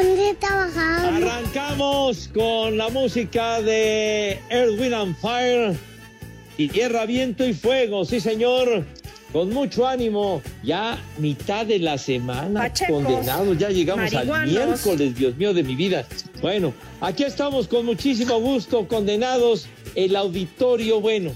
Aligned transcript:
Ponte 0.00 0.30
a 0.30 0.34
trabajar. 0.34 1.14
Arrancamos 1.14 2.30
con 2.32 2.78
la 2.78 2.88
música 2.88 3.60
de 3.60 4.40
Earth, 4.48 4.80
Wind 4.80 4.94
and 4.94 5.16
Fire 5.20 5.76
y 6.56 6.68
Tierra, 6.68 7.04
Viento 7.04 7.46
y 7.46 7.52
Fuego, 7.52 8.06
sí 8.06 8.18
señor, 8.18 8.86
con 9.30 9.50
mucho 9.50 9.86
ánimo, 9.86 10.40
ya 10.62 10.98
mitad 11.18 11.66
de 11.66 11.80
la 11.80 11.98
semana, 11.98 12.60
Pachecos, 12.60 13.04
condenados, 13.04 13.58
ya 13.58 13.68
llegamos 13.68 14.14
al 14.14 14.48
miércoles, 14.48 15.14
Dios 15.16 15.36
mío 15.36 15.52
de 15.52 15.64
mi 15.64 15.74
vida. 15.74 16.06
Bueno, 16.40 16.72
aquí 17.02 17.24
estamos 17.24 17.68
con 17.68 17.84
muchísimo 17.84 18.40
gusto, 18.40 18.88
condenados, 18.88 19.68
el 19.96 20.16
auditorio, 20.16 21.02
bueno, 21.02 21.32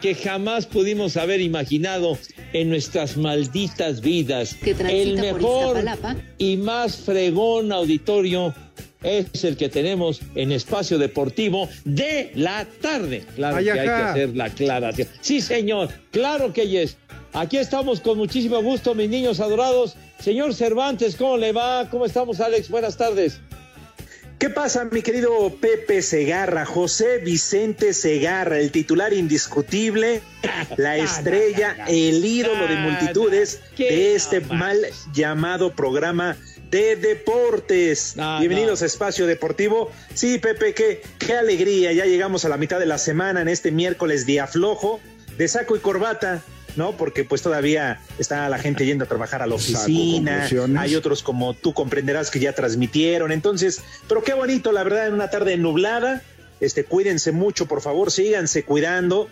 que 0.00 0.16
jamás 0.16 0.66
pudimos 0.66 1.16
haber 1.16 1.40
imaginado 1.40 2.18
en 2.54 2.70
nuestras 2.70 3.18
malditas 3.18 4.00
vidas. 4.00 4.54
Que 4.54 4.70
el 4.70 5.18
mejor 5.18 5.84
y 6.38 6.56
más 6.56 6.96
fregón 6.96 7.70
auditorio 7.72 8.54
es 9.02 9.44
el 9.44 9.56
que 9.58 9.68
tenemos 9.68 10.22
en 10.34 10.52
Espacio 10.52 10.96
Deportivo 10.96 11.68
de 11.84 12.30
la 12.34 12.64
tarde. 12.80 13.24
Claro 13.34 13.56
Ay, 13.56 13.64
que 13.64 13.70
hay 13.72 13.86
que 13.86 13.92
hacer 13.92 14.36
la 14.36 14.44
aclaración. 14.46 15.08
Sí, 15.20 15.42
señor, 15.42 15.90
claro 16.10 16.52
que 16.52 16.66
yes. 16.66 16.96
Aquí 17.34 17.58
estamos 17.58 18.00
con 18.00 18.16
muchísimo 18.16 18.62
gusto, 18.62 18.94
mis 18.94 19.10
niños 19.10 19.40
adorados. 19.40 19.96
Señor 20.20 20.54
Cervantes, 20.54 21.16
¿cómo 21.16 21.36
le 21.36 21.52
va? 21.52 21.90
¿Cómo 21.90 22.06
estamos, 22.06 22.40
Alex? 22.40 22.70
Buenas 22.70 22.96
tardes. 22.96 23.40
¿Qué 24.38 24.50
pasa, 24.50 24.84
mi 24.84 25.02
querido 25.02 25.56
Pepe 25.60 26.02
Segarra? 26.02 26.66
José 26.66 27.18
Vicente 27.18 27.94
Segarra, 27.94 28.58
el 28.58 28.70
titular 28.72 29.12
indiscutible, 29.12 30.22
la 30.76 30.96
estrella, 30.98 31.76
el 31.88 32.24
ídolo 32.24 32.66
de 32.66 32.76
multitudes 32.76 33.60
¿Qué 33.76 33.84
de 33.84 34.14
este 34.14 34.40
mal 34.40 34.78
llamado 35.12 35.74
programa 35.74 36.36
de 36.70 36.96
deportes. 36.96 38.16
No, 38.16 38.40
Bienvenidos 38.40 38.80
no. 38.80 38.84
a 38.84 38.86
Espacio 38.86 39.26
Deportivo. 39.26 39.92
Sí, 40.12 40.38
Pepe, 40.38 40.74
qué, 40.74 41.02
qué 41.18 41.34
alegría. 41.34 41.92
Ya 41.92 42.04
llegamos 42.04 42.44
a 42.44 42.48
la 42.48 42.56
mitad 42.56 42.80
de 42.80 42.86
la 42.86 42.98
semana 42.98 43.40
en 43.40 43.48
este 43.48 43.70
miércoles 43.70 44.26
día 44.26 44.46
flojo, 44.48 45.00
de 45.38 45.46
saco 45.46 45.76
y 45.76 45.78
corbata. 45.78 46.42
¿No? 46.76 46.96
Porque 46.96 47.24
pues 47.24 47.42
todavía 47.42 48.00
está 48.18 48.48
la 48.48 48.58
gente 48.58 48.86
yendo 48.86 49.04
a 49.04 49.08
trabajar 49.08 49.42
a 49.42 49.46
la 49.46 49.54
oficina, 49.54 50.48
hay 50.78 50.94
otros 50.94 51.22
como 51.22 51.54
tú 51.54 51.74
comprenderás 51.74 52.30
que 52.30 52.40
ya 52.40 52.54
transmitieron, 52.54 53.32
entonces, 53.32 53.82
pero 54.08 54.22
qué 54.22 54.34
bonito, 54.34 54.72
la 54.72 54.84
verdad, 54.84 55.06
en 55.06 55.14
una 55.14 55.30
tarde 55.30 55.56
nublada, 55.56 56.22
este, 56.60 56.84
cuídense 56.84 57.32
mucho, 57.32 57.66
por 57.66 57.80
favor, 57.80 58.10
síganse 58.10 58.64
cuidando, 58.64 59.28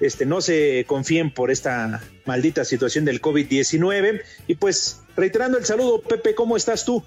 este, 0.00 0.26
no 0.26 0.40
se 0.40 0.84
confíen 0.86 1.32
por 1.32 1.50
esta 1.50 2.02
maldita 2.24 2.64
situación 2.64 3.04
del 3.04 3.20
COVID-19, 3.20 4.22
y 4.46 4.54
pues, 4.56 5.00
reiterando 5.16 5.58
el 5.58 5.64
saludo, 5.64 6.00
Pepe, 6.00 6.34
¿cómo 6.34 6.56
estás 6.56 6.84
tú? 6.84 7.04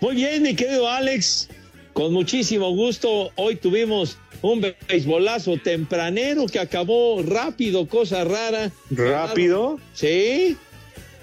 Muy 0.00 0.16
bien, 0.16 0.42
mi 0.42 0.54
querido 0.54 0.88
Alex. 0.88 1.48
Con 1.94 2.12
muchísimo 2.12 2.70
gusto. 2.74 3.30
Hoy 3.36 3.54
tuvimos 3.54 4.18
un 4.52 4.60
beisbolazo 4.60 5.56
tempranero 5.56 6.46
que 6.46 6.58
acabó 6.58 7.22
rápido, 7.22 7.88
cosa 7.88 8.24
rara. 8.24 8.70
¿Rápido? 8.90 9.78
Sí. 9.94 10.56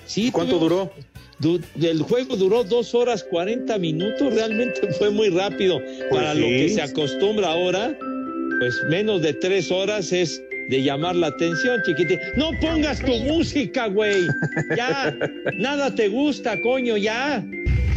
Sí. 0.08 0.32
¿Cuánto 0.32 0.58
duró? 0.58 0.92
Du- 1.40 1.62
el 1.82 2.02
juego 2.02 2.36
duró 2.36 2.64
dos 2.64 2.94
horas 2.96 3.24
40 3.24 3.78
minutos, 3.78 4.34
realmente 4.34 4.92
fue 4.94 5.10
muy 5.12 5.30
rápido. 5.30 5.80
Para 6.10 6.34
lo 6.34 6.46
que 6.48 6.70
se 6.70 6.82
acostumbra 6.82 7.50
ahora, 7.50 7.96
pues 8.60 8.76
menos 8.90 9.22
de 9.22 9.34
tres 9.34 9.72
horas 9.72 10.12
es 10.12 10.42
de 10.70 10.84
llamar 10.84 11.16
la 11.16 11.28
atención, 11.28 11.80
chiquitín. 11.86 12.20
No 12.38 12.52
pongas 12.60 13.00
tu 13.00 13.14
música, 13.20 13.88
güey. 13.88 14.26
Ya, 14.78 15.16
nada 15.58 15.94
te 15.94 16.08
gusta, 16.08 16.60
coño, 16.62 16.98
ya. 16.98 17.44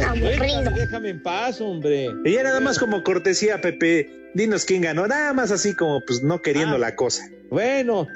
Aburrido. 0.03 0.39
Déjame, 0.61 0.71
déjame 0.79 1.09
en 1.09 1.23
paz, 1.23 1.61
hombre. 1.61 2.07
Y 2.25 2.33
ya 2.33 2.43
nada 2.43 2.59
más 2.59 2.79
como 2.79 3.03
cortesía, 3.03 3.61
Pepe, 3.61 4.09
dinos 4.33 4.65
quién 4.65 4.81
ganó, 4.81 5.07
nada 5.07 5.33
más 5.33 5.51
así 5.51 5.73
como 5.75 6.01
pues 6.05 6.21
no 6.23 6.41
queriendo 6.41 6.75
Ah. 6.75 6.79
la 6.79 6.95
cosa. 6.95 7.29
Bueno, 7.49 8.07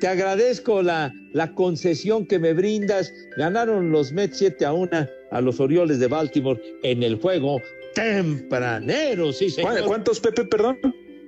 te 0.00 0.06
agradezco 0.06 0.82
la, 0.82 1.12
la 1.32 1.52
concesión 1.54 2.26
que 2.26 2.38
me 2.38 2.52
brindas. 2.52 3.12
Ganaron 3.36 3.90
los 3.90 4.12
Mets 4.12 4.38
7 4.38 4.64
a 4.66 4.72
1 4.72 5.08
a 5.30 5.40
los 5.40 5.58
Orioles 5.60 5.98
de 5.98 6.06
Baltimore 6.06 6.60
en 6.82 7.02
el 7.02 7.16
juego 7.16 7.60
tempranero, 7.94 9.32
sí, 9.32 9.46
¿Cu- 9.46 9.50
señor. 9.52 9.84
¿Cuántos, 9.86 10.20
Pepe, 10.20 10.44
perdón? 10.44 10.78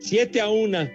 7 0.01 0.41
a 0.41 0.49
1. 0.51 0.91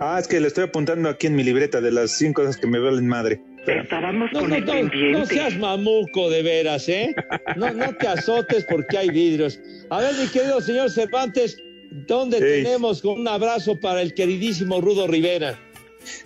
Ah, 0.00 0.18
es 0.18 0.26
que 0.26 0.40
le 0.40 0.48
estoy 0.48 0.64
apuntando 0.64 1.08
aquí 1.08 1.26
en 1.28 1.36
mi 1.36 1.44
libreta 1.44 1.80
de 1.80 1.92
las 1.92 2.10
100 2.12 2.32
cosas 2.32 2.56
que 2.56 2.66
me 2.66 2.78
valen 2.78 3.06
madre. 3.06 3.40
Estábamos 3.66 4.30
No, 4.32 4.40
con 4.40 4.50
no, 4.50 4.56
el 4.56 4.64
no, 4.64 4.72
pendiente. 4.72 5.18
no 5.18 5.26
seas 5.26 5.56
mamuco 5.56 6.30
de 6.30 6.42
veras, 6.42 6.88
¿eh? 6.88 7.14
No, 7.56 7.72
no 7.72 7.94
te 7.96 8.08
azotes 8.08 8.66
porque 8.68 8.98
hay 8.98 9.10
vidrios. 9.10 9.60
A 9.90 10.00
ver, 10.00 10.14
mi 10.16 10.26
querido 10.28 10.60
señor 10.60 10.90
Cervantes, 10.90 11.56
¿dónde 11.90 12.40
tenemos 12.40 13.02
con 13.02 13.20
un 13.20 13.28
abrazo 13.28 13.78
para 13.78 14.02
el 14.02 14.14
queridísimo 14.14 14.80
Rudo 14.80 15.06
Rivera? 15.06 15.58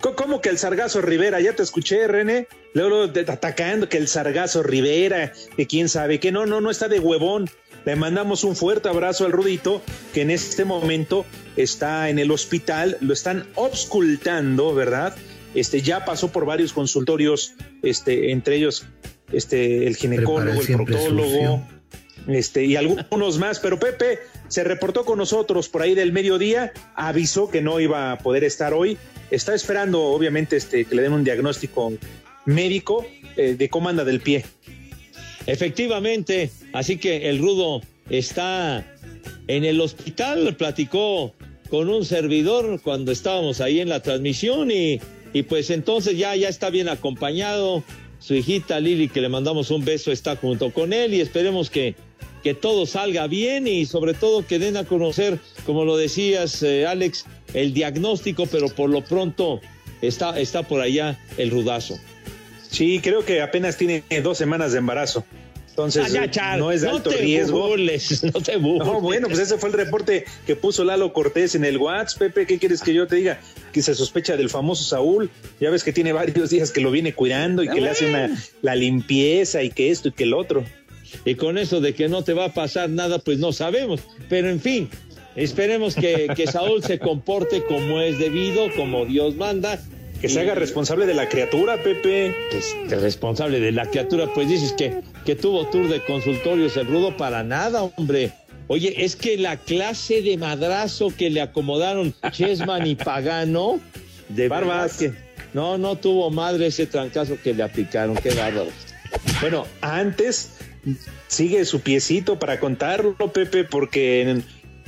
¿Cómo 0.01 0.41
que 0.41 0.49
el 0.49 0.57
Sargazo 0.57 1.01
Rivera? 1.01 1.39
Ya 1.39 1.53
te 1.53 1.61
escuché, 1.61 2.07
René. 2.07 2.47
Luego, 2.73 3.03
atacando 3.03 3.87
que 3.87 3.97
el 3.97 4.07
Sargazo 4.07 4.63
Rivera, 4.63 5.31
que 5.55 5.67
quién 5.67 5.87
sabe, 5.89 6.19
que 6.19 6.31
no, 6.31 6.47
no, 6.47 6.61
no 6.61 6.71
está 6.71 6.87
de 6.87 6.99
huevón. 6.99 7.47
Le 7.85 7.95
mandamos 7.95 8.43
un 8.43 8.55
fuerte 8.55 8.89
abrazo 8.89 9.25
al 9.25 9.31
Rudito, 9.31 9.83
que 10.13 10.21
en 10.21 10.31
este 10.31 10.65
momento 10.65 11.25
está 11.55 12.09
en 12.09 12.17
el 12.17 12.31
hospital, 12.31 12.97
lo 13.01 13.13
están 13.13 13.45
obscultando, 13.55 14.73
¿verdad? 14.73 15.15
Este 15.55 15.81
ya 15.81 16.05
pasó 16.05 16.31
por 16.31 16.45
varios 16.45 16.73
consultorios, 16.73 17.55
este, 17.81 18.31
entre 18.31 18.57
ellos 18.57 18.85
este, 19.31 19.87
el 19.87 19.95
ginecólogo, 19.95 20.61
el 20.61 20.67
proctólogo, 20.67 21.67
este, 22.27 22.65
y 22.65 22.75
algunos 22.75 23.37
más, 23.37 23.59
pero 23.59 23.79
Pepe 23.79 24.19
se 24.47 24.63
reportó 24.63 25.05
con 25.05 25.17
nosotros 25.17 25.69
por 25.69 25.81
ahí 25.81 25.95
del 25.95 26.11
mediodía, 26.11 26.71
avisó 26.95 27.49
que 27.49 27.61
no 27.61 27.79
iba 27.79 28.11
a 28.11 28.17
poder 28.17 28.43
estar 28.43 28.73
hoy, 28.73 28.97
está 29.31 29.55
esperando 29.55 30.01
obviamente 30.03 30.57
este, 30.57 30.85
que 30.85 30.95
le 30.95 31.03
den 31.03 31.13
un 31.13 31.23
diagnóstico 31.23 31.93
médico 32.45 33.05
eh, 33.35 33.55
de 33.57 33.69
cómo 33.69 33.89
anda 33.89 34.03
del 34.03 34.19
pie. 34.21 34.45
Efectivamente, 35.45 36.51
así 36.73 36.97
que 36.97 37.29
el 37.29 37.39
rudo 37.39 37.81
está 38.09 38.85
en 39.47 39.63
el 39.63 39.79
hospital, 39.79 40.55
platicó 40.57 41.33
con 41.69 41.89
un 41.89 42.05
servidor 42.05 42.81
cuando 42.81 43.11
estábamos 43.11 43.61
ahí 43.61 43.79
en 43.79 43.89
la 43.89 44.01
transmisión 44.01 44.71
y, 44.71 44.99
y 45.33 45.43
pues 45.43 45.69
entonces 45.69 46.17
ya, 46.17 46.35
ya 46.35 46.49
está 46.49 46.69
bien 46.69 46.89
acompañado. 46.89 47.83
Su 48.19 48.33
hijita 48.33 48.79
Lili, 48.79 49.09
que 49.09 49.21
le 49.21 49.29
mandamos 49.29 49.69
un 49.69 49.85
beso, 49.85 50.11
está 50.11 50.35
junto 50.35 50.71
con 50.71 50.91
él 50.91 51.13
y 51.13 51.21
esperemos 51.21 51.69
que, 51.69 51.95
que 52.43 52.53
todo 52.53 52.85
salga 52.85 53.27
bien 53.27 53.67
y 53.67 53.85
sobre 53.85 54.13
todo 54.13 54.45
que 54.45 54.57
den 54.57 54.75
a 54.77 54.85
conocer, 54.85 55.39
como 55.65 55.85
lo 55.85 55.97
decías, 55.97 56.63
eh, 56.63 56.87
Alex, 56.87 57.25
el 57.53 57.73
diagnóstico, 57.73 58.47
pero 58.47 58.69
por 58.69 58.89
lo 58.89 59.03
pronto 59.03 59.61
está, 60.01 60.39
está 60.39 60.63
por 60.63 60.81
allá 60.81 61.19
el 61.37 61.51
rudazo. 61.51 61.99
Sí, 62.69 62.99
creo 63.01 63.23
que 63.23 63.41
apenas 63.41 63.77
tiene 63.77 64.03
dos 64.23 64.37
semanas 64.37 64.71
de 64.71 64.79
embarazo. 64.79 65.23
Entonces, 65.77 66.11
ya, 66.11 66.57
no 66.57 66.71
es 66.71 66.81
de 66.81 66.89
alto 66.89 67.11
te 67.11 67.17
riesgo. 67.17 67.67
burles, 67.67 68.23
no 68.23 68.41
te 68.41 68.57
burles. 68.57 68.87
No, 68.87 68.99
bueno, 68.99 69.27
pues 69.27 69.37
ese 69.37 69.59
fue 69.59 69.69
el 69.69 69.75
reporte 69.75 70.25
que 70.47 70.55
puso 70.55 70.83
Lalo 70.83 71.13
Cortés 71.13 71.53
en 71.53 71.63
el 71.63 71.77
WhatsApp. 71.77 72.17
Pepe, 72.17 72.47
¿qué 72.47 72.57
quieres 72.57 72.81
que 72.81 72.95
yo 72.95 73.05
te 73.05 73.17
diga? 73.17 73.39
Que 73.71 73.83
se 73.83 73.93
sospecha 73.93 74.35
del 74.35 74.49
famoso 74.49 74.83
Saúl. 74.83 75.29
Ya 75.59 75.69
ves 75.69 75.83
que 75.83 75.93
tiene 75.93 76.13
varios 76.13 76.49
días 76.49 76.71
que 76.71 76.81
lo 76.81 76.89
viene 76.89 77.13
cuidando 77.13 77.61
y 77.61 77.69
que 77.69 77.79
le 77.79 77.89
hace 77.89 78.09
una, 78.09 78.35
la 78.63 78.73
limpieza 78.73 79.61
y 79.61 79.69
que 79.69 79.91
esto 79.91 80.07
y 80.07 80.13
que 80.13 80.23
el 80.23 80.33
otro. 80.33 80.65
Y 81.25 81.35
con 81.35 81.59
eso 81.59 81.79
de 81.79 81.93
que 81.93 82.09
no 82.09 82.23
te 82.23 82.33
va 82.33 82.45
a 82.45 82.53
pasar 82.55 82.89
nada, 82.89 83.19
pues 83.19 83.37
no 83.37 83.53
sabemos. 83.53 84.01
Pero 84.29 84.49
en 84.49 84.59
fin, 84.59 84.89
esperemos 85.35 85.93
que, 85.93 86.27
que 86.35 86.47
Saúl 86.47 86.83
se 86.83 86.97
comporte 86.97 87.63
como 87.63 88.01
es 88.01 88.17
debido, 88.17 88.73
como 88.75 89.05
Dios 89.05 89.35
manda. 89.35 89.79
Que 90.21 90.29
se 90.29 90.39
haga 90.39 90.55
responsable 90.55 91.05
de 91.05 91.13
la 91.13 91.29
criatura, 91.29 91.81
Pepe. 91.83 92.35
Este, 92.51 92.95
responsable 92.95 93.59
de 93.59 93.71
la 93.71 93.85
criatura, 93.85 94.27
pues 94.33 94.49
dices 94.49 94.73
que, 94.73 95.01
que 95.25 95.35
tuvo 95.35 95.67
tour 95.67 95.87
de 95.87 96.03
consultorios 96.03 96.75
el 96.77 96.87
rudo 96.87 97.15
para 97.15 97.43
nada, 97.43 97.83
hombre. 97.83 98.31
Oye, 98.67 99.05
es 99.05 99.15
que 99.15 99.37
la 99.37 99.57
clase 99.57 100.21
de 100.21 100.37
madrazo 100.37 101.13
que 101.15 101.29
le 101.29 101.41
acomodaron 101.41 102.13
Chessman 102.31 102.85
y 102.87 102.95
Pagano, 102.95 103.79
de 104.29 104.49
Barbas. 104.49 104.97
que 104.97 105.13
no, 105.53 105.77
no 105.77 105.95
tuvo 105.95 106.29
madre 106.29 106.67
ese 106.67 106.85
trancazo 106.85 107.37
que 107.41 107.53
le 107.53 107.63
aplicaron, 107.63 108.15
qué 108.15 108.33
bárbaro. 108.33 108.67
Bueno, 109.39 109.65
antes 109.81 110.51
sigue 111.27 111.63
su 111.65 111.81
piecito 111.81 112.39
para 112.39 112.59
contarlo, 112.59 113.15
Pepe, 113.31 113.63
porque 113.63 114.21
en, 114.21 114.43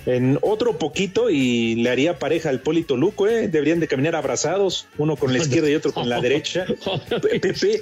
en 0.05 0.39
otro 0.41 0.77
poquito 0.77 1.29
y 1.29 1.75
le 1.75 1.89
haría 1.89 2.17
pareja 2.19 2.49
al 2.49 2.61
Polito 2.61 2.97
Luco, 2.97 3.27
¿eh? 3.27 3.47
Deberían 3.47 3.79
de 3.79 3.87
caminar 3.87 4.15
abrazados, 4.15 4.87
uno 4.97 5.15
con 5.15 5.31
la 5.33 5.39
izquierda 5.39 5.69
y 5.69 5.75
otro 5.75 5.91
con 5.93 6.09
la 6.09 6.19
derecha. 6.21 6.65
Pe- 7.21 7.39
Pepe, 7.39 7.81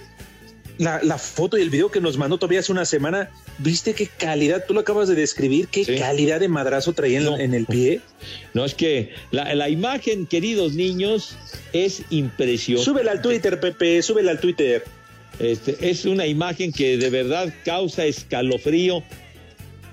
la, 0.77 1.01
la 1.03 1.17
foto 1.17 1.57
y 1.57 1.61
el 1.61 1.69
video 1.69 1.89
que 1.89 2.01
nos 2.01 2.17
mandó 2.17 2.37
todavía 2.37 2.59
hace 2.59 2.71
una 2.71 2.85
semana, 2.85 3.29
¿viste 3.59 3.93
qué 3.93 4.07
calidad? 4.07 4.63
Tú 4.67 4.73
lo 4.75 4.81
acabas 4.81 5.07
de 5.07 5.15
describir, 5.15 5.67
qué 5.69 5.83
Sí. 5.85 5.95
calidad 5.95 6.39
de 6.39 6.47
madrazo 6.49 6.93
traía 6.93 7.19
No. 7.21 7.37
en 7.39 7.53
el 7.53 7.65
pie. 7.65 8.01
No, 8.53 8.65
es 8.65 8.73
que 8.73 9.11
la, 9.31 9.53
la 9.55 9.69
imagen, 9.69 10.25
queridos 10.25 10.73
niños, 10.73 11.35
es 11.73 12.01
impresionante. 12.09 12.85
Súbela 12.85 13.11
al 13.11 13.21
Twitter, 13.21 13.59
Pepe, 13.59 14.01
súbela 14.01 14.31
al 14.31 14.39
Twitter. 14.39 14.83
Este, 15.39 15.77
es 15.87 16.05
una 16.05 16.25
imagen 16.25 16.71
que 16.73 16.97
de 16.97 17.11
verdad 17.11 17.53
causa 17.63 18.05
escalofrío 18.05 19.03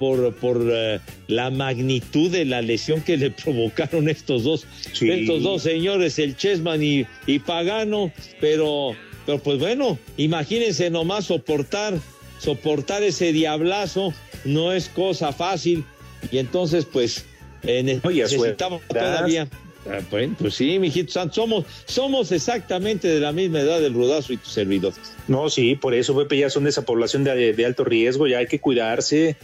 por, 0.04 0.34
por 0.34 0.60
eh, 0.70 1.00
la 1.28 1.48
magnitud 1.50 2.30
de 2.30 2.44
la 2.44 2.60
lesión 2.60 3.00
que 3.00 3.16
le 3.16 3.30
provocaron 3.44 4.10
estos 4.10 4.44
dos, 4.44 4.66
Sí. 4.92 5.10
estos 5.10 5.42
dos 5.42 5.62
señores, 5.62 6.18
el 6.18 6.36
Chessman 6.36 6.82
y, 6.82 7.06
y 7.26 7.38
Pagano, 7.38 8.12
pero, 8.38 8.94
pero 9.24 9.38
pues 9.38 9.58
bueno, 9.58 9.98
imagínense 10.18 10.90
nomás 10.90 11.24
soportar, 11.24 11.94
soportar 12.38 13.02
ese 13.02 13.32
diablazo, 13.32 14.12
no 14.44 14.72
es 14.74 14.90
cosa 14.90 15.32
fácil, 15.32 15.84
y 16.30 16.36
entonces 16.36 16.84
pues 16.84 17.24
eh, 17.62 17.98
Oye, 18.04 18.22
necesitamos 18.24 18.82
todavía. 18.86 19.48
Ah, 19.90 20.00
Bueno, 20.10 20.34
pues 20.38 20.54
sí, 20.54 20.78
mijito 20.78 21.12
santo, 21.12 21.34
somos, 21.34 21.64
somos 21.86 22.30
exactamente 22.32 23.08
de 23.08 23.20
la 23.20 23.32
misma 23.32 23.60
edad 23.60 23.80
del 23.80 23.92
rudazo 23.94 24.32
y 24.34 24.36
tu 24.38 24.48
servidor. 24.50 24.92
No, 25.28 25.48
sí, 25.50 25.76
por 25.76 25.94
eso, 25.94 26.14
Pepe, 26.16 26.38
ya 26.38 26.48
son 26.50 26.64
de 26.64 26.70
esa 26.70 26.82
población 26.82 27.24
de, 27.24 27.52
de 27.54 27.64
alto 27.66 27.84
riesgo, 27.84 28.26
ya 28.26 28.38
hay 28.38 28.46
que 28.46 28.60
cuidarse. 28.60 29.36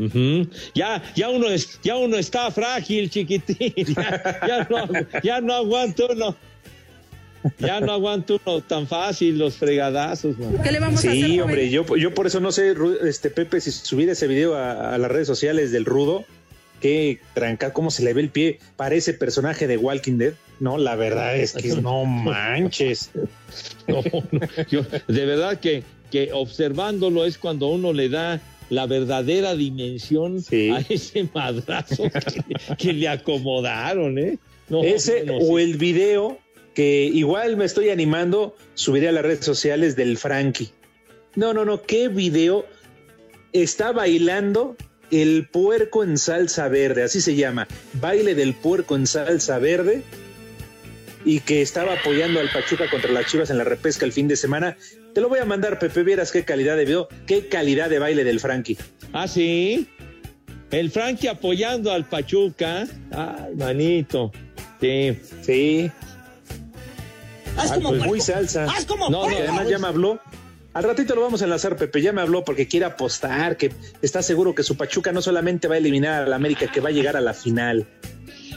Ujú. 0.00 0.48
Ya, 0.74 1.02
ya 1.14 1.28
uno 1.28 1.48
es, 1.48 1.78
ya 1.82 1.96
uno 1.96 2.16
está 2.16 2.50
frágil, 2.50 3.10
chiquitín. 3.10 3.74
Ya, 3.96 4.40
ya 4.46 4.68
no, 4.70 4.88
ya 5.22 5.40
no 5.40 5.54
aguanto 5.54 6.08
uno. 6.10 6.36
Ya 7.58 7.80
no 7.80 7.92
aguanto 7.92 8.40
uno 8.44 8.60
tan 8.60 8.86
fácil 8.86 9.38
los 9.38 9.56
fregadazos, 9.56 10.38
man. 10.38 10.58
¿Qué 10.62 10.72
le 10.72 10.80
vamos 10.80 11.04
a 11.04 11.10
hacer? 11.10 11.24
Sí, 11.24 11.40
hombre, 11.40 11.70
yo, 11.70 11.84
yo 11.96 12.14
por 12.14 12.26
eso 12.26 12.40
no 12.40 12.52
sé, 12.52 12.74
este 13.02 13.30
Pepe, 13.30 13.60
si 13.60 13.70
subir 13.70 14.08
ese 14.08 14.26
video 14.26 14.54
a, 14.54 14.94
a 14.94 14.98
las 14.98 15.10
redes 15.10 15.26
sociales 15.26 15.72
del 15.72 15.84
Rudo, 15.84 16.24
que 16.80 17.20
tranca, 17.34 17.72
cómo 17.72 17.90
se 17.90 18.02
le 18.02 18.14
ve 18.14 18.22
el 18.22 18.30
pie, 18.30 18.58
parece 18.76 19.14
personaje 19.14 19.66
de 19.66 19.76
Walking 19.76 20.18
Dead. 20.18 20.32
No, 20.58 20.78
la 20.78 20.96
verdad 20.96 21.36
es 21.36 21.52
que 21.52 21.68
no 21.76 22.04
manches. 22.04 23.10
No, 23.88 24.02
no, 24.30 24.40
yo, 24.70 24.82
de 25.08 25.26
verdad 25.26 25.58
que, 25.58 25.82
que 26.12 26.30
observándolo 26.32 27.24
es 27.24 27.36
cuando 27.36 27.66
uno 27.66 27.92
le 27.92 28.08
da 28.08 28.40
la 28.70 28.86
verdadera 28.86 29.54
dimensión 29.54 30.40
Sí. 30.40 30.70
a 30.70 30.78
ese 30.88 31.28
madrazo 31.34 32.04
que, 32.04 32.76
que 32.76 32.92
le 32.94 33.08
acomodaron, 33.08 34.18
¿eh? 34.18 34.38
No, 34.68 34.82
Ese 34.84 35.24
no, 35.24 35.36
o 35.36 35.58
sí. 35.58 35.62
el 35.64 35.76
video 35.76 36.38
que 36.74 37.04
igual 37.12 37.56
me 37.56 37.64
estoy 37.64 37.90
animando, 37.90 38.56
subiré 38.74 39.08
a 39.08 39.12
las 39.12 39.24
redes 39.24 39.44
sociales 39.44 39.96
del 39.96 40.16
Frankie. 40.16 40.70
No, 41.34 41.52
no, 41.52 41.64
no, 41.64 41.82
qué 41.82 42.06
video 42.08 42.64
está 43.52 43.90
bailando 43.92 44.76
el 45.10 45.48
puerco 45.48 46.04
en 46.04 46.16
salsa 46.16 46.68
verde, 46.68 47.02
así 47.02 47.20
se 47.20 47.34
llama, 47.34 47.66
baile 47.94 48.36
del 48.36 48.54
puerco 48.54 48.94
en 48.94 49.08
salsa 49.08 49.58
verde 49.58 50.02
y 51.24 51.40
que 51.40 51.62
estaba 51.62 51.94
apoyando 51.94 52.40
al 52.40 52.50
Pachuca 52.50 52.88
contra 52.90 53.10
las 53.10 53.26
Chivas 53.26 53.50
en 53.50 53.58
la 53.58 53.64
repesca 53.64 54.04
el 54.04 54.12
fin 54.12 54.28
de 54.28 54.36
semana. 54.36 54.76
Te 55.14 55.20
lo 55.20 55.28
voy 55.28 55.40
a 55.40 55.44
mandar, 55.44 55.78
Pepe, 55.78 56.02
vieras 56.02 56.32
qué 56.32 56.44
calidad 56.44 56.76
de 56.76 56.84
video, 56.84 57.08
qué 57.26 57.48
calidad 57.48 57.90
de 57.90 57.98
baile 57.98 58.24
del 58.24 58.40
Frankie. 58.40 58.78
Ah, 59.12 59.28
sí. 59.28 59.88
El 60.70 60.90
Frankie 60.90 61.28
apoyando 61.28 61.92
al 61.92 62.04
Pachuca. 62.04 62.86
Ay, 63.10 63.54
manito. 63.56 64.30
Sí. 64.80 65.18
Sí, 65.42 65.90
Haz 67.56 67.72
Ah, 67.72 67.74
como 67.74 67.90
pues 67.90 68.04
muy 68.04 68.20
salsa. 68.20 68.64
Haz 68.64 68.86
como 68.86 69.10
No, 69.10 69.28
no, 69.28 69.36
además 69.36 69.68
ya 69.68 69.78
me 69.78 69.88
habló. 69.88 70.20
Al 70.72 70.84
ratito 70.84 71.14
lo 71.16 71.22
vamos 71.22 71.42
a 71.42 71.44
enlazar, 71.44 71.76
Pepe. 71.76 72.00
Ya 72.00 72.12
me 72.12 72.20
habló 72.20 72.44
porque 72.44 72.68
quiere 72.68 72.86
apostar, 72.86 73.56
que 73.56 73.72
está 74.02 74.22
seguro 74.22 74.54
que 74.54 74.62
su 74.62 74.76
Pachuca 74.76 75.10
no 75.12 75.20
solamente 75.20 75.66
va 75.66 75.74
a 75.74 75.78
eliminar 75.78 76.22
a 76.22 76.26
la 76.26 76.36
América, 76.36 76.70
que 76.70 76.80
va 76.80 76.90
a 76.90 76.92
llegar 76.92 77.16
a 77.16 77.20
la 77.20 77.34
final. 77.34 77.86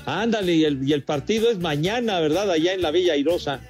Ándale, 0.06 0.54
y 0.54 0.66
el, 0.66 0.88
y 0.88 0.94
el 0.94 1.04
partido 1.04 1.50
es 1.50 1.60
mañana, 1.60 2.20
¿verdad? 2.20 2.52
Allá 2.52 2.74
en 2.74 2.82
la 2.82 2.92
Villa 2.92 3.14
Airosa. 3.14 3.62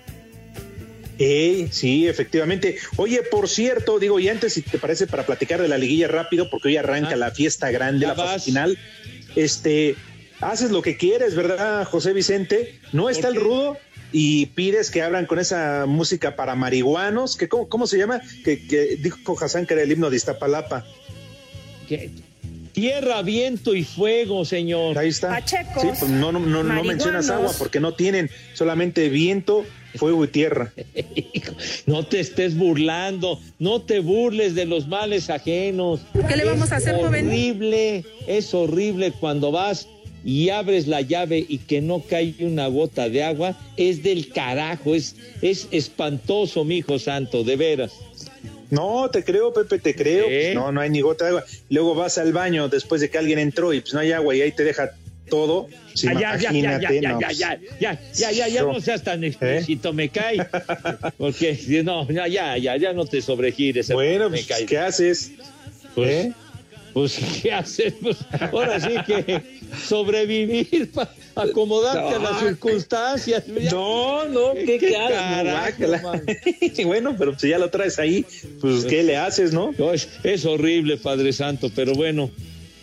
Eh, 1.19 1.67
sí, 1.71 2.07
efectivamente. 2.07 2.77
Oye, 2.97 3.21
por 3.21 3.47
cierto, 3.47 3.99
digo, 3.99 4.19
y 4.19 4.29
antes, 4.29 4.53
si 4.53 4.61
te 4.63 4.79
parece, 4.79 5.05
para 5.05 5.25
platicar 5.25 5.61
de 5.61 5.67
la 5.67 5.77
liguilla 5.77 6.07
rápido, 6.07 6.49
porque 6.49 6.69
hoy 6.69 6.77
arranca 6.77 7.11
Ah. 7.13 7.17
la 7.17 7.31
fiesta 7.31 7.69
grande, 7.71 8.07
la 8.07 8.15
fase 8.15 8.45
final. 8.45 8.77
Este, 9.35 9.95
haces 10.41 10.71
lo 10.71 10.81
que 10.81 10.97
quieres, 10.97 11.35
¿verdad, 11.35 11.85
José 11.85 12.13
Vicente? 12.13 12.79
No 12.93 13.09
está 13.09 13.27
el 13.27 13.35
rudo 13.35 13.77
y 14.11 14.47
pides 14.47 14.89
que 14.91 15.01
abran 15.03 15.25
con 15.27 15.37
esa 15.39 15.85
música 15.87 16.35
para 16.35 16.55
marihuanos, 16.55 17.37
que 17.37 17.47
cómo, 17.47 17.69
cómo 17.69 17.85
se 17.87 17.97
llama? 17.99 18.21
Que, 18.43 18.67
que 18.67 18.97
dijo 18.97 19.37
Hassan 19.39 19.65
que 19.67 19.75
era 19.75 19.83
el 19.83 19.91
himno 19.91 20.09
de 20.09 20.17
Iztapalapa. 20.17 20.85
¿Qué? 21.87 22.09
Tierra, 22.73 23.21
viento 23.21 23.75
y 23.75 23.83
fuego, 23.83 24.45
señor. 24.45 24.97
Ahí 24.97 25.09
está. 25.09 25.29
Pachecos, 25.29 25.81
sí, 25.81 25.89
pues 25.99 26.09
no, 26.09 26.31
no, 26.31 26.39
no, 26.39 26.63
no 26.63 26.83
mencionas 26.83 27.29
agua 27.29 27.51
porque 27.57 27.79
no 27.79 27.93
tienen 27.93 28.29
solamente 28.53 29.09
viento, 29.09 29.63
fuego 29.95 30.25
y 30.25 30.27
tierra. 30.27 30.73
No 31.85 32.05
te 32.05 32.19
estés 32.19 32.57
burlando, 32.57 33.39
no 33.59 33.81
te 33.81 33.99
burles 33.99 34.55
de 34.55 34.65
los 34.65 34.87
males 34.87 35.29
ajenos. 35.29 36.01
¿Qué 36.27 36.35
le 36.35 36.45
vamos 36.45 36.71
a 36.71 36.77
hacer, 36.77 36.95
es 36.95 37.01
joven? 37.01 37.27
horrible, 37.27 38.05
es 38.27 38.53
horrible 38.53 39.11
cuando 39.11 39.51
vas 39.51 39.87
y 40.23 40.49
abres 40.49 40.87
la 40.87 41.01
llave 41.01 41.45
y 41.47 41.59
que 41.59 41.81
no 41.81 41.99
cae 41.99 42.33
una 42.39 42.67
gota 42.67 43.09
de 43.09 43.23
agua, 43.23 43.57
es 43.77 44.03
del 44.03 44.29
carajo, 44.29 44.95
es, 44.95 45.15
es 45.41 45.67
espantoso, 45.71 46.63
mi 46.63 46.77
hijo 46.77 46.97
santo, 46.97 47.43
de 47.43 47.55
veras. 47.55 47.93
No, 48.73 49.09
te 49.09 49.23
creo, 49.23 49.53
Pepe, 49.53 49.77
te 49.77 49.95
creo. 49.95 50.25
¿Eh? 50.27 50.51
Pues 50.53 50.55
no, 50.55 50.71
no 50.71 50.81
hay 50.81 50.89
ni 50.89 51.01
gota 51.01 51.25
de 51.25 51.29
agua. 51.29 51.45
Luego 51.69 51.93
vas 51.93 52.17
al 52.17 52.33
baño 52.33 52.69
después 52.69 53.01
de 53.01 53.09
que 53.09 53.19
alguien 53.19 53.37
entró 53.37 53.71
y 53.71 53.81
pues 53.81 53.93
no 53.93 53.99
hay 53.99 54.11
agua 54.11 54.35
y 54.35 54.41
ahí 54.41 54.51
te 54.51 54.63
deja 54.63 54.91
todo. 55.29 55.67
Sí, 55.93 56.07
Ah, 56.07 56.13
ya, 56.13 56.37
ya, 56.37 56.51
ya, 56.51 56.79
ya, 56.79 56.79
ya, 56.79 56.89
ya, 56.91 57.31
ya, 57.31 57.59
ya, 57.79 57.99
ya, 58.13 58.31
ya, 58.31 58.47
ya, 58.47 58.61
no 58.63 58.81
seas 58.81 59.03
tan 59.03 59.23
explícito, 59.23 59.93
me 59.93 60.09
cae. 60.09 60.37
Porque 61.17 61.55
no, 61.83 62.07
ya, 62.09 62.27
ya, 62.27 62.57
ya, 62.57 62.77
ya 62.77 62.93
no 62.93 63.05
te 63.05 63.21
sobregires. 63.21 63.91
Bueno, 63.91 64.29
me 64.29 64.37
pues, 64.37 64.47
cae. 64.47 64.65
¿qué 64.65 64.79
haces? 64.79 65.31
Pues, 65.93 66.25
¿Eh? 66.25 66.33
Pues, 66.93 67.19
¿qué 67.41 67.51
haces? 67.51 67.93
Pues, 68.01 68.17
ahora 68.51 68.79
sí 68.79 68.89
que 69.07 69.41
sobrevivir, 69.83 70.91
pa- 70.91 71.11
acomodarte 71.35 72.15
a 72.15 72.19
las 72.19 72.39
circunstancias. 72.39 73.43
No, 73.47 74.25
no, 74.27 74.53
qué, 74.53 74.77
qué 74.77 74.91
carajo, 74.93 75.83
bueno, 76.85 77.15
pero 77.17 77.37
si 77.39 77.49
ya 77.49 77.57
lo 77.57 77.69
traes 77.69 77.97
ahí, 77.99 78.25
pues 78.61 78.85
¿qué 78.85 79.01
le 79.03 79.17
haces, 79.17 79.53
no? 79.53 79.73
No, 79.77 79.91
es, 79.93 80.07
es 80.23 80.45
horrible, 80.45 80.97
Padre 80.97 81.33
Santo, 81.33 81.71
pero 81.75 81.93
bueno, 81.93 82.29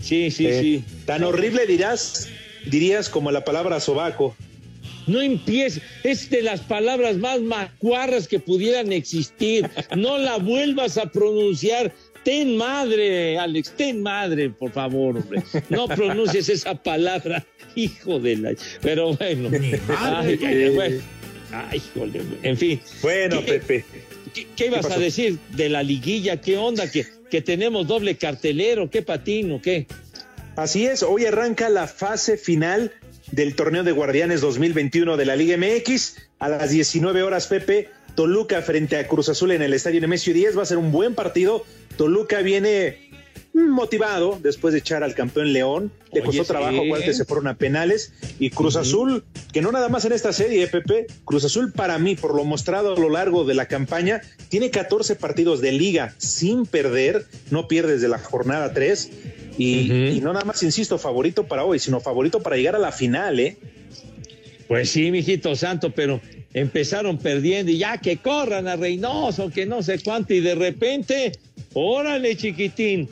sí, 0.03 0.31
sí, 0.31 0.47
Eh, 0.47 0.61
sí. 0.61 0.85
Tan 1.07 1.23
horrible 1.25 1.67
dirás 1.67 2.29
dirías 2.67 3.09
como 3.09 3.31
la 3.31 3.45
palabra 3.45 3.79
sobaco. 3.81 4.35
No 5.07 5.21
empieces, 5.23 5.83
es 6.05 6.29
de 6.31 6.43
las 6.43 6.61
palabras 6.61 7.17
más 7.17 7.41
macuarras 7.41 8.29
que 8.29 8.39
pudieran 8.39 8.93
existir. 8.93 9.69
No 9.97 10.19
la 10.19 10.37
vuelvas 10.37 10.99
a 10.99 11.07
pronunciar. 11.11 11.93
Ten 12.25 12.57
madre, 12.57 13.39
Alex, 13.39 13.73
ten 13.77 14.03
madre, 14.03 14.51
por 14.51 14.71
favor, 14.73 15.17
hombre. 15.17 15.43
No 15.71 15.89
pronuncies 15.89 16.49
esa 16.51 16.75
palabra, 16.75 17.47
hijo 17.75 18.19
de 18.21 18.37
la. 18.37 18.53
Pero 18.83 19.15
bueno. 19.15 19.49
Ay, 19.99 20.39
ay, 20.43 20.63
ay, 20.65 20.71
bueno. 20.71 21.01
Ay, 21.53 21.79
híjole, 21.95 22.21
en 22.43 22.57
fin. 22.57 22.81
Bueno, 23.03 23.41
¿Qué- 23.45 23.53
Pepe. 23.55 23.85
¿Qué, 24.35 24.47
qué 24.55 24.67
ibas 24.67 24.89
a 24.91 24.99
decir 24.99 25.39
de 25.57 25.69
la 25.71 25.83
liguilla? 25.83 26.41
¿Qué 26.41 26.57
onda? 26.57 26.89
¿Que, 26.91 27.05
que 27.31 27.41
tenemos 27.43 27.87
doble 27.89 28.17
cartelero? 28.17 28.89
¿Qué 28.91 29.03
patino? 29.03 29.61
¿Qué? 29.61 29.87
Así 30.57 30.87
es, 30.87 31.03
hoy 31.03 31.25
arranca 31.25 31.69
la 31.69 31.87
fase 31.89 32.37
final 32.37 32.93
del 33.33 33.55
torneo 33.57 33.83
de 33.83 33.93
Guardianes 33.93 34.41
2021 34.43 35.17
de 35.17 35.25
la 35.25 35.35
Liga 35.37 35.57
MX. 35.57 36.17
A 36.39 36.49
las 36.49 36.71
19 36.71 37.23
horas, 37.23 37.47
Pepe, 37.49 37.89
Toluca 38.15 38.61
frente 38.63 38.97
a 38.97 39.09
Cruz 39.09 39.29
Azul 39.29 39.51
en 39.53 39.63
el 39.63 39.73
Estadio 39.73 40.01
Nemesio 40.01 40.33
10. 40.35 40.57
Va 40.59 40.63
a 40.63 40.67
ser 40.67 40.77
un 40.79 40.93
buen 40.93 41.15
partido. 41.15 41.65
Toluca 41.97 42.41
viene 42.43 43.11
motivado 43.53 44.39
después 44.43 44.73
de 44.73 44.79
echar 44.79 45.03
al 45.03 45.15
campeón 45.15 45.53
León. 45.53 45.93
Le 46.13 46.21
Oye, 46.21 46.27
costó 46.27 46.45
sí. 46.45 46.49
trabajo, 46.49 46.77
acuérdate, 46.77 47.15
se 47.15 47.25
fueron 47.25 47.49
a 47.49 47.55
penales. 47.55 48.13
Y 48.39 48.51
Cruz 48.51 48.77
Azul, 48.77 49.25
que 49.53 49.61
no 49.61 49.73
nada 49.73 49.89
más 49.89 50.05
en 50.05 50.13
esta 50.13 50.33
serie, 50.33 50.63
¿eh, 50.63 50.69
Pepe. 50.69 51.07
Cruz 51.25 51.45
Azul, 51.45 51.73
para 51.73 51.99
mí, 51.99 52.17
por 52.17 52.35
lo 52.35 52.45
mostrado 52.45 52.95
a 52.95 52.99
lo 52.99 53.11
largo 53.11 53.45
de 53.45 53.55
la 53.55 53.67
campaña, 53.67 54.21
tiene 54.49 54.71
14 54.71 55.17
partidos 55.17 55.61
de 55.61 55.73
liga 55.73 56.15
sin 56.19 56.67
perder. 56.67 57.27
No 57.51 57.69
pierde 57.69 57.95
desde 57.95 58.09
la 58.09 58.19
jornada 58.19 58.73
3. 58.73 59.11
Y, 59.59 59.93
y 59.93 60.21
no 60.23 60.33
nada 60.33 60.45
más, 60.45 60.63
insisto, 60.63 60.99
favorito 60.99 61.45
para 61.45 61.65
hoy, 61.65 61.79
sino 61.79 62.01
favorito 62.01 62.41
para 62.41 62.57
llegar 62.57 62.77
a 62.77 62.79
la 62.79 62.93
final, 62.93 63.41
¿eh? 63.41 63.59
Pues 64.69 64.91
sí, 64.91 65.11
mijito 65.11 65.57
santo, 65.57 65.93
pero 65.93 66.21
empezaron 66.55 67.19
perdiendo 67.19 67.73
y 67.73 67.79
ya 67.79 67.99
que 67.99 68.19
corran 68.19 68.69
a 68.69 68.77
Reynoso, 68.77 69.51
que 69.51 69.67
no 69.67 69.83
sé 69.83 69.99
cuánto, 69.99 70.33
y 70.33 70.41
de 70.41 70.55
repente, 70.55 71.33
órale, 71.75 72.37
chiquitín, 72.37 73.09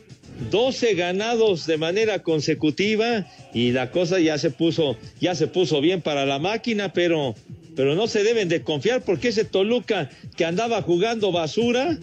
12 0.50 0.94
ganados 0.94 1.66
de 1.66 1.78
manera 1.78 2.22
consecutiva 2.22 3.26
y 3.52 3.72
la 3.72 3.90
cosa 3.90 4.20
ya 4.20 4.38
se 4.38 4.50
puso, 4.50 4.96
ya 5.20 5.34
se 5.34 5.46
puso 5.46 5.80
bien 5.80 6.00
para 6.00 6.26
la 6.26 6.38
máquina, 6.38 6.92
pero, 6.92 7.34
pero 7.74 7.94
no 7.94 8.06
se 8.06 8.22
deben 8.22 8.48
de 8.48 8.62
confiar 8.62 9.02
porque 9.02 9.28
ese 9.28 9.44
Toluca 9.44 10.10
que 10.36 10.44
andaba 10.44 10.82
jugando 10.82 11.32
basura, 11.32 11.98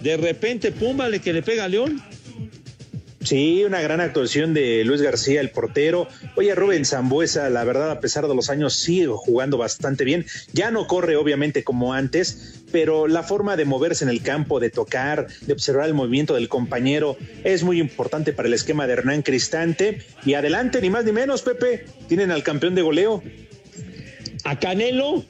de 0.00 0.16
repente, 0.16 0.72
pum, 0.72 0.96
vale 0.96 1.20
que 1.20 1.32
le 1.32 1.42
pega 1.42 1.64
a 1.64 1.68
León. 1.68 2.02
Sí, 3.22 3.64
una 3.64 3.82
gran 3.82 4.00
actuación 4.00 4.54
de 4.54 4.82
Luis 4.82 5.02
García, 5.02 5.42
el 5.42 5.50
portero. 5.50 6.08
Oye, 6.36 6.54
Rubén 6.54 6.86
Zambuesa, 6.86 7.50
la 7.50 7.64
verdad, 7.64 7.90
a 7.90 8.00
pesar 8.00 8.26
de 8.26 8.34
los 8.34 8.48
años, 8.48 8.74
sigue 8.74 9.08
jugando 9.08 9.58
bastante 9.58 10.04
bien. 10.04 10.24
Ya 10.54 10.70
no 10.70 10.86
corre, 10.86 11.16
obviamente, 11.16 11.62
como 11.62 11.92
antes, 11.92 12.62
pero 12.72 13.08
la 13.08 13.22
forma 13.22 13.58
de 13.58 13.66
moverse 13.66 14.04
en 14.04 14.10
el 14.10 14.22
campo, 14.22 14.58
de 14.58 14.70
tocar, 14.70 15.26
de 15.42 15.52
observar 15.52 15.86
el 15.86 15.92
movimiento 15.92 16.32
del 16.34 16.48
compañero, 16.48 17.18
es 17.44 17.62
muy 17.62 17.78
importante 17.78 18.32
para 18.32 18.48
el 18.48 18.54
esquema 18.54 18.86
de 18.86 18.94
Hernán 18.94 19.20
Cristante. 19.20 20.02
Y 20.24 20.32
adelante, 20.32 20.80
ni 20.80 20.88
más 20.88 21.04
ni 21.04 21.12
menos, 21.12 21.42
Pepe, 21.42 21.84
tienen 22.08 22.30
al 22.30 22.42
campeón 22.42 22.74
de 22.74 22.80
goleo. 22.80 23.22
A 24.44 24.58
Canelo, 24.58 25.26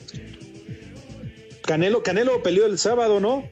Canelo, 1.62 2.04
Canelo 2.04 2.40
peleó 2.42 2.66
el 2.66 2.78
sábado, 2.78 3.18
¿no? 3.18 3.48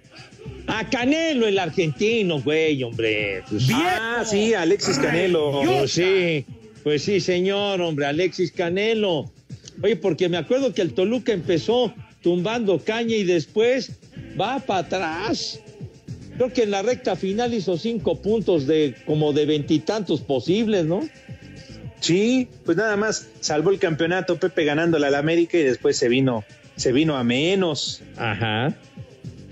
A 0.69 0.89
Canelo 0.89 1.47
el 1.49 1.59
argentino, 1.59 2.41
güey, 2.41 2.83
hombre. 2.83 3.43
Pues, 3.49 3.69
Ah, 3.73 4.23
sí, 4.25 4.55
Alexis 4.55 4.99
Canelo. 4.99 5.63
Pues 5.65 5.93
sí, 5.93 6.45
pues 6.85 7.03
sí, 7.03 7.21
señor, 7.21 7.81
hombre, 7.81 8.07
Alexis 8.07 8.53
Canelo. 8.53 9.31
Oye, 9.83 9.97
porque 9.97 10.29
me 10.29 10.37
acuerdo 10.37 10.73
que 10.75 10.83
el 10.83 10.93
Toluca 10.93 11.33
empezó 11.33 11.93
tumbando 12.23 12.79
caña 12.79 13.17
y 13.17 13.25
después 13.25 13.93
va 14.41 14.59
para 14.61 14.81
atrás. 14.81 15.61
Creo 16.37 16.53
que 16.53 16.65
en 16.65 16.71
la 16.71 16.83
recta 16.83 17.17
final 17.17 17.53
hizo 17.55 17.77
cinco 17.77 18.21
puntos 18.21 18.67
de 18.67 18.95
como 19.07 19.33
de 19.33 19.47
veintitantos 19.47 20.21
posibles, 20.21 20.85
¿no? 20.85 21.09
Sí, 22.01 22.47
pues 22.65 22.77
nada 22.77 22.97
más 22.97 23.29
salvó 23.41 23.71
el 23.71 23.79
campeonato 23.79 24.39
Pepe 24.39 24.65
ganándole 24.65 25.07
al 25.07 25.17
América 25.17 25.59
y 25.59 25.63
después 25.65 25.97
se 25.97 26.09
vino, 26.09 26.45
se 26.77 26.93
vino 26.93 27.17
a 27.17 27.25
menos. 27.25 28.03
Ajá. 28.17 28.73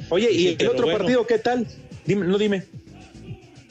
Oye, 0.09 0.31
¿y 0.33 0.49
el 0.49 0.57
pero 0.57 0.73
otro 0.73 0.85
bueno. 0.85 0.99
partido 0.99 1.27
qué 1.27 1.39
tal? 1.39 1.67
Dime, 2.05 2.27
no 2.27 2.39
dime. 2.39 2.63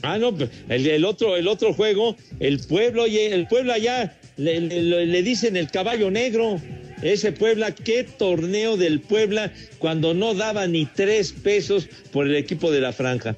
Ah, 0.02 0.18
no, 0.18 0.36
pues, 0.36 0.50
el, 0.70 0.86
el 0.88 1.06
otro, 1.06 1.36
el 1.38 1.48
otro 1.48 1.74
juego, 1.74 2.16
el 2.40 2.60
pueblo, 2.60 3.04
oye, 3.04 3.34
el 3.34 3.48
Puebla 3.48 3.78
ya 3.78 4.18
le, 4.38 4.60
le- 4.62 5.06
le 5.08 5.24
dicen 5.24 5.58
el 5.58 5.72
caballo 5.72 6.12
negro. 6.12 6.62
Ese 7.02 7.32
Puebla, 7.32 7.72
qué 7.74 8.04
torneo 8.04 8.78
del 8.78 9.00
Puebla 9.02 9.52
cuando 9.80 10.14
no 10.14 10.34
daba 10.34 10.66
ni 10.68 10.86
tres 10.86 11.32
pesos 11.34 11.88
por 12.12 12.26
el 12.28 12.36
equipo 12.36 12.72
de 12.72 12.82
la 12.82 12.94
franja. 12.94 13.36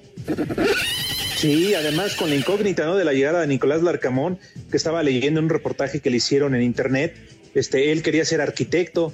Sí, 1.38 1.74
además 1.74 2.16
con 2.16 2.30
la 2.30 2.36
incógnita 2.36 2.86
¿no? 2.86 2.96
de 2.96 3.06
la 3.06 3.14
llegada 3.14 3.42
de 3.42 3.48
Nicolás 3.48 3.82
Larcamón, 3.84 4.40
que 4.72 4.78
estaba 4.78 5.04
leyendo 5.04 5.40
un 5.40 5.50
reportaje 5.50 6.00
que 6.00 6.10
le 6.10 6.18
hicieron 6.18 6.56
en 6.56 6.64
internet. 6.64 7.16
Este, 7.56 7.92
él 7.92 8.02
quería 8.04 8.26
ser 8.26 8.42
arquitecto, 8.42 9.14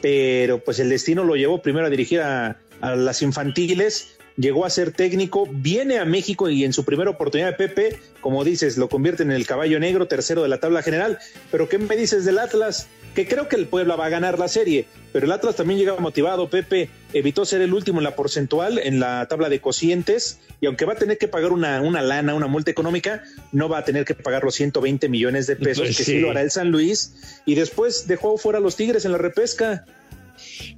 pero 0.00 0.62
pues 0.64 0.78
el 0.80 0.88
destino 0.88 1.24
lo 1.24 1.36
llevó 1.36 1.60
primero 1.62 1.86
a 1.86 1.90
dirigir 1.90 2.20
a, 2.20 2.58
a 2.80 2.94
las 2.96 3.22
infantiles, 3.22 4.16
llegó 4.36 4.64
a 4.64 4.70
ser 4.70 4.92
técnico, 4.92 5.48
viene 5.50 5.98
a 5.98 6.04
México 6.04 6.48
y 6.48 6.64
en 6.64 6.72
su 6.72 6.84
primera 6.84 7.10
oportunidad 7.10 7.56
Pepe, 7.56 7.98
como 8.20 8.44
dices, 8.44 8.76
lo 8.78 8.88
convierte 8.88 9.22
en 9.22 9.32
el 9.32 9.46
caballo 9.46 9.80
negro, 9.80 10.06
tercero 10.06 10.42
de 10.42 10.48
la 10.48 10.60
tabla 10.60 10.82
general. 10.82 11.18
Pero 11.50 11.68
¿qué 11.68 11.78
me 11.78 11.96
dices 11.96 12.24
del 12.24 12.38
Atlas? 12.38 12.88
Que 13.14 13.26
creo 13.26 13.48
que 13.48 13.56
el 13.56 13.66
Puebla 13.66 13.96
va 13.96 14.06
a 14.06 14.10
ganar 14.10 14.38
la 14.38 14.46
serie, 14.46 14.86
pero 15.12 15.26
el 15.26 15.32
Atlas 15.32 15.56
también 15.56 15.80
llega 15.80 15.96
motivado, 15.96 16.48
Pepe, 16.48 16.88
evitó 17.12 17.44
ser 17.44 17.62
el 17.62 17.74
último 17.74 17.98
en 17.98 18.04
la 18.04 18.14
porcentual, 18.14 18.78
en 18.78 19.00
la 19.00 19.26
tabla 19.26 19.48
de 19.48 19.60
cocientes, 19.60 20.38
y 20.60 20.66
aunque 20.66 20.84
va 20.84 20.92
a 20.92 20.96
tener 20.96 21.18
que 21.18 21.26
pagar 21.26 21.50
una, 21.50 21.80
una 21.80 22.00
lana, 22.00 22.34
una 22.34 22.46
multa 22.46 22.70
económica, 22.70 23.24
no 23.50 23.68
va 23.68 23.78
a 23.78 23.84
tener 23.84 24.04
que 24.04 24.14
pagar 24.14 24.44
los 24.44 24.54
120 24.54 25.08
millones 25.08 25.48
de 25.48 25.56
pesos, 25.56 25.86
Pues 25.86 25.96
que 25.96 26.04
sí. 26.04 26.12
sí. 26.12 26.20
lo 26.20 26.30
hará 26.30 26.42
el 26.42 26.52
San 26.52 26.70
Luis, 26.70 27.40
y 27.44 27.56
después 27.56 28.06
dejó 28.06 28.38
fuera 28.38 28.58
a 28.58 28.62
los 28.62 28.76
Tigres 28.76 29.04
en 29.04 29.10
la 29.12 29.18
repesca. 29.18 29.84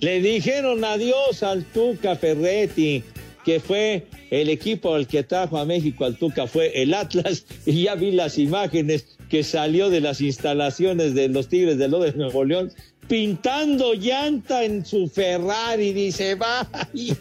Le 0.01 0.21
dijeron 0.21 0.85
adiós 0.85 1.43
al 1.43 1.65
Tuca 1.65 2.17
Ferretti, 2.17 3.03
que 3.45 3.61
fue 3.61 4.07
el 4.31 4.49
equipo 4.49 4.95
al 4.95 5.07
que 5.07 5.23
trajo 5.23 5.59
a 5.59 5.65
México 5.65 6.05
al 6.05 6.17
Tuca, 6.17 6.47
fue 6.47 6.83
el 6.83 6.95
Atlas, 6.95 7.45
y 7.67 7.85
ya 7.85 7.95
vi 7.95 8.13
las 8.13 8.39
imágenes 8.39 9.07
que 9.29 9.43
salió 9.45 9.91
de 9.91 10.01
las 10.01 10.21
instalaciones 10.21 11.15
de 11.15 11.29
los 11.29 11.49
Tigres 11.49 11.79
de 11.79 11.89
Lo 11.89 12.01
de 12.01 12.13
Nuevo 12.13 12.45
León, 12.45 12.73
pintando 13.11 13.93
llanta 13.95 14.63
en 14.63 14.87
su 14.87 15.09
Ferrari, 15.09 15.93
dice, 15.93 16.37
va, 16.37 16.65
hijo 16.95 17.17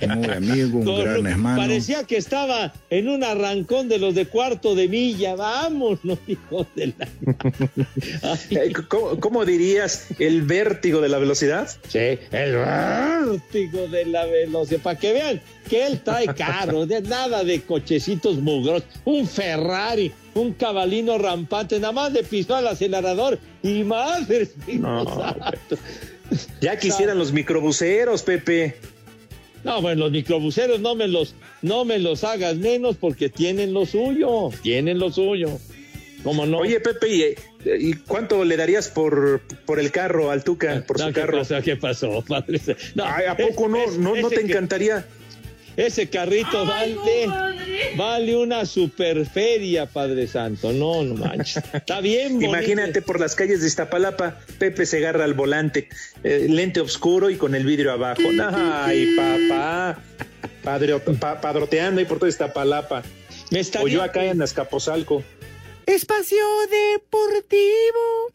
de- 0.00 0.06
Muy 0.08 0.26
amigo, 0.30 0.78
un 0.80 0.84
Con- 0.84 1.00
gran 1.04 1.26
hermano. 1.28 1.62
Parecía 1.62 2.02
que 2.02 2.16
estaba 2.16 2.72
en 2.90 3.08
un 3.08 3.22
arrancón 3.22 3.88
de 3.88 4.00
los 4.00 4.16
de 4.16 4.26
cuarto 4.26 4.74
de 4.74 4.88
milla, 4.88 5.36
vámonos, 5.36 6.18
hijo 6.26 6.66
de 6.74 6.88
la... 6.98 7.08
Eh, 8.50 8.72
¿Cómo, 8.88 9.20
cómo 9.20 9.44
dirías 9.44 10.06
el 10.18 10.42
vértigo 10.42 11.00
de 11.00 11.08
la 11.08 11.18
velocidad? 11.18 11.68
Sí, 11.88 12.18
el 12.32 12.56
vértigo 12.56 13.86
de 13.86 14.06
la 14.06 14.24
velocidad, 14.26 14.80
para 14.80 14.98
que 14.98 15.12
vean 15.12 15.40
que 15.70 15.86
él 15.86 16.00
trae 16.00 16.26
carro, 16.34 16.84
de 16.86 17.00
nada 17.02 17.44
de 17.44 17.60
cochecitos 17.62 18.38
mugros, 18.38 18.82
un 19.04 19.26
Ferrari, 19.28 20.10
un 20.38 20.52
cabalino 20.54 21.18
rampante, 21.18 21.78
nada 21.80 21.92
más 21.92 22.12
de 22.12 22.22
pisó 22.22 22.54
al 22.56 22.66
acelerador 22.68 23.38
y 23.62 23.84
madre. 23.84 24.48
No. 24.68 25.04
Ya 26.60 26.78
quisieran 26.78 27.18
los 27.18 27.32
microbuseros, 27.32 28.22
Pepe. 28.22 28.76
No, 29.64 29.80
bueno, 29.82 30.04
los 30.04 30.12
microbuseros 30.12 30.80
no 30.80 30.94
me 30.94 31.08
los, 31.08 31.34
no 31.62 31.84
me 31.84 31.98
los 31.98 32.22
hagas 32.24 32.56
menos 32.56 32.96
porque 32.96 33.28
tienen 33.28 33.72
lo 33.72 33.86
suyo, 33.86 34.50
tienen 34.62 34.98
lo 34.98 35.10
suyo. 35.10 35.58
¿Cómo 36.22 36.46
no? 36.46 36.58
Oye, 36.58 36.80
Pepe, 36.80 37.08
¿y, 37.08 37.34
y 37.88 37.92
cuánto 37.94 38.44
le 38.44 38.56
darías 38.56 38.88
por, 38.88 39.40
por 39.64 39.78
el 39.78 39.90
carro 39.92 40.30
al 40.30 40.42
Tuca, 40.44 40.84
por 40.86 40.98
No, 40.98 41.06
su 41.08 41.12
¿qué 41.12 41.20
carro? 41.20 41.38
pasó? 41.38 41.62
¿Qué 41.62 41.76
pasó, 41.76 42.22
padre? 42.26 42.60
No, 42.94 43.04
Ay, 43.06 43.26
¿A 43.26 43.36
poco 43.36 43.64
es- 43.64 43.70
no, 43.70 43.84
es- 43.84 43.98
no, 43.98 44.16
no 44.16 44.28
te 44.28 44.36
que- 44.36 44.42
encantaría? 44.42 45.06
Ese 45.76 46.08
carrito 46.08 46.66
vale, 46.66 46.96
vale 47.96 48.36
una 48.36 48.64
superferia, 48.66 49.86
Padre 49.86 50.26
Santo. 50.26 50.72
No, 50.72 51.02
no 51.02 51.14
manches. 51.14 51.62
Está 51.72 52.00
bien, 52.00 52.34
bonito. 52.34 52.50
Imagínate 52.50 53.02
por 53.02 53.18
las 53.20 53.34
calles 53.34 53.60
de 53.60 53.66
Iztapalapa, 53.68 54.38
Pepe 54.58 54.86
se 54.86 54.98
agarra 54.98 55.24
al 55.24 55.34
volante, 55.34 55.88
eh, 56.24 56.46
lente 56.48 56.80
oscuro 56.80 57.30
y 57.30 57.36
con 57.36 57.54
el 57.54 57.64
vidrio 57.64 57.92
abajo. 57.92 58.22
Ay, 58.52 59.16
papá. 59.16 59.98
Padre, 60.62 60.98
pa- 60.98 61.40
padroteando 61.40 62.00
ahí 62.00 62.06
por 62.06 62.18
toda 62.18 62.28
Iztapalapa. 62.28 63.02
Me 63.50 63.60
O 63.80 63.88
yo 63.88 64.02
acá 64.02 64.24
en 64.24 64.42
Azcapotzalco. 64.42 65.22
Espacio 65.86 66.44
Deportivo. 66.70 68.28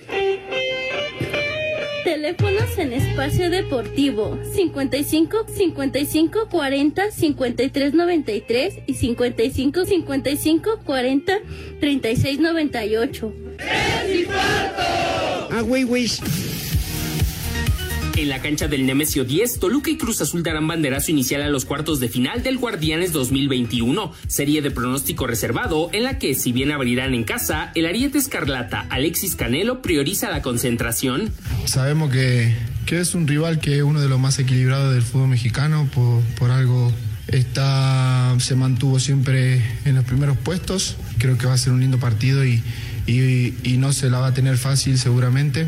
Teléfonos 2.03 2.77
en 2.77 2.91
espacio 2.93 3.49
deportivo 3.49 4.37
55 4.53 5.45
55 5.47 6.49
40 6.49 7.11
53 7.11 7.93
93 7.93 8.73
y 8.87 8.93
55 8.93 9.85
55 9.85 10.79
40 10.83 11.33
36 11.79 12.39
98. 12.39 13.33
Ah, 15.51 15.61
güey, 15.61 15.83
güey. 15.83 16.07
En 18.15 18.29
la 18.29 18.41
cancha 18.41 18.67
del 18.67 18.85
Nemesio 18.85 19.25
10, 19.25 19.59
Toluca 19.59 19.89
y 19.89 19.97
Cruz 19.97 20.21
Azul 20.21 20.43
darán 20.43 20.67
banderazo 20.67 21.09
inicial 21.09 21.41
a 21.41 21.49
los 21.49 21.65
cuartos 21.65 21.99
de 21.99 22.09
final 22.09 22.43
del 22.43 22.57
Guardianes 22.59 23.11
2021, 23.11 24.13
serie 24.27 24.61
de 24.61 24.69
pronóstico 24.69 25.25
reservado 25.25 25.89
en 25.93 26.03
la 26.03 26.19
que, 26.19 26.35
si 26.35 26.51
bien 26.51 26.71
abrirán 26.71 27.15
en 27.15 27.23
casa, 27.23 27.71
el 27.73 27.87
Ariete 27.87 28.19
Escarlata 28.19 28.85
Alexis 28.91 29.35
Canelo 29.35 29.81
prioriza 29.81 30.29
la 30.29 30.43
concentración. 30.43 31.31
Sabemos 31.65 32.11
que, 32.11 32.55
que 32.85 32.99
es 32.99 33.15
un 33.15 33.27
rival 33.27 33.59
que 33.59 33.77
es 33.77 33.83
uno 33.83 33.99
de 33.99 34.07
los 34.09 34.19
más 34.19 34.37
equilibrados 34.37 34.93
del 34.93 35.01
fútbol 35.01 35.29
mexicano, 35.29 35.89
por, 35.93 36.21
por 36.37 36.51
algo 36.51 36.93
está, 37.27 38.35
se 38.39 38.55
mantuvo 38.55 38.99
siempre 38.99 39.59
en 39.85 39.95
los 39.95 40.05
primeros 40.05 40.37
puestos, 40.37 40.97
creo 41.17 41.37
que 41.39 41.47
va 41.47 41.53
a 41.53 41.57
ser 41.57 41.73
un 41.73 41.79
lindo 41.81 41.97
partido 41.99 42.45
y, 42.45 42.61
y- 43.07 43.55
y 43.63 43.77
no 43.77 43.91
se 43.91 44.11
la 44.11 44.19
va 44.19 44.27
a 44.27 44.33
tener 44.35 44.57
fácil 44.57 44.99
seguramente. 44.99 45.67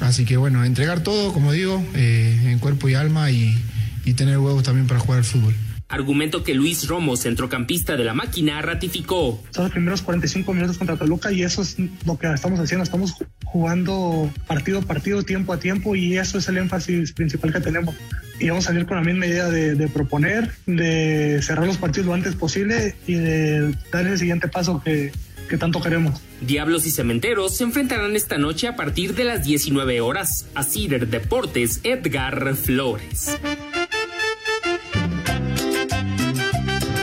Así 0.00 0.24
que 0.24 0.36
bueno, 0.36 0.64
entregar 0.64 1.02
todo, 1.02 1.32
como 1.32 1.52
digo, 1.52 1.84
eh, 1.94 2.38
en 2.46 2.58
cuerpo 2.58 2.88
y 2.88 2.94
alma 2.94 3.30
y, 3.30 3.56
y 4.04 4.14
tener 4.14 4.38
huevos 4.38 4.62
también 4.62 4.86
para 4.86 5.00
jugar 5.00 5.18
al 5.18 5.24
fútbol. 5.24 5.54
Argumento 5.90 6.44
que 6.44 6.52
Luis 6.54 6.86
Romo, 6.86 7.16
centrocampista 7.16 7.96
de 7.96 8.04
la 8.04 8.12
máquina, 8.12 8.60
ratificó. 8.60 9.42
Son 9.52 9.64
los 9.64 9.72
primeros 9.72 10.02
45 10.02 10.52
minutos 10.52 10.76
contra 10.76 10.96
Toluca 10.96 11.32
y 11.32 11.42
eso 11.42 11.62
es 11.62 11.76
lo 12.04 12.18
que 12.18 12.30
estamos 12.30 12.60
haciendo. 12.60 12.84
Estamos 12.84 13.14
ju- 13.18 13.26
jugando 13.44 14.30
partido 14.46 14.80
a 14.80 14.82
partido, 14.82 15.22
tiempo 15.22 15.54
a 15.54 15.58
tiempo 15.58 15.96
y 15.96 16.18
eso 16.18 16.36
es 16.36 16.48
el 16.48 16.58
énfasis 16.58 17.12
principal 17.14 17.54
que 17.54 17.60
tenemos. 17.60 17.94
Y 18.38 18.50
vamos 18.50 18.66
a 18.66 18.68
salir 18.68 18.84
con 18.84 18.98
la 18.98 19.02
misma 19.02 19.26
idea 19.26 19.48
de, 19.48 19.74
de 19.76 19.88
proponer, 19.88 20.52
de 20.66 21.40
cerrar 21.42 21.66
los 21.66 21.78
partidos 21.78 22.06
lo 22.06 22.12
antes 22.14 22.34
posible 22.34 22.94
y 23.06 23.14
de 23.14 23.74
dar 23.90 24.06
el 24.06 24.18
siguiente 24.18 24.46
paso 24.48 24.82
que, 24.84 25.10
que 25.48 25.56
tanto 25.58 25.80
queremos. 25.80 26.20
Diablos 26.40 26.86
y 26.86 26.90
Cementeros 26.90 27.56
se 27.56 27.64
enfrentarán 27.64 28.14
esta 28.14 28.38
noche 28.38 28.68
a 28.68 28.76
partir 28.76 29.14
de 29.14 29.24
las 29.24 29.44
19 29.44 30.00
horas. 30.00 30.46
A 30.54 30.62
Cider 30.62 31.08
Deportes, 31.08 31.80
Edgar 31.82 32.54
Flores. 32.54 33.36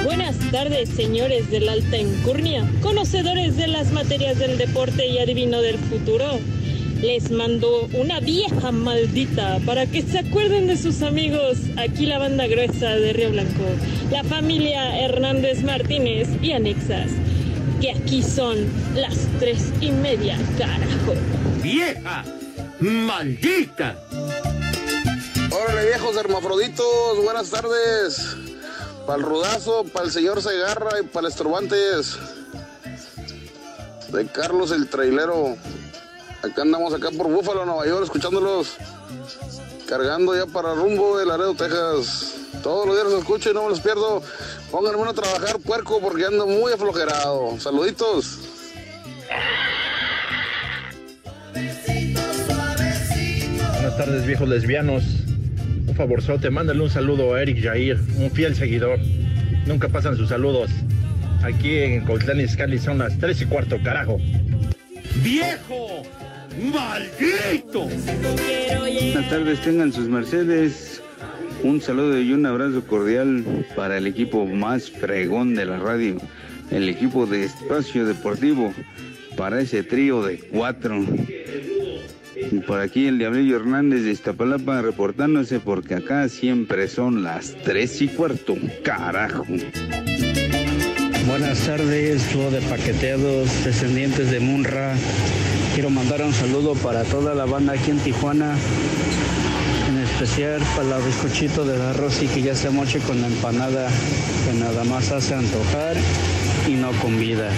Buenas 0.03 0.37
tardes, 0.51 0.89
señores 0.89 1.49
de 1.49 1.59
la 1.59 1.73
alta 1.73 1.97
encurnia, 1.97 2.63
conocedores 2.81 3.57
de 3.57 3.67
las 3.67 3.91
materias 3.91 4.37
del 4.37 4.57
deporte 4.57 5.07
y 5.07 5.17
adivino 5.17 5.61
del 5.61 5.77
futuro. 5.77 6.39
Les 7.01 7.29
mando 7.29 7.89
una 7.93 8.19
vieja 8.19 8.71
maldita 8.71 9.59
para 9.65 9.85
que 9.85 10.01
se 10.01 10.19
acuerden 10.19 10.67
de 10.67 10.77
sus 10.77 11.01
amigos. 11.01 11.57
Aquí 11.75 12.05
la 12.05 12.19
banda 12.19 12.47
gruesa 12.47 12.95
de 12.95 13.13
Río 13.13 13.31
Blanco, 13.31 13.65
la 14.11 14.23
familia 14.23 14.97
Hernández 15.01 15.63
Martínez 15.63 16.29
y 16.41 16.53
anexas. 16.53 17.11
Que 17.81 17.91
aquí 17.91 18.23
son 18.23 18.57
las 18.95 19.15
tres 19.39 19.71
y 19.81 19.91
media, 19.91 20.37
carajo. 20.57 21.13
¡Vieja! 21.61 22.23
¡Maldita! 22.79 23.97
Órale, 25.51 25.85
viejos 25.87 26.15
hermafroditos, 26.17 27.23
buenas 27.23 27.49
tardes. 27.49 28.35
Para 29.05 29.19
el 29.19 29.25
rudazo, 29.25 29.83
para 29.85 30.05
el 30.05 30.11
señor 30.11 30.41
Segarra 30.41 30.99
y 31.01 31.03
para 31.03 31.27
el 31.27 31.33
estorbantes. 31.33 32.17
De 34.11 34.25
Carlos 34.27 34.71
el 34.71 34.87
trailero. 34.87 35.57
Acá 36.43 36.61
andamos 36.61 36.93
acá 36.93 37.09
por 37.11 37.27
Búfalo, 37.27 37.65
Nueva 37.65 37.85
York, 37.85 38.03
escuchándolos. 38.03 38.77
Cargando 39.87 40.35
ya 40.35 40.47
para 40.47 40.73
rumbo 40.73 41.17
de 41.17 41.25
Laredo, 41.25 41.53
Texas. 41.53 42.35
Todos 42.63 42.87
los 42.87 42.95
días 42.95 43.07
los 43.07 43.19
escucho 43.19 43.51
y 43.51 43.53
no 43.53 43.63
me 43.63 43.69
los 43.69 43.79
pierdo. 43.79 44.23
Pónganme 44.71 45.07
a 45.07 45.13
trabajar, 45.13 45.59
puerco, 45.59 45.99
porque 46.01 46.25
ando 46.25 46.47
muy 46.47 46.71
aflojerado. 46.73 47.59
Saluditos. 47.59 48.39
Buenas 53.73 53.97
tardes, 53.97 54.25
viejos 54.25 54.49
lesbianos. 54.49 55.03
Un 55.87 55.95
favorzote, 55.95 56.49
mándale 56.49 56.81
un 56.81 56.89
saludo 56.89 57.35
a 57.35 57.41
Eric 57.43 57.63
Jair, 57.63 57.99
un 58.17 58.31
fiel 58.31 58.55
seguidor. 58.55 58.97
Nunca 59.67 59.87
pasan 59.87 60.17
sus 60.17 60.29
saludos. 60.29 60.71
Aquí 61.43 61.77
en 61.77 62.05
Coitlán 62.05 62.39
Izcalli 62.39 62.79
son 62.79 62.97
las 62.97 63.17
3 63.19 63.41
y 63.41 63.45
cuarto, 63.45 63.77
carajo. 63.83 64.17
¡Viejo! 65.17 66.01
¡Maldito! 66.61 67.87
Buenas 67.87 69.29
tardes, 69.29 69.61
tengan 69.61 69.91
sus 69.91 70.07
mercedes. 70.07 71.01
Un 71.63 71.81
saludo 71.81 72.19
y 72.19 72.31
un 72.31 72.45
abrazo 72.45 72.85
cordial 72.85 73.43
para 73.75 73.97
el 73.97 74.07
equipo 74.07 74.45
más 74.45 74.89
fregón 74.89 75.55
de 75.55 75.65
la 75.65 75.79
radio, 75.79 76.17
el 76.71 76.87
equipo 76.87 77.25
de 77.25 77.45
Espacio 77.45 78.05
Deportivo, 78.05 78.73
para 79.35 79.59
ese 79.59 79.83
trío 79.83 80.23
de 80.23 80.39
cuatro. 80.39 81.03
Y 82.51 82.59
por 82.59 82.79
aquí 82.79 83.07
el 83.07 83.17
Diablillo 83.17 83.57
Hernández 83.57 84.03
de 84.03 84.11
Iztapalapa 84.11 84.81
reportándose 84.81 85.59
porque 85.59 85.95
acá 85.95 86.29
siempre 86.29 86.87
son 86.87 87.23
las 87.23 87.55
tres 87.63 88.01
y 88.01 88.07
cuarto. 88.07 88.55
Carajo. 88.83 89.45
Buenas 91.27 91.65
tardes, 91.65 92.31
dúo 92.31 92.51
de 92.51 92.61
paqueteados, 92.61 93.65
descendientes 93.65 94.31
de 94.31 94.39
Munra. 94.39 94.95
Quiero 95.75 95.89
mandar 95.89 96.21
un 96.21 96.33
saludo 96.33 96.73
para 96.73 97.03
toda 97.03 97.35
la 97.35 97.43
banda 97.43 97.73
aquí 97.73 97.91
en 97.91 97.99
Tijuana, 97.99 98.55
en 99.89 99.97
especial 99.97 100.61
para 100.73 100.97
el 100.97 101.03
bizcochito 101.03 101.65
de 101.65 101.77
la 101.77 101.91
Rosy 101.91 102.27
que 102.27 102.41
ya 102.41 102.55
se 102.55 102.69
moche 102.69 102.99
con 102.99 103.19
la 103.19 103.27
empanada 103.27 103.89
que 104.45 104.57
nada 104.57 104.85
más 104.85 105.11
hace 105.11 105.35
antojar 105.35 105.97
y 106.65 106.75
no 106.75 106.91
con 107.01 107.19
vida. 107.19 107.49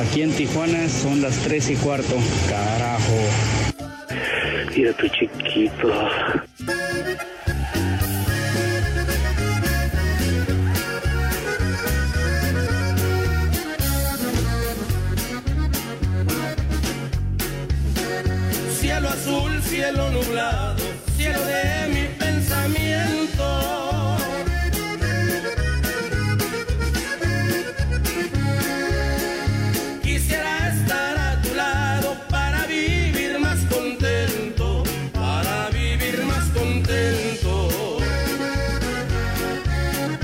Aquí 0.00 0.22
en 0.22 0.30
Tijuana 0.30 0.88
son 0.88 1.20
las 1.20 1.36
tres 1.38 1.68
y 1.70 1.74
cuarto. 1.74 2.14
Carajo. 2.48 3.18
Mira 4.76 4.92
tu 4.92 5.08
chiquito. 5.08 6.47
Cielo 19.78 20.10
nublado, 20.10 20.82
cielo 21.16 21.38
de 21.44 21.88
mi 21.94 22.04
pensamiento. 22.18 23.46
Quisiera 30.02 30.74
estar 30.74 31.16
a 31.16 31.42
tu 31.42 31.54
lado 31.54 32.16
para 32.28 32.66
vivir 32.66 33.38
más 33.38 33.60
contento, 33.66 34.82
para 35.12 35.70
vivir 35.70 36.24
más 36.24 36.48
contento. 36.48 37.68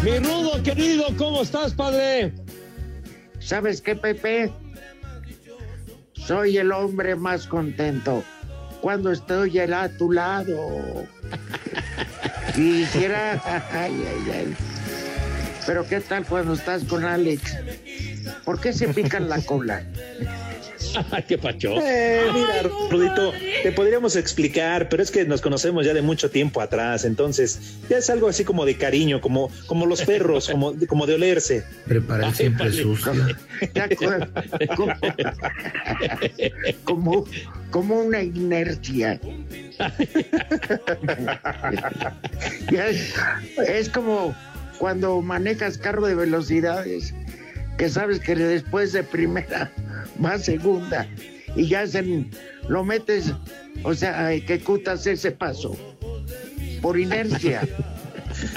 Mi 0.02 0.18
rudo 0.18 0.60
querido, 0.64 1.04
¿cómo 1.16 1.42
estás, 1.42 1.74
padre? 1.74 2.34
¿Sabes 3.38 3.80
qué, 3.80 3.94
Pepe? 3.94 4.52
Soy 6.14 6.58
el 6.58 6.72
hombre 6.72 7.14
más 7.14 7.46
contento 7.46 8.24
cuando 8.84 9.10
estoy 9.12 9.58
a 9.60 9.88
tu 9.96 10.12
lado. 10.12 11.06
Quisiera. 12.54 13.40
Ay, 13.72 14.04
ay, 14.06 14.30
ay. 14.30 14.56
Pero 15.66 15.88
¿qué 15.88 16.00
tal 16.00 16.26
cuando 16.26 16.52
estás 16.52 16.84
con 16.84 17.02
Alex? 17.02 17.56
¿Por 18.44 18.60
qué 18.60 18.72
se 18.72 18.88
pican 18.88 19.28
la 19.28 19.40
cola? 19.42 19.82
¿Qué 21.26 21.38
pacho? 21.38 21.74
Eh, 21.80 22.20
mira, 22.32 22.62
Rudito, 22.90 23.32
te 23.62 23.72
podríamos 23.72 24.16
explicar, 24.16 24.88
pero 24.88 25.02
es 25.02 25.10
que 25.10 25.24
nos 25.24 25.40
conocemos 25.40 25.84
ya 25.86 25.94
de 25.94 26.02
mucho 26.02 26.30
tiempo 26.30 26.60
atrás, 26.60 27.04
entonces 27.04 27.76
ya 27.88 27.96
es 27.98 28.10
algo 28.10 28.28
así 28.28 28.44
como 28.44 28.64
de 28.66 28.76
cariño, 28.76 29.20
como, 29.20 29.50
como 29.66 29.86
los 29.86 30.02
perros, 30.02 30.48
como, 30.48 30.74
como 30.86 31.06
de 31.06 31.14
olerse. 31.14 31.64
Prepara 31.86 32.28
el 32.28 32.34
siempre 32.34 32.70
sucio. 32.72 33.12
Ya 33.74 33.88
cu- 33.88 34.74
como, 34.76 34.94
como, 36.84 37.24
como 37.70 38.00
una 38.00 38.22
inercia. 38.22 39.18
Es, 42.70 43.14
es 43.68 43.88
como 43.88 44.34
cuando 44.78 45.20
manejas 45.22 45.78
carro 45.78 46.06
de 46.06 46.14
velocidades, 46.14 47.14
que 47.78 47.88
sabes 47.88 48.20
que 48.20 48.34
después 48.34 48.92
de 48.92 49.02
primera 49.02 49.70
va 50.24 50.38
segunda 50.38 51.06
y 51.56 51.68
ya 51.68 51.86
se, 51.86 52.26
lo 52.68 52.84
metes, 52.84 53.32
o 53.82 53.94
sea, 53.94 54.32
ejecutas 54.32 55.06
ese 55.06 55.30
paso 55.30 55.76
por 56.82 56.98
inercia. 56.98 57.66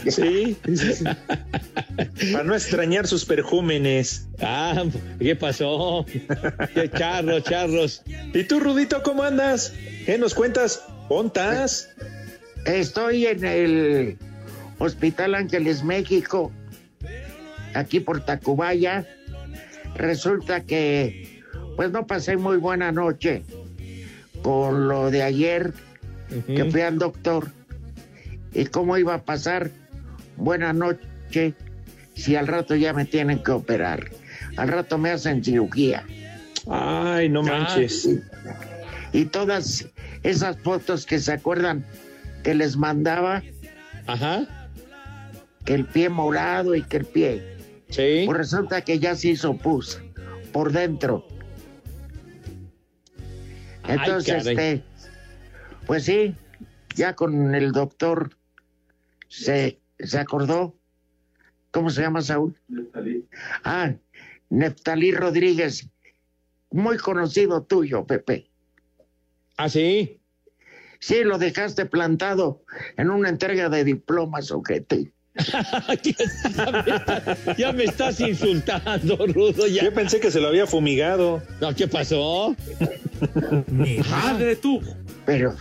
Sí. 0.09 0.57
Para 2.31 2.43
no 2.43 2.55
extrañar 2.55 3.05
sus 3.05 3.23
perjúmenes. 3.25 4.27
Ah, 4.41 4.83
¿qué 5.19 5.35
pasó? 5.35 6.03
Qué 6.73 6.89
charros, 6.89 7.43
charros. 7.43 8.01
¿Y 8.33 8.43
tú, 8.43 8.59
Rudito, 8.59 9.03
cómo 9.03 9.21
andas? 9.21 9.73
¿Qué 10.05 10.17
nos 10.17 10.33
cuentas? 10.33 10.83
¿Pontas? 11.07 11.89
Estoy 12.65 13.27
en 13.27 13.45
el 13.45 14.17
Hospital 14.79 15.35
Ángeles 15.35 15.83
México, 15.83 16.51
aquí 17.77 17.99
por 17.99 18.25
Tacubaya. 18.25 19.05
Resulta 19.95 20.61
que 20.61 21.43
pues 21.75 21.91
no 21.91 22.07
pasé 22.07 22.37
muy 22.37 22.57
buena 22.57 22.91
noche 22.91 23.43
con 24.41 24.87
lo 24.87 25.11
de 25.11 25.23
ayer 25.23 25.73
que 26.47 26.65
fui 26.65 26.81
al 26.81 26.97
doctor 26.97 27.51
y 28.53 28.65
cómo 28.65 28.97
iba 28.97 29.13
a 29.13 29.23
pasar 29.23 29.71
buena 30.35 30.73
noche 30.73 31.53
si 32.15 32.35
al 32.35 32.47
rato 32.47 32.75
ya 32.75 32.93
me 32.93 33.05
tienen 33.05 33.43
que 33.43 33.51
operar. 33.51 34.09
Al 34.57 34.67
rato 34.69 34.97
me 34.97 35.11
hacen 35.11 35.43
cirugía. 35.43 36.03
Ay, 36.69 37.29
no 37.29 37.43
manches. 37.43 38.09
Y 39.13 39.25
todas 39.25 39.87
esas 40.23 40.57
fotos 40.59 41.05
que 41.05 41.19
se 41.19 41.31
acuerdan 41.31 41.85
que 42.43 42.55
les 42.55 42.75
mandaba. 42.75 43.43
Ajá. 44.07 44.45
Que 45.63 45.75
el 45.75 45.85
pie 45.85 46.09
morado 46.09 46.75
y 46.75 46.81
que 46.81 46.97
el 46.97 47.05
pie. 47.05 47.56
Sí. 47.89 48.23
Pues 48.25 48.37
resulta 48.37 48.81
que 48.81 48.99
ya 48.99 49.15
se 49.15 49.29
hizo 49.29 49.55
pus 49.57 50.01
por 50.51 50.71
dentro. 50.71 51.25
Entonces, 53.87 54.45
este, 54.45 54.83
pues 55.85 56.03
sí, 56.03 56.35
ya 56.95 57.15
con 57.15 57.55
el 57.55 57.71
doctor 57.71 58.31
se, 59.29 59.79
se 59.99 60.19
acordó. 60.19 60.75
¿Cómo 61.71 61.89
se 61.89 62.01
llama 62.01 62.21
Saúl? 62.21 62.57
Ah, 63.63 63.93
Neftalí 64.49 65.11
Rodríguez, 65.11 65.89
muy 66.71 66.97
conocido 66.97 67.63
tuyo, 67.63 68.05
Pepe. 68.05 68.49
¿Ah, 69.57 69.69
sí? 69.69 70.21
Sí, 70.99 71.23
lo 71.23 71.37
dejaste 71.37 71.85
plantado 71.85 72.63
en 72.97 73.09
una 73.09 73.29
entrega 73.29 73.69
de 73.69 73.83
diplomas, 73.83 74.51
ojete. 74.51 75.13
Ya 77.57 77.71
me 77.71 77.85
estás 77.85 78.19
insultando, 78.19 79.17
Rudo. 79.27 79.67
Ya. 79.67 79.83
Yo 79.83 79.93
pensé 79.93 80.19
que 80.19 80.31
se 80.31 80.39
lo 80.39 80.47
había 80.47 80.67
fumigado. 80.67 81.41
No, 81.61 81.73
¿qué 81.75 81.87
pasó? 81.87 82.55
Mi 83.67 83.97
madre 83.97 84.55
tú. 84.55 84.81
Pero 85.25 85.55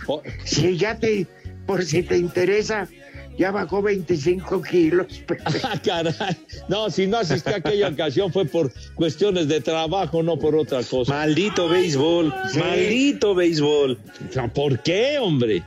si 0.45 0.77
ya 0.77 0.97
te, 0.97 1.27
por 1.65 1.83
si 1.83 2.03
te 2.03 2.17
interesa, 2.17 2.87
ya 3.37 3.51
bajó 3.51 3.81
25 3.81 4.61
kilos. 4.61 5.07
Ah, 5.63 5.79
caray. 5.83 6.13
No, 6.67 6.89
si 6.89 7.07
no 7.07 7.17
asistí 7.17 7.51
a 7.51 7.57
aquella 7.57 7.89
ocasión 7.89 8.31
fue 8.31 8.45
por 8.45 8.71
cuestiones 8.95 9.47
de 9.47 9.61
trabajo, 9.61 10.23
no 10.23 10.37
por 10.37 10.55
otra 10.55 10.83
cosa. 10.83 11.13
Maldito 11.13 11.67
béisbol. 11.69 12.33
Sí. 12.51 12.59
Maldito 12.59 13.35
béisbol. 13.35 13.97
¿Por 14.53 14.81
qué, 14.83 15.17
hombre? 15.19 15.63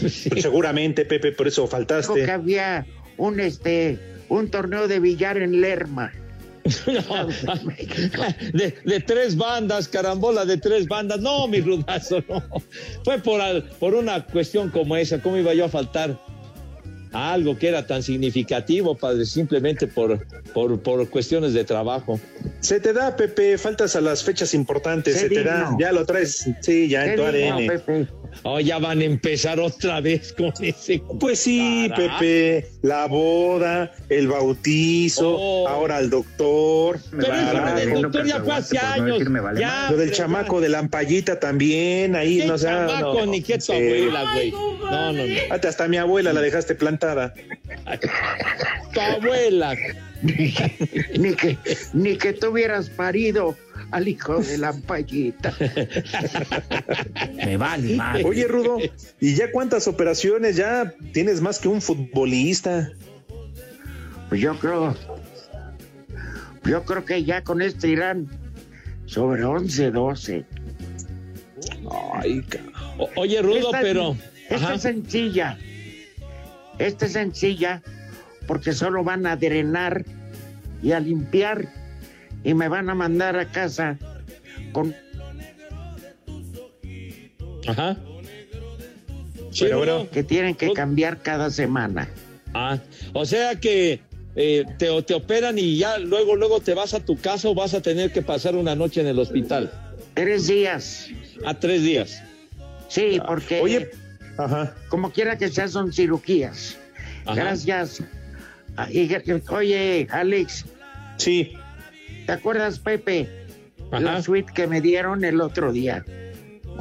Pues 0.00 0.28
seguramente, 0.40 1.04
Pepe, 1.04 1.32
por 1.32 1.46
eso 1.46 1.62
Dijo 1.62 1.70
que 1.70 1.76
faltaste. 1.76 2.30
había 2.30 2.84
un 3.16 3.40
este 3.40 3.98
un 4.28 4.50
torneo 4.50 4.88
de 4.88 5.00
billar 5.00 5.36
en 5.38 5.60
Lerma. 5.60 6.12
No, 6.86 7.26
de, 8.54 8.74
de 8.84 9.00
tres 9.00 9.36
bandas, 9.36 9.86
carambola 9.86 10.44
de 10.46 10.56
tres 10.56 10.88
bandas. 10.88 11.20
No, 11.20 11.46
mi 11.46 11.60
rudazo, 11.60 12.22
no. 12.28 12.42
Fue 13.04 13.18
por, 13.18 13.40
al- 13.42 13.64
por 13.78 13.94
una 13.94 14.24
cuestión 14.24 14.70
como 14.70 14.96
esa. 14.96 15.20
¿Cómo 15.20 15.36
iba 15.36 15.52
yo 15.52 15.66
a 15.66 15.68
faltar 15.68 16.18
a 17.12 17.32
algo 17.34 17.58
que 17.58 17.68
era 17.68 17.86
tan 17.86 18.02
significativo, 18.02 18.96
padre? 18.96 19.26
Simplemente 19.26 19.86
por, 19.86 20.26
por, 20.54 20.80
por 20.80 21.08
cuestiones 21.10 21.52
de 21.52 21.64
trabajo. 21.64 22.18
Se 22.60 22.80
te 22.80 22.94
da, 22.94 23.14
Pepe, 23.14 23.58
faltas 23.58 23.94
a 23.94 24.00
las 24.00 24.24
fechas 24.24 24.54
importantes, 24.54 25.20
se 25.20 25.28
te 25.28 25.44
da. 25.44 25.76
Ya 25.78 25.92
lo 25.92 26.06
traes, 26.06 26.48
sí, 26.62 26.88
ya 26.88 27.04
en 27.04 27.16
tu 27.16 27.24
digno, 27.30 27.56
ADN. 27.56 27.66
Pepe. 27.66 28.08
Oh, 28.42 28.60
ya 28.60 28.78
van 28.78 29.00
a 29.00 29.04
empezar 29.04 29.58
otra 29.60 30.00
vez 30.00 30.32
con 30.32 30.52
ese. 30.60 31.00
Pues 31.20 31.38
sí. 31.40 31.90
Pepe, 31.94 32.68
la 32.82 33.06
boda, 33.06 33.92
el 34.08 34.28
bautizo, 34.28 35.36
Oh. 35.38 35.68
ahora 35.68 35.98
el 36.00 36.10
doctor. 36.10 36.98
Pero 37.10 37.22
eso 37.22 37.50
Claro. 37.50 37.74
del 37.76 38.02
doctor 38.02 38.26
ya 38.26 38.40
fue 38.42 38.54
hace 38.54 38.78
años. 38.78 39.18
Ya, 39.58 39.88
Lo 39.90 39.96
del 39.96 40.12
chamaco 40.12 40.60
de 40.60 40.68
la 40.68 40.80
ampallita 40.80 41.38
también, 41.40 42.16
ahí 42.16 42.38
¿Qué 42.38 42.46
no 42.46 42.58
sé. 42.58 42.66
chamaco, 42.66 43.14
no. 43.20 43.26
ni 43.26 43.42
qué 43.42 43.58
tu 43.58 43.72
abuela, 43.72 44.24
güey. 44.34 44.50
No, 44.50 45.12
no, 45.12 45.26
no. 45.26 45.34
Hasta, 45.50 45.68
hasta 45.68 45.88
mi 45.88 45.96
abuela 45.96 46.32
la 46.32 46.40
dejaste 46.40 46.74
plantada. 46.74 47.32
Tu 48.92 49.00
abuela. 49.00 49.74
ni 50.24 51.34
que 51.34 51.58
ni 51.92 52.16
que 52.16 52.32
tú 52.32 52.48
hubieras 52.48 52.88
parido 52.88 53.54
al 53.94 54.08
hijo 54.08 54.38
de 54.40 54.58
la 54.58 54.68
ampallita. 54.70 55.54
Me 57.34 57.56
vale 57.56 57.94
madre. 57.96 58.24
Oye, 58.24 58.46
Rudo, 58.48 58.78
¿y 59.20 59.34
ya 59.34 59.50
cuántas 59.52 59.86
operaciones? 59.86 60.56
Ya 60.56 60.92
tienes 61.12 61.40
más 61.40 61.58
que 61.60 61.68
un 61.68 61.80
futbolista. 61.80 62.90
Pues 64.28 64.40
yo 64.40 64.58
creo 64.58 64.96
yo 66.64 66.82
creo 66.84 67.04
que 67.04 67.22
ya 67.24 67.44
con 67.44 67.62
este 67.62 67.88
irán 67.88 68.26
sobre 69.06 69.44
11, 69.44 69.90
12. 69.90 70.44
Ay, 72.14 72.42
O- 72.98 73.10
oye, 73.16 73.42
Rudo, 73.42 73.66
Esta- 73.66 73.80
pero. 73.80 74.16
Esta 74.50 74.56
Ajá. 74.66 74.74
es 74.74 74.82
sencilla. 74.82 75.58
Esta 76.78 77.06
es 77.06 77.12
sencilla 77.12 77.82
porque 78.46 78.72
solo 78.72 79.04
van 79.04 79.26
a 79.26 79.36
drenar 79.36 80.04
y 80.82 80.92
a 80.92 81.00
limpiar 81.00 81.68
y 82.44 82.54
me 82.54 82.68
van 82.68 82.88
a 82.90 82.94
mandar 82.94 83.36
a 83.36 83.50
casa 83.50 83.98
con 84.72 84.94
Ajá. 87.66 87.96
Sí, 89.50 89.64
Pero 89.64 89.78
bueno. 89.78 90.08
que 90.10 90.22
tienen 90.22 90.54
que 90.54 90.72
cambiar 90.72 91.22
cada 91.22 91.50
semana. 91.50 92.08
Ah, 92.52 92.78
o 93.12 93.24
sea 93.24 93.58
que 93.58 94.00
eh, 94.36 94.64
te, 94.78 95.02
te 95.02 95.14
operan 95.14 95.58
y 95.58 95.76
ya 95.78 95.98
luego, 95.98 96.36
luego 96.36 96.60
te 96.60 96.74
vas 96.74 96.92
a 96.94 97.00
tu 97.00 97.16
casa 97.16 97.48
o 97.48 97.54
vas 97.54 97.72
a 97.74 97.80
tener 97.80 98.12
que 98.12 98.20
pasar 98.20 98.54
una 98.56 98.74
noche 98.74 99.00
en 99.00 99.06
el 99.06 99.18
hospital. 99.18 99.72
Tres 100.14 100.46
días. 100.46 101.08
A 101.44 101.54
tres 101.54 101.82
días. 101.82 102.22
Sí, 102.88 103.20
porque 103.26 103.60
Oye, 103.60 103.90
ajá. 104.36 104.74
como 104.88 105.10
quiera 105.10 105.38
que 105.38 105.48
sea 105.48 105.68
son 105.68 105.92
cirugías. 105.92 106.76
Ajá. 107.24 107.34
Gracias. 107.34 108.02
Ah, 108.76 108.88
Oye, 109.50 110.06
Alex, 110.10 110.64
Sí, 111.16 111.52
¿te 112.26 112.32
acuerdas, 112.32 112.78
Pepe? 112.78 113.28
Ajá. 113.90 114.00
La 114.00 114.22
suite 114.22 114.52
que 114.52 114.66
me 114.66 114.80
dieron 114.80 115.24
el 115.24 115.40
otro 115.40 115.72
día. 115.72 116.04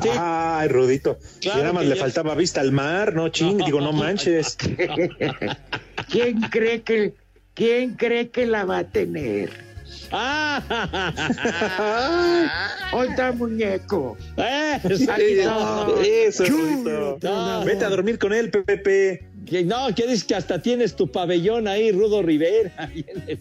Sí. 0.01 0.10
Ay, 0.17 0.67
Rudito. 0.69 1.17
Si 1.21 1.41
Claro 1.41 1.60
nada 1.62 1.73
más 1.73 1.86
le 1.86 1.95
ya- 1.95 2.01
faltaba 2.01 2.34
vista 2.36 2.62
al 2.62 2.71
mar, 2.71 3.13
no 3.13 3.29
ching, 3.29 3.58
digo, 3.63 3.79
no 3.82 3.91
manches. 3.93 4.58
¿Quién 6.10 6.41
cree 6.49 6.82
que 6.82 7.13
quién 7.53 7.93
cree 7.95 8.29
que 8.29 8.45
la 8.47 8.65
va 8.65 8.79
a 8.79 8.84
tener? 8.86 9.51
Ah, 10.15 10.62
Hoy 12.93 13.08
está 13.10 13.32
muñeco. 13.32 14.15
eh, 14.38 14.79
Exacto. 14.84 16.01
Eso. 16.03 16.45
Rudito. 16.45 17.17
No. 17.21 17.65
Vete 17.65 17.86
a 17.86 17.89
dormir 17.89 18.19
con 18.19 18.32
él, 18.34 18.49
Pepe. 18.51 19.27
Que 19.45 19.63
no, 19.63 19.93
que 19.95 20.03
dices 20.08 20.23
que 20.23 20.36
hasta 20.36 20.62
tienes 20.62 20.95
tu 20.95 21.12
pabellón 21.12 21.67
ahí, 21.67 21.91
Rudo 21.91 22.21
Rivera. 22.21 22.91
el- 22.95 23.39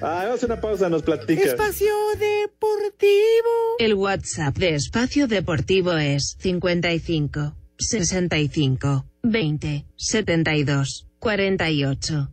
Ah, 0.00 0.22
vamos 0.26 0.42
a 0.44 0.46
una 0.46 0.60
pausa, 0.60 0.88
nos 0.88 1.02
platicas. 1.02 1.44
Espacio 1.46 1.92
Deportivo. 2.18 3.50
El 3.80 3.94
WhatsApp 3.94 4.56
de 4.56 4.74
Espacio 4.76 5.26
Deportivo 5.26 5.92
es 5.96 6.36
55 6.40 7.56
65 7.78 9.06
20 9.22 9.84
72 9.96 11.06
48. 11.18 12.30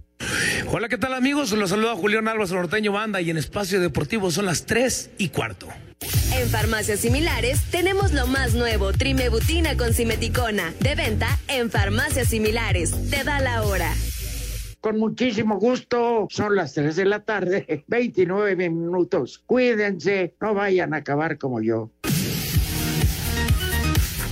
Hola, 0.71 0.89
¿qué 0.89 0.97
tal 0.99 1.13
amigos? 1.13 1.51
Los 1.53 1.71
saluda 1.71 1.95
Julián 1.95 2.27
Álvarez 2.27 2.51
Norteño 2.51 2.91
Banda 2.91 3.19
y 3.21 3.31
en 3.31 3.37
Espacio 3.37 3.79
Deportivo 3.81 4.29
son 4.31 4.45
las 4.45 4.65
3 4.67 5.09
y 5.17 5.29
cuarto. 5.29 5.67
En 6.37 6.49
farmacias 6.49 6.99
similares 6.99 7.63
tenemos 7.71 8.11
lo 8.11 8.27
más 8.27 8.55
nuevo, 8.55 8.91
trimebutina 8.91 9.77
con 9.77 9.93
simeticona, 9.93 10.73
de 10.81 10.93
venta 10.95 11.27
en 11.47 11.71
farmacias 11.71 12.27
similares. 12.27 12.91
Te 13.09 13.23
da 13.23 13.39
la 13.39 13.63
hora. 13.63 13.93
Con 14.81 14.99
muchísimo 14.99 15.57
gusto. 15.57 16.27
Son 16.29 16.55
las 16.55 16.73
3 16.73 16.95
de 16.97 17.05
la 17.05 17.21
tarde, 17.21 17.85
29 17.87 18.69
minutos. 18.69 19.41
Cuídense, 19.45 20.35
no 20.41 20.53
vayan 20.53 20.93
a 20.93 20.97
acabar 20.97 21.37
como 21.37 21.61
yo. 21.61 21.89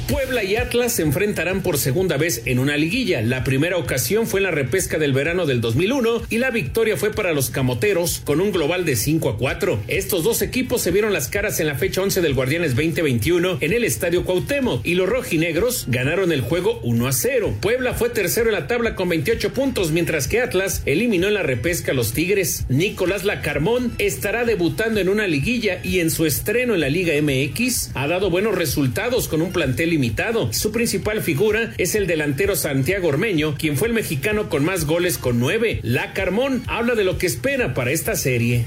Puebla 0.08 0.44
y 0.44 0.58
Atlas 0.58 0.94
se 0.94 1.02
enfrentarán 1.02 1.62
por 1.62 1.78
segunda 1.78 2.18
vez 2.18 2.42
en 2.46 2.60
una 2.60 2.76
liguilla. 2.76 3.22
La 3.22 3.46
primera 3.46 3.78
ocasión 3.78 4.28
fue 4.28 4.42
en 4.42 4.44
la 4.44 4.52
repesca 4.52 4.98
del 4.98 5.14
verano 5.14 5.46
del 5.46 5.62
2001 5.62 6.24
y 6.30 6.40
la 6.40 6.52
victoria 6.52 6.98
fue 6.98 7.12
para 7.12 7.32
los 7.32 7.50
camoteros 7.50 8.22
con 8.26 8.42
un 8.42 8.52
global 8.52 8.84
de 8.84 8.98
5 8.98 9.30
a 9.30 9.38
4. 9.38 9.84
Estos 9.88 10.26
dos 10.26 10.42
equipos 10.42 10.82
se 10.82 10.92
vieron 10.92 11.14
las 11.14 11.30
caras 11.30 11.60
en 11.62 11.68
la 11.68 11.76
fecha 11.76 12.02
11 12.02 12.22
del 12.22 12.34
Guardianes 12.34 12.76
2021 12.76 13.60
en 13.62 13.74
el 13.74 13.86
Estadio 13.86 14.26
Cuauhtémoc 14.26 14.86
y 14.86 14.96
los 14.96 15.08
rojinegros 15.08 15.86
ganaron 15.88 16.34
el 16.34 16.42
juego 16.42 16.82
1 16.84 17.08
a 17.08 17.14
0. 17.14 17.56
Puebla 17.62 17.94
fue 17.94 18.10
tercero 18.10 18.48
en 18.48 18.56
la 18.56 18.68
tabla 18.68 18.96
con 18.96 19.08
28 19.08 19.54
puntos 19.54 19.92
mientras 19.92 20.28
que 20.28 20.42
Atlas 20.42 20.82
eliminó 20.86 21.30
en 21.30 21.36
la 21.36 21.44
repesca 21.44 21.94
a 21.94 21.96
los 21.96 22.12
Tigres. 22.12 22.66
Nicolás 22.68 23.24
Lacarmón 23.24 23.94
estará 24.00 24.44
debutando 24.44 25.00
en 25.00 25.08
una 25.08 25.28
liguilla 25.28 25.80
y 25.82 26.00
en 26.00 26.12
su 26.12 26.26
estreno 26.26 26.74
en 26.74 26.82
la 26.82 26.90
Liga 26.90 27.14
MX 27.22 27.92
ha 27.94 28.08
dado 28.08 28.30
buenos 28.30 28.56
resultados 28.56 29.30
con 29.30 29.42
un 29.42 29.54
plantel 29.54 29.93
limitado. 29.94 30.52
Su 30.52 30.72
principal 30.72 31.22
figura 31.22 31.72
es 31.78 31.94
el 31.94 32.08
delantero 32.08 32.56
Santiago 32.56 33.10
Ormeño, 33.10 33.56
quien 33.56 33.78
fue 33.78 33.90
el 33.90 33.94
mexicano 33.94 34.50
con 34.50 34.66
más 34.66 34.86
goles 34.86 35.20
con 35.20 35.40
nueve. 35.40 35.80
La 35.84 36.14
Carmón 36.14 36.64
habla 36.68 36.96
de 36.96 37.04
lo 37.04 37.20
que 37.20 37.28
espera 37.28 37.76
para 37.76 37.92
esta 37.92 38.16
serie. 38.16 38.66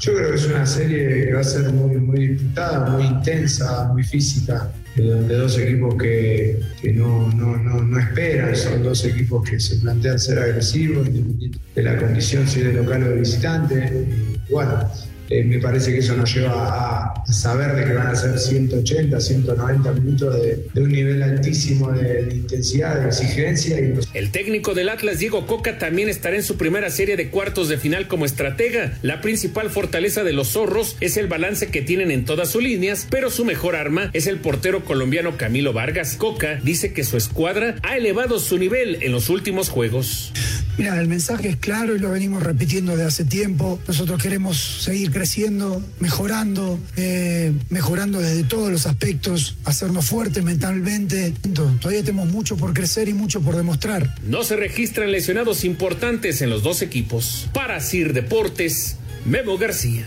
Yo 0.00 0.14
creo 0.14 0.30
que 0.30 0.36
es 0.36 0.46
una 0.46 0.66
serie 0.66 1.24
que 1.24 1.32
va 1.32 1.40
a 1.40 1.44
ser 1.44 1.72
muy, 1.72 1.96
muy 1.96 2.28
disputada, 2.28 2.90
muy 2.90 3.06
intensa, 3.06 3.88
muy 3.90 4.02
física, 4.02 4.70
de 4.94 5.34
dos 5.34 5.58
equipos 5.58 5.94
que, 5.94 6.60
no, 6.94 7.32
no, 7.32 7.56
no, 7.56 7.82
no 7.82 7.98
esperan, 7.98 8.54
son 8.54 8.82
dos 8.82 9.02
equipos 9.06 9.48
que 9.48 9.58
se 9.58 9.76
plantean 9.76 10.18
ser 10.18 10.38
agresivos, 10.38 11.06
independiente 11.08 11.58
de 11.74 11.82
la 11.82 11.96
condición 11.96 12.46
si 12.46 12.60
de 12.60 12.74
local 12.74 13.02
o 13.04 13.08
de 13.08 13.16
visitante. 13.16 14.06
Bueno, 14.50 14.90
eh, 15.28 15.44
me 15.44 15.58
parece 15.58 15.92
que 15.92 15.98
eso 15.98 16.16
nos 16.16 16.34
lleva 16.34 16.52
a, 16.54 17.32
saber 17.32 17.74
de 17.74 17.84
que 17.84 17.92
van 17.92 18.08
a 18.08 18.14
ser 18.14 18.38
180, 18.38 19.20
190 19.20 19.92
minutos 19.92 20.40
de, 20.40 20.66
de 20.72 20.82
un 20.82 20.90
nivel 20.90 21.22
altísimo 21.22 21.90
de, 21.92 22.24
de 22.24 22.34
intensidad, 22.36 23.00
de 23.00 23.08
exigencia 23.08 23.80
y 23.80 23.94
El 24.14 24.30
técnico 24.30 24.74
del 24.74 24.88
Atlas, 24.88 25.18
Diego 25.18 25.46
Coca, 25.46 25.78
también 25.78 26.08
estará 26.08 26.36
en 26.36 26.42
su 26.42 26.56
primera 26.56 26.90
serie 26.90 27.16
de 27.16 27.30
cuartos 27.30 27.68
de 27.68 27.78
final 27.78 28.08
como 28.08 28.24
estratega. 28.24 28.96
La 29.02 29.20
principal 29.20 29.70
fortaleza 29.70 30.24
de 30.24 30.32
los 30.32 30.48
zorros 30.48 30.96
es 31.00 31.16
el 31.16 31.26
balance 31.26 31.68
que 31.68 31.82
tienen 31.82 32.10
en 32.10 32.24
todas 32.24 32.50
sus 32.50 32.62
líneas, 32.62 33.06
pero 33.10 33.30
su 33.30 33.44
mejor 33.44 33.76
arma 33.76 34.10
es 34.12 34.26
el 34.26 34.38
portero 34.38 34.84
colombiano 34.84 35.36
Camilo 35.36 35.72
Vargas. 35.72 36.16
Coca 36.16 36.60
dice 36.62 36.92
que 36.92 37.04
su 37.04 37.16
escuadra 37.16 37.76
ha 37.82 37.96
elevado 37.96 38.38
su 38.38 38.58
nivel 38.58 38.98
en 39.02 39.12
los 39.12 39.28
últimos 39.28 39.68
juegos. 39.68 40.32
Mira, 40.78 41.00
el 41.00 41.08
mensaje 41.08 41.48
es 41.48 41.56
claro 41.56 41.96
y 41.96 41.98
lo 41.98 42.10
venimos 42.10 42.42
repitiendo 42.42 42.96
de 42.96 43.04
hace 43.04 43.24
tiempo. 43.24 43.80
Nosotros 43.88 44.22
queremos 44.22 44.82
seguir 44.82 45.10
creciendo, 45.16 45.82
mejorando, 45.98 46.78
eh, 46.98 47.50
mejorando 47.70 48.20
desde 48.20 48.44
todos 48.44 48.70
los 48.70 48.84
aspectos, 48.84 49.56
hacernos 49.64 50.04
fuertes 50.04 50.44
mentalmente. 50.44 51.32
Entonces, 51.42 51.80
todavía 51.80 52.04
tenemos 52.04 52.28
mucho 52.28 52.58
por 52.58 52.74
crecer 52.74 53.08
y 53.08 53.14
mucho 53.14 53.40
por 53.40 53.56
demostrar. 53.56 54.14
No 54.24 54.44
se 54.44 54.56
registran 54.56 55.10
lesionados 55.10 55.64
importantes 55.64 56.42
en 56.42 56.50
los 56.50 56.62
dos 56.62 56.82
equipos. 56.82 57.48
Para 57.54 57.80
Sir 57.80 58.12
Deportes, 58.12 58.98
Memo 59.24 59.56
García. 59.56 60.04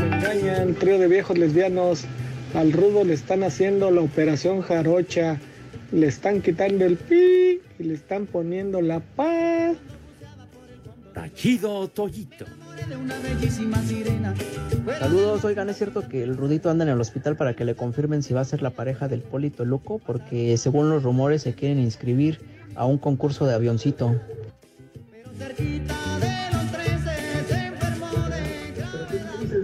me 0.00 0.16
engañan, 0.16 0.74
trío 0.76 0.98
de 0.98 1.06
viejos 1.06 1.36
lesbianos. 1.36 2.04
Al 2.54 2.72
rudo 2.72 3.04
le 3.04 3.12
están 3.12 3.42
haciendo 3.42 3.90
la 3.90 4.00
operación 4.00 4.62
jarocha. 4.62 5.38
Le 5.92 6.06
están 6.06 6.40
quitando 6.40 6.86
el 6.86 6.96
pi 6.96 7.60
y 7.78 7.82
le 7.82 7.92
están 7.92 8.24
poniendo 8.24 8.80
la 8.80 9.00
pa. 9.00 9.74
Tachido 11.16 11.88
Toyito. 11.88 12.44
Saludos, 14.98 15.44
oigan, 15.46 15.70
es 15.70 15.78
cierto 15.78 16.06
que 16.06 16.22
el 16.22 16.36
Rudito 16.36 16.68
anda 16.68 16.84
en 16.84 16.90
el 16.90 17.00
hospital 17.00 17.38
para 17.38 17.56
que 17.56 17.64
le 17.64 17.74
confirmen 17.74 18.22
si 18.22 18.34
va 18.34 18.42
a 18.42 18.44
ser 18.44 18.60
la 18.60 18.68
pareja 18.68 19.08
del 19.08 19.22
Polito 19.22 19.64
Loco, 19.64 19.98
porque 19.98 20.54
según 20.58 20.90
los 20.90 21.02
rumores 21.02 21.40
se 21.40 21.54
quieren 21.54 21.78
inscribir 21.78 22.40
a 22.74 22.84
un 22.84 22.98
concurso 22.98 23.46
de 23.46 23.54
avioncito. 23.54 24.14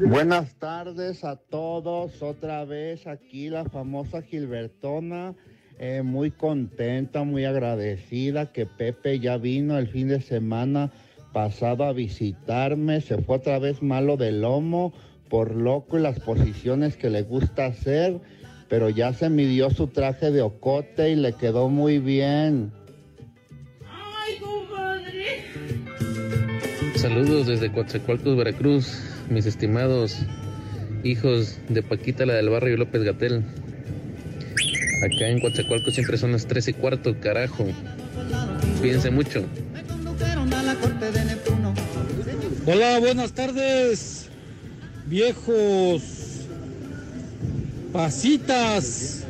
Buenas 0.06 0.54
tardes 0.54 1.22
a 1.22 1.36
todos, 1.36 2.22
otra 2.22 2.64
vez 2.64 3.06
aquí 3.06 3.50
la 3.50 3.66
famosa 3.66 4.22
Gilbertona, 4.22 5.34
eh, 5.78 6.00
muy 6.02 6.30
contenta, 6.30 7.24
muy 7.24 7.44
agradecida 7.44 8.52
que 8.52 8.64
Pepe 8.64 9.20
ya 9.20 9.36
vino 9.36 9.76
el 9.76 9.88
fin 9.88 10.08
de 10.08 10.22
semana 10.22 10.90
pasado 11.32 11.84
a 11.84 11.92
visitarme, 11.92 13.00
se 13.00 13.18
fue 13.18 13.36
otra 13.36 13.58
vez 13.58 13.82
malo 13.82 14.16
del 14.16 14.42
lomo, 14.42 14.92
por 15.28 15.54
loco 15.54 15.98
y 15.98 16.02
las 16.02 16.20
posiciones 16.20 16.96
que 16.96 17.08
le 17.08 17.22
gusta 17.22 17.66
hacer, 17.66 18.20
pero 18.68 18.90
ya 18.90 19.12
se 19.12 19.30
midió 19.30 19.70
su 19.70 19.86
traje 19.86 20.30
de 20.30 20.42
ocote 20.42 21.10
y 21.10 21.16
le 21.16 21.32
quedó 21.32 21.68
muy 21.68 21.98
bien. 21.98 22.72
Saludos 26.96 27.46
desde 27.46 27.72
Coatzacoalcos, 27.72 28.36
Veracruz, 28.36 29.02
mis 29.28 29.46
estimados 29.46 30.18
hijos 31.02 31.58
de 31.68 31.82
Paquita, 31.82 32.26
la 32.26 32.34
del 32.34 32.48
barrio 32.48 32.76
López 32.76 33.02
Gatel. 33.02 33.42
Acá 35.02 35.28
en 35.28 35.40
Coatzacoalcos 35.40 35.94
siempre 35.94 36.16
son 36.16 36.32
las 36.32 36.46
3 36.46 36.68
y 36.68 36.72
cuarto, 36.74 37.18
carajo. 37.18 37.66
Cuídense 38.78 39.10
mucho. 39.10 39.44
Hola, 42.64 43.00
buenas 43.00 43.32
tardes, 43.32 44.26
viejos 45.06 46.00
pasitas. 47.92 49.24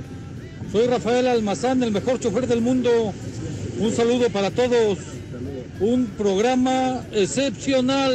Soy 0.70 0.86
Rafael 0.86 1.26
Almazán, 1.26 1.82
el 1.82 1.92
mejor 1.92 2.20
chofer 2.20 2.46
del 2.46 2.60
mundo. 2.60 3.14
Un 3.78 3.90
saludo 3.92 4.28
para 4.28 4.50
todos. 4.50 4.98
Un 5.80 6.08
programa 6.08 7.06
excepcional. 7.12 8.12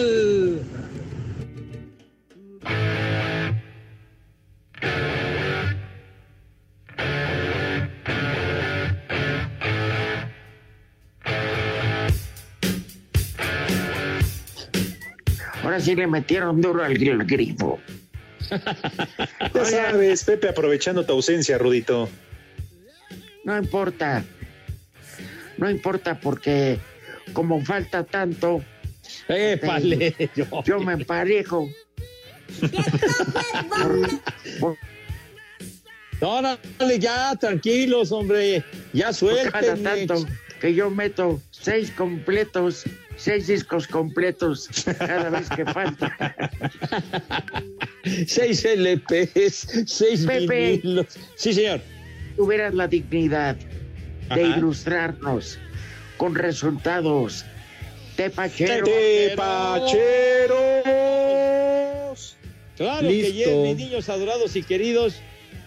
Ahora 15.77 15.85
sí 15.85 15.95
le 15.95 16.07
metieron 16.07 16.59
duro 16.59 16.83
al 16.83 16.97
gri- 16.97 17.23
grifo. 17.27 17.79
Ya 19.53 19.65
sabes, 19.65 20.23
Pepe, 20.23 20.49
aprovechando 20.49 21.05
tu 21.05 21.13
ausencia, 21.13 21.57
Rudito. 21.59 22.09
No 23.43 23.55
importa. 23.57 24.23
No 25.57 25.69
importa 25.69 26.19
porque 26.19 26.79
como 27.33 27.63
falta 27.63 28.03
tanto, 28.03 28.63
Épale, 29.27 30.15
eh, 30.17 30.29
yo, 30.65 30.79
me 30.79 30.93
emparejo. 30.93 31.69
Por- 34.59 34.77
No, 36.21 36.41
no, 36.41 36.57
dale, 36.79 36.97
ya, 36.99 37.35
tranquilos, 37.35 38.11
hombre. 38.11 38.63
Ya 38.93 39.05
cada 39.05 39.13
suelten. 39.13 39.83
tanto 39.83 40.25
que 40.59 40.73
yo 40.73 40.89
meto 40.89 41.39
seis 41.51 41.91
completos, 41.91 42.83
seis 43.17 43.47
discos 43.47 43.87
completos 43.87 44.69
cada 44.97 45.29
vez 45.29 45.49
que 45.49 45.65
falta. 45.65 46.15
seis 48.27 48.63
LPs, 48.65 49.85
seis 49.85 50.25
Pepe. 50.25 50.79
vinilos. 50.81 51.07
Sí, 51.35 51.53
señor. 51.53 51.81
Tuvieras 52.35 52.73
la 52.73 52.87
dignidad 52.87 53.57
de 54.33 54.41
ilustrarnos 54.41 55.57
con 56.17 56.35
resultados 56.35 57.45
tepacheros. 58.15 58.89
Tepacheros. 58.89 59.97
Claro 62.75 63.09
Listo. 63.09 63.49
que 63.49 63.55
mis 63.63 63.77
niños 63.77 64.07
adorados 64.09 64.55
y 64.55 64.63
queridos. 64.63 65.15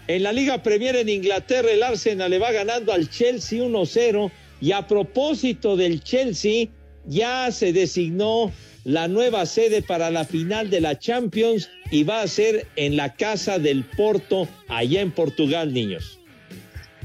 En 0.06 0.22
la 0.24 0.32
Liga 0.32 0.62
Premier 0.62 0.96
en 0.96 1.08
Inglaterra, 1.08 1.70
el 1.70 1.82
Arsenal 1.82 2.30
le 2.30 2.38
va 2.38 2.50
ganando 2.52 2.92
al 2.92 3.08
Chelsea 3.08 3.62
1-0. 3.62 4.30
Y 4.60 4.72
a 4.72 4.86
propósito 4.86 5.76
del 5.76 6.02
Chelsea, 6.02 6.68
ya 7.06 7.50
se 7.50 7.72
designó 7.72 8.52
la 8.84 9.08
nueva 9.08 9.46
sede 9.46 9.82
para 9.82 10.10
la 10.10 10.24
final 10.24 10.70
de 10.70 10.80
la 10.80 10.98
Champions 10.98 11.70
y 11.90 12.04
va 12.04 12.22
a 12.22 12.28
ser 12.28 12.66
en 12.76 12.96
la 12.96 13.14
casa 13.14 13.58
del 13.58 13.84
Porto, 13.84 14.48
allá 14.68 15.00
en 15.00 15.10
Portugal, 15.10 15.72
niños. 15.72 16.18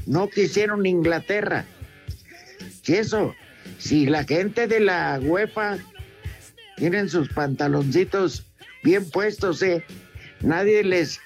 No 0.06 0.28
quisieron 0.28 0.86
Inglaterra. 0.86 1.66
Si 2.82 2.94
eso, 2.94 3.34
si 3.78 4.06
la 4.06 4.24
gente 4.24 4.66
de 4.68 4.80
la 4.80 5.18
UEFA 5.22 5.78
tienen 6.76 7.08
sus 7.08 7.28
pantaloncitos 7.28 8.44
bien 8.82 9.08
puestos, 9.10 9.62
¿eh? 9.62 9.84
nadie 10.40 10.84
les, 10.84 11.20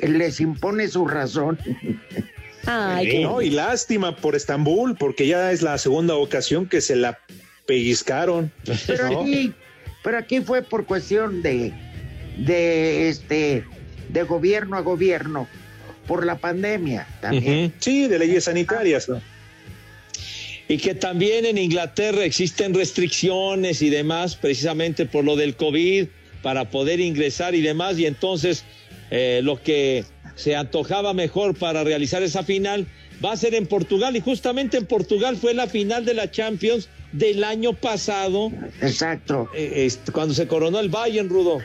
les 0.00 0.40
impone 0.40 0.88
su 0.88 1.06
razón. 1.06 1.58
Sí, 3.02 3.22
no, 3.22 3.42
y 3.42 3.50
lástima 3.50 4.16
por 4.16 4.34
Estambul, 4.34 4.96
porque 4.96 5.26
ya 5.26 5.52
es 5.52 5.60
la 5.60 5.76
segunda 5.76 6.14
ocasión 6.14 6.66
que 6.66 6.80
se 6.80 6.96
la 6.96 7.18
pellizcaron. 7.66 8.52
Pero 8.86 9.10
¿no? 9.10 9.20
aquí, 9.20 9.52
pero 10.02 10.18
aquí 10.18 10.40
fue 10.40 10.62
por 10.62 10.86
cuestión 10.86 11.42
de, 11.42 11.72
de 12.38 13.08
este, 13.08 13.64
de 14.08 14.22
gobierno 14.22 14.76
a 14.76 14.80
gobierno, 14.80 15.48
por 16.06 16.24
la 16.26 16.36
pandemia 16.36 17.06
también. 17.20 17.66
Ujú. 17.66 17.74
Sí, 17.78 18.08
de 18.08 18.18
leyes 18.18 18.44
sanitarias. 18.44 19.08
Y 20.68 20.78
que 20.78 20.94
también 20.94 21.44
en 21.44 21.58
Inglaterra 21.58 22.24
existen 22.24 22.72
restricciones 22.74 23.82
y 23.82 23.90
demás, 23.90 24.36
precisamente 24.36 25.04
por 25.04 25.24
lo 25.24 25.36
del 25.36 25.56
COVID, 25.56 26.06
para 26.42 26.70
poder 26.70 27.00
ingresar 27.00 27.54
y 27.54 27.60
demás. 27.60 27.98
Y 27.98 28.06
entonces 28.06 28.64
eh, 29.10 29.40
lo 29.42 29.62
que 29.62 30.04
se 30.36 30.56
antojaba 30.56 31.12
mejor 31.12 31.54
para 31.54 31.84
realizar 31.84 32.22
esa 32.22 32.42
final 32.42 32.86
va 33.24 33.32
a 33.32 33.36
ser 33.36 33.54
en 33.54 33.66
Portugal. 33.66 34.16
Y 34.16 34.20
justamente 34.20 34.78
en 34.78 34.86
Portugal 34.86 35.36
fue 35.36 35.52
la 35.52 35.66
final 35.66 36.04
de 36.04 36.14
la 36.14 36.30
Champions 36.30 36.88
del 37.14 37.44
año 37.44 37.72
pasado. 37.72 38.50
Exacto. 38.80 39.48
cuando 40.12 40.34
se 40.34 40.46
coronó 40.46 40.80
el 40.80 40.88
Bayern, 40.88 41.28
Rudo. 41.28 41.58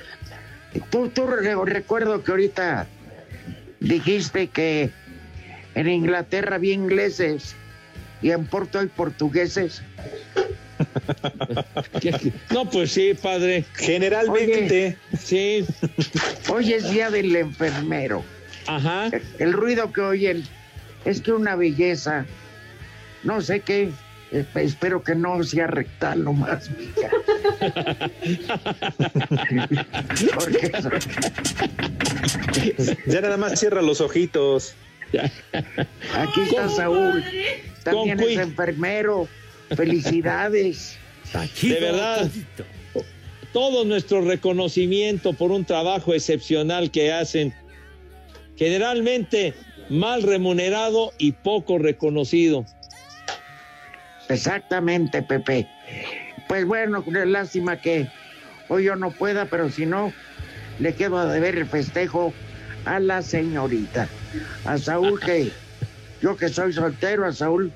Tú, 0.92 1.10
tú 1.10 1.26
re- 1.26 1.56
recuerdo 1.66 2.24
que 2.24 2.32
ahorita 2.32 2.88
dijiste 3.80 4.48
que 4.48 4.92
en 5.76 5.90
Inglaterra 5.90 6.56
había 6.58 6.74
ingleses 6.76 7.56
y 8.22 8.32
en 8.32 8.46
Porto 8.46 8.80
hay 8.80 8.88
portugueses. 8.88 9.82
No, 12.52 12.70
pues 12.70 12.92
sí, 12.94 13.14
padre. 13.14 13.66
Generalmente. 13.76 14.98
Sí. 15.20 15.66
Hoy 16.50 16.72
es 16.74 16.90
día 16.90 17.10
del 17.12 17.36
enfermero. 17.36 18.24
Ajá. 18.66 19.10
El 19.40 19.52
ruido 19.52 19.92
que 19.92 20.00
oyen 20.02 20.44
es 21.04 21.20
que 21.22 21.34
una 21.34 21.56
belleza, 21.58 22.26
no 23.24 23.42
sé 23.42 23.60
qué, 23.60 23.90
eh, 24.32 24.46
espero 24.56 25.04
que 25.04 25.16
no 25.16 25.44
sea 25.44 25.68
rectal 25.68 26.24
nomás, 26.24 26.70
mija. 26.72 27.10
Porque 30.36 30.72
Ya 33.08 33.22
nada 33.22 33.38
más 33.38 33.60
cierra 33.60 33.82
los 33.82 34.02
ojitos. 34.02 34.76
aquí 36.16 36.42
está 36.42 36.70
Saúl, 36.70 37.24
también 37.84 38.20
es 38.20 38.38
enfermero. 38.38 39.28
Felicidades. 39.76 40.98
De 41.62 41.80
verdad. 41.80 42.30
Todo 43.54 43.84
nuestro 43.84 44.22
reconocimiento 44.22 45.34
por 45.34 45.52
un 45.52 45.66
trabajo 45.66 46.14
excepcional 46.14 46.92
que 46.92 47.12
hacen, 47.12 47.54
generalmente 48.56 49.56
mal 49.90 50.22
remunerado 50.22 51.14
y 51.18 51.32
poco 51.32 51.80
reconocido. 51.80 52.66
Exactamente, 54.30 55.22
Pepe. 55.22 55.68
Pues 56.48 56.66
bueno, 56.66 57.04
lástima 57.26 57.82
que 57.82 58.08
hoy 58.70 58.86
yo 58.86 58.96
no 58.96 59.12
pueda, 59.12 59.46
pero 59.46 59.70
si 59.70 59.86
no, 59.86 60.14
le 60.80 60.94
quedo 60.94 61.18
a 61.18 61.26
deber 61.26 61.58
el 61.58 61.66
festejo 61.66 62.34
a 62.86 63.00
la 63.00 63.22
señorita. 63.22 64.08
A 64.66 64.78
Saúl 64.78 65.20
que, 65.20 65.52
yo 66.22 66.38
que 66.38 66.50
soy 66.50 66.74
soltero, 66.74 67.26
a 67.26 67.34
Saúl 67.34 67.72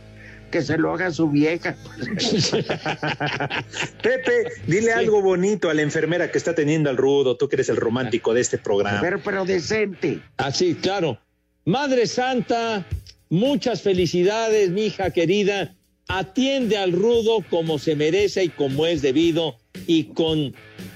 que 0.52 0.62
se 0.62 0.78
lo 0.78 0.94
haga 0.94 1.12
su 1.12 1.30
vieja. 1.30 1.76
Pepe, 4.04 4.52
dile 4.68 4.94
algo 4.94 5.22
bonito 5.22 5.72
a 5.72 5.74
la 5.74 5.82
enfermera 5.82 6.32
que 6.32 6.38
está 6.38 6.54
teniendo 6.54 6.92
al 6.92 6.98
rudo, 6.98 7.36
tú 7.36 7.50
que 7.50 7.56
eres 7.56 7.70
el 7.70 7.78
romántico 7.78 8.36
de 8.36 8.42
este 8.42 8.60
programa. 8.60 9.02
Pero, 9.02 9.20
pero 9.24 9.46
decente. 9.46 10.20
Así, 10.38 10.76
claro. 10.76 11.18
Madre 11.66 12.06
Santa, 12.06 12.86
muchas 13.30 13.82
felicidades, 13.82 14.70
mi 14.70 14.86
hija 14.86 15.10
querida. 15.10 15.74
Atiende 16.08 16.78
al 16.78 16.92
rudo 16.92 17.44
como 17.50 17.80
se 17.80 17.96
merece 17.96 18.44
y 18.46 18.50
como 18.50 18.86
es 18.86 19.02
debido 19.02 19.58
y 19.88 20.06
con 20.06 20.54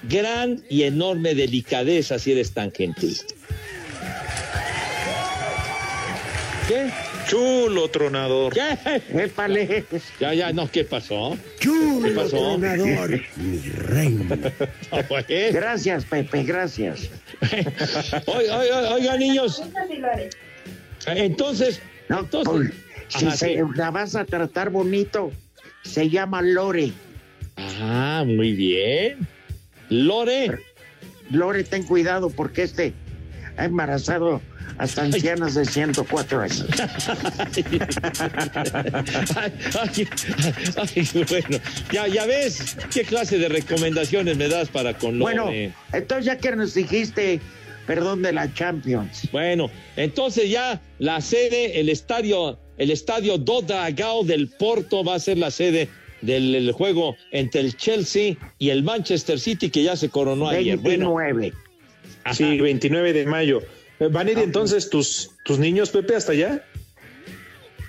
gran 0.10 0.62
y 0.70 0.84
enorme 0.84 1.34
delicadeza 1.34 2.20
si 2.20 2.34
eres 2.34 2.54
tan 2.54 2.72
gentil. 2.72 3.18
¿Qué? 6.68 6.92
Chulo 7.28 7.90
tronador. 7.90 8.54
¿Qué? 8.54 9.02
Épale. 9.24 9.86
Ya, 10.20 10.34
ya, 10.34 10.52
no, 10.54 10.70
¿qué 10.70 10.84
pasó? 10.84 11.38
Chulo 11.60 12.08
¿Qué 12.08 12.12
pasó? 12.14 12.58
tronador, 12.58 13.22
mi 13.38 13.58
reina. 13.60 14.38
Gracias, 15.52 16.06
Pepe, 16.06 16.44
gracias. 16.44 17.10
Oiga, 18.26 18.58
oiga, 18.60 18.94
oiga, 18.96 19.18
niños. 19.18 19.62
Entonces, 21.06 21.82
No, 22.10 22.20
entonces, 22.20 22.72
Ajá, 23.14 23.32
se- 23.38 23.64
la 23.76 23.92
vas 23.92 24.16
a 24.16 24.26
tratar 24.26 24.70
bonito, 24.70 25.32
se 25.84 26.10
llama 26.10 26.42
Lore. 26.42 26.92
Ah, 27.56 28.24
muy 28.26 28.54
bien. 28.54 29.28
Lore. 29.90 30.58
Lore, 31.32 31.64
ten 31.64 31.84
cuidado 31.84 32.30
porque 32.30 32.64
este 32.64 32.94
ha 33.58 33.66
embarazado 33.66 34.42
hasta 34.78 35.04
ancianas 35.04 35.56
de 35.56 35.66
104 35.66 36.42
años. 36.42 36.66
Ay, 39.82 40.08
ay, 40.78 41.10
ay, 41.14 41.26
bueno, 41.30 41.58
ya, 41.92 42.08
ya 42.08 42.26
ves 42.26 42.78
qué 42.94 43.04
clase 43.04 43.38
de 43.38 43.50
recomendaciones 43.50 44.38
me 44.38 44.48
das 44.48 44.70
para 44.70 44.94
con 44.98 45.18
Lore. 45.20 45.36
Bueno, 45.36 45.74
entonces 45.94 46.26
ya 46.26 46.38
que 46.38 46.56
nos 46.56 46.74
dijiste, 46.74 47.40
perdón, 47.86 48.22
de 48.22 48.34
la 48.34 48.54
Champions. 48.54 49.28
Bueno, 49.32 49.70
entonces 49.96 50.50
ya 50.50 50.82
la 51.00 51.22
sede, 51.22 51.80
el 51.80 51.90
estadio, 51.90 52.60
el 52.78 52.92
estadio 52.92 53.38
do 53.38 53.62
Dragao 53.62 54.24
del 54.24 54.48
Porto 54.48 55.04
va 55.04 55.16
a 55.16 55.20
ser 55.20 55.38
la 55.38 55.52
sede 55.52 55.90
del 56.22 56.56
el 56.56 56.72
juego 56.72 57.16
entre 57.32 57.62
el 57.62 57.76
Chelsea 57.76 58.36
y 58.58 58.70
el 58.70 58.84
Manchester 58.84 59.40
City 59.40 59.70
que 59.70 59.84
ya 59.84 59.96
se 59.96 60.10
coronó 60.10 60.48
ayer. 60.50 60.78
Bueno, 60.78 61.16
29. 61.16 61.54
Sí, 62.34 62.60
29 62.60 63.14
de 63.14 63.26
mayo. 63.26 63.62
Eh, 64.00 64.08
¿Van 64.12 64.28
a 64.28 64.30
Ah, 64.30 64.34
ir 64.34 64.40
entonces 64.40 64.90
tus, 64.90 65.32
tus 65.46 65.60
niños, 65.60 65.90
Pepe, 65.92 66.16
hasta 66.16 66.32
allá? 66.34 66.64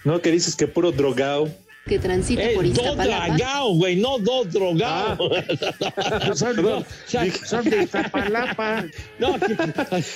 ¿No? 0.05 0.21
Que 0.21 0.31
dices 0.31 0.57
que 0.57 0.67
puro 0.67 0.93
drogado. 0.93 1.49
Que 1.89 1.99
transita 1.99 2.43
Eh, 2.43 2.55
por 2.55 2.65
do 2.65 2.71
Iztapalapa. 2.71 3.27
dragao, 3.37 3.75
güey, 3.75 3.97
no 3.97 4.19
do 4.19 4.45
drogao. 4.45 5.17
Son, 6.35 6.55
Perdón. 6.57 6.85
son 7.47 7.65
de 7.65 7.83
Iztapalapa. 7.83 8.85
No, 9.19 9.35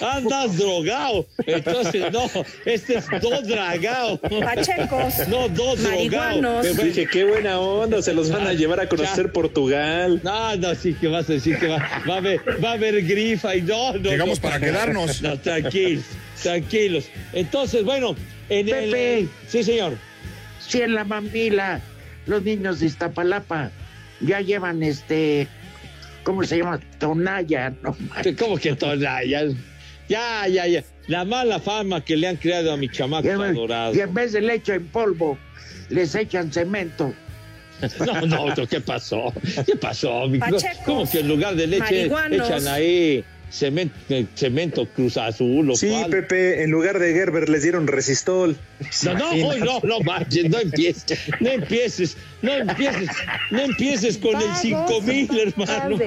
andas 0.08 0.56
drogado. 0.58 1.26
Entonces, 1.46 2.12
no, 2.12 2.30
este 2.64 2.98
es 2.98 3.06
do 3.20 3.42
dragao. 3.42 4.18
Pachecos. 4.18 5.26
No, 5.28 5.48
do 5.48 5.74
drogao. 5.76 5.90
Marihuanos. 5.90 6.66
Pero- 6.66 6.82
Dije, 6.84 7.06
qué 7.10 7.24
buena 7.24 7.58
onda, 7.58 8.02
se 8.02 8.12
los 8.14 8.30
van 8.30 8.46
a 8.46 8.52
llevar 8.52 8.80
a 8.80 8.88
conocer 8.88 9.32
Portugal. 9.32 10.20
No, 10.22 10.54
no, 10.56 10.74
sí 10.74 10.94
que 10.94 11.08
vas 11.08 11.28
a 11.30 11.32
decir 11.34 11.58
que 11.58 11.66
va, 11.68 11.78
va 12.08 12.14
a 12.14 12.18
haber, 12.18 12.40
va 12.62 12.70
a 12.70 12.72
haber 12.74 13.02
grifa 13.02 13.56
y 13.56 13.62
no, 13.62 13.92
no. 13.94 14.10
Llegamos 14.10 14.38
no. 14.38 14.42
para 14.48 14.60
quedarnos. 14.60 15.22
No, 15.22 15.38
tranquilos, 15.38 16.04
tranquilos. 16.42 17.04
Entonces, 17.32 17.84
bueno, 17.84 18.14
en 18.48 18.66
Pepe. 18.66 19.18
el. 19.20 19.28
Sí, 19.48 19.62
señor. 19.64 19.94
Si 20.66 20.80
en 20.80 20.94
la 20.94 21.04
mamila 21.04 21.80
los 22.26 22.42
niños 22.42 22.80
de 22.80 22.86
Iztapalapa 22.86 23.70
ya 24.20 24.40
llevan 24.40 24.82
este, 24.82 25.48
¿cómo 26.22 26.44
se 26.44 26.58
llama? 26.58 26.80
Tonalla, 26.98 27.72
no 27.82 27.96
¿Cómo 28.38 28.56
que 28.56 28.74
tonalla? 28.74 29.42
Ya, 30.08 30.46
ya, 30.46 30.66
ya. 30.66 30.84
La 31.06 31.24
mala 31.24 31.58
fama 31.58 32.04
que 32.04 32.16
le 32.16 32.28
han 32.28 32.36
creado 32.36 32.72
a 32.72 32.76
mi 32.76 32.88
chamaco 32.88 33.28
adorado. 33.28 33.94
Y 33.94 34.00
en 34.00 34.14
vez 34.14 34.32
de 34.32 34.40
leche 34.40 34.74
en 34.74 34.86
polvo, 34.86 35.38
les 35.88 36.14
echan 36.14 36.52
cemento. 36.52 37.12
No, 38.06 38.46
no, 38.46 38.66
¿qué 38.68 38.80
pasó? 38.80 39.32
¿Qué 39.66 39.74
pasó? 39.74 40.30
¿Cómo 40.84 41.10
que 41.10 41.18
en 41.18 41.26
lugar 41.26 41.56
de 41.56 41.66
leche 41.66 41.82
marihuanos. 41.82 42.48
echan 42.48 42.68
ahí 42.68 43.24
cemento, 43.52 43.94
cemento 44.34 44.88
Cruz 44.88 45.16
Azul 45.18 45.70
o 45.70 45.76
Sí, 45.76 45.88
cuál? 45.90 46.10
Pepe, 46.10 46.62
en 46.62 46.70
lugar 46.70 46.98
de 46.98 47.12
Gerber 47.12 47.48
les 47.50 47.62
dieron 47.62 47.86
resistol. 47.86 48.56
No, 49.04 49.14
no, 49.14 49.30
hoy 49.30 49.60
no, 49.60 49.78
no 49.84 50.00
manches, 50.00 50.48
no 50.48 50.58
empieces, 50.58 51.18
no 51.40 51.50
empieces, 51.50 52.16
no 52.40 52.52
empieces, 52.54 53.08
no 53.50 53.60
empieces 53.60 54.16
con 54.18 54.36
el 54.36 54.54
cinco 54.60 55.00
mil, 55.02 55.28
hermano. 55.38 55.98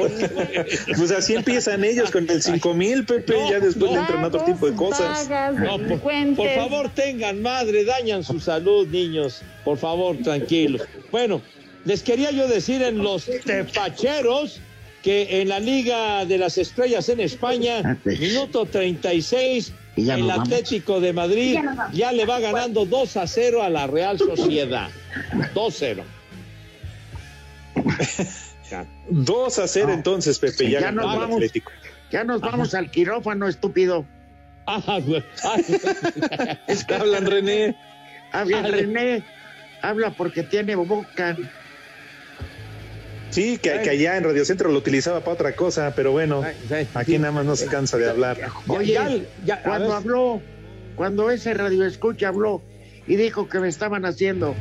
Pues 0.97 1.12
así 1.12 1.36
empiezan 1.36 1.84
ellos 1.84 2.10
con 2.12 2.29
el 2.29 2.41
5000, 2.41 3.05
Pepe, 3.05 3.34
No, 3.34 3.49
ya 3.51 3.60
después 3.60 3.91
le 3.91 3.97
no. 3.97 4.01
entran 4.01 4.23
a 4.23 4.27
otro 4.27 4.43
tipo 4.43 4.69
de 4.69 4.75
cosas. 4.75 5.29
No, 5.60 5.77
por, 5.77 6.36
por 6.36 6.49
favor, 6.55 6.89
tengan 6.95 7.41
madre, 7.41 7.86
dañan 7.86 8.23
su 8.23 8.39
salud, 8.39 8.88
niños. 8.88 9.43
Por 9.63 9.77
favor, 9.77 10.17
tranquilos. 10.23 10.81
Bueno, 11.12 11.41
les 11.86 12.01
quería 12.01 12.31
yo 12.31 12.47
decir 12.47 12.81
en 12.81 12.97
los 12.97 13.25
tepacheros 13.45 14.60
que 15.05 15.39
en 15.41 15.49
la 15.49 15.59
Liga 15.59 16.25
de 16.25 16.39
las 16.39 16.57
Estrellas 16.57 17.07
en 17.09 17.19
España, 17.19 17.99
minuto 18.05 18.65
36, 18.65 19.71
Y 19.95 20.05
ya 20.05 20.15
el 20.15 20.23
vamos. 20.23 20.47
Atlético 20.47 20.99
de 20.99 21.13
Madrid 21.13 21.59
Ya 21.93 22.11
le 22.11 22.25
va 22.25 22.39
ganando 22.39 22.87
2 22.87 23.17
a 23.17 23.27
0 23.27 23.61
a 23.61 23.69
la 23.69 23.85
Real 23.85 24.17
Sociedad. 24.17 24.89
2-0. 25.53 26.01
2 29.11 29.59
a 29.59 29.67
0 29.67 29.93
entonces, 29.93 30.39
Pepe, 30.39 30.71
ya, 30.71 30.79
Ya 30.79 30.85
ganó 30.87 31.03
nos 31.03 31.13
el 31.13 31.19
vamos. 31.19 31.35
Atlético. 31.35 31.71
Ya 32.11 32.23
nos 32.23 32.41
vamos 32.41 32.73
al 32.73 32.89
quirófano, 32.89 33.47
estúpido. 33.47 34.07
Ah, 34.65 34.81
Hablan, 36.89 37.27
René. 37.27 37.75
Habla 38.31 38.63
René, 38.63 39.23
habla 39.83 40.09
porque 40.09 40.41
tiene 40.41 40.73
boca. 40.75 41.37
Sí, 43.36 43.58
que, 43.58 43.82
que 43.82 43.89
allá 43.89 44.15
en 44.17 44.23
Radio 44.23 44.46
Centro 44.46 44.71
lo 44.71 44.77
utilizaba 44.79 45.19
para 45.19 45.33
otra 45.33 45.56
cosa, 45.56 45.94
pero 45.96 46.12
bueno, 46.13 46.44
aquí 46.94 47.17
nada 47.19 47.33
más 47.33 47.46
no 47.46 47.56
se 47.58 47.67
cansa 47.67 47.98
de 47.98 48.10
hablar. 48.10 48.38
Oye, 48.67 48.94
ya- 48.94 49.10
ya, 49.46 49.56
a 49.56 49.63
cuando 49.63 49.94
habló, 49.94 50.42
cuando 50.96 51.29
ese 51.29 51.54
radio 51.54 51.86
escucha 51.86 52.29
habló 52.29 52.62
y 53.08 53.17
dijo 53.17 53.50
que 53.50 53.60
me 53.60 53.67
estaban 53.67 54.06
haciendo 54.06 54.56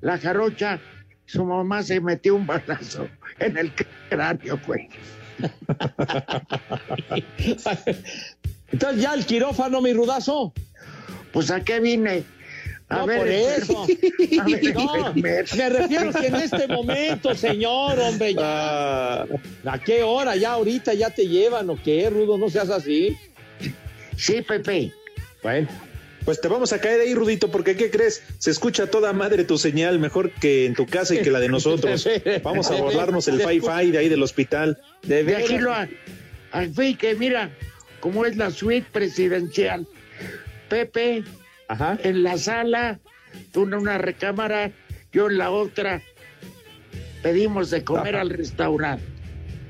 la 0.00 0.16
jarocha, 0.18 0.78
su 1.26 1.44
mamá 1.44 1.82
se 1.82 2.00
metió 2.00 2.36
un 2.36 2.46
balazo 2.46 3.08
en 3.40 3.56
el 3.58 3.72
cráneo, 4.08 4.60
güey. 4.66 4.88
Entonces 8.72 9.02
ya 9.02 9.14
el 9.14 9.26
quirófano, 9.26 9.80
mi 9.80 9.92
rudazo. 9.92 10.52
Pues 11.32 11.50
a 11.50 11.60
qué 11.62 11.80
vine. 11.80 12.22
A 12.90 12.98
No, 12.98 13.06
ver, 13.06 13.18
por 13.18 13.28
eso. 13.28 13.82
a 13.84 14.44
ver, 14.44 14.74
No, 14.74 15.14
me 15.14 15.42
refiero 15.70 16.12
que 16.12 16.26
en 16.26 16.34
este 16.34 16.66
momento, 16.66 17.34
señor, 17.36 17.98
hombre, 18.00 18.34
ya. 18.34 19.22
¿A 19.22 19.78
qué 19.84 20.02
hora? 20.02 20.34
Ya 20.36 20.52
ahorita 20.52 20.92
ya 20.94 21.08
te 21.10 21.26
llevan 21.28 21.70
o 21.70 21.78
qué, 21.82 22.10
Rudo, 22.10 22.36
no 22.36 22.50
seas 22.50 22.68
así. 22.68 23.16
Sí, 24.16 24.42
Pepe. 24.42 24.92
Bueno, 25.42 25.68
Pues 26.24 26.40
te 26.40 26.48
vamos 26.48 26.72
a 26.74 26.80
caer 26.80 27.00
ahí, 27.00 27.14
Rudito, 27.14 27.50
porque 27.50 27.76
¿qué 27.76 27.90
crees? 27.90 28.22
Se 28.38 28.50
escucha 28.50 28.88
toda 28.88 29.12
madre 29.14 29.44
tu 29.44 29.56
señal, 29.56 29.98
mejor 29.98 30.30
que 30.32 30.66
en 30.66 30.74
tu 30.74 30.84
casa 30.86 31.14
y 31.14 31.22
que 31.22 31.30
la 31.30 31.40
de 31.40 31.48
nosotros. 31.48 32.06
Vamos 32.42 32.70
a 32.70 32.74
borrarnos 32.74 33.26
el 33.28 33.40
fi-fi 33.48 33.90
de 33.92 33.98
ahí 33.98 34.08
del 34.08 34.22
hospital. 34.22 34.78
De 35.02 35.24
De 35.24 35.36
aquí 35.36 35.56
lo 35.58 35.72
al 36.52 36.74
fin 36.74 36.96
que 36.96 37.14
mira 37.14 37.50
cómo 38.00 38.26
es 38.26 38.36
la 38.36 38.50
suite 38.50 38.86
presidencial. 38.92 39.86
Pepe 40.68 41.22
en 42.02 42.22
la 42.22 42.36
sala, 42.38 43.00
tú 43.52 43.64
en 43.64 43.74
una 43.74 43.98
recámara, 43.98 44.72
yo 45.12 45.28
en 45.28 45.38
la 45.38 45.50
otra. 45.50 46.02
Pedimos 47.22 47.70
de 47.70 47.84
comer 47.84 48.16
al 48.16 48.30
restaurante. 48.30 49.04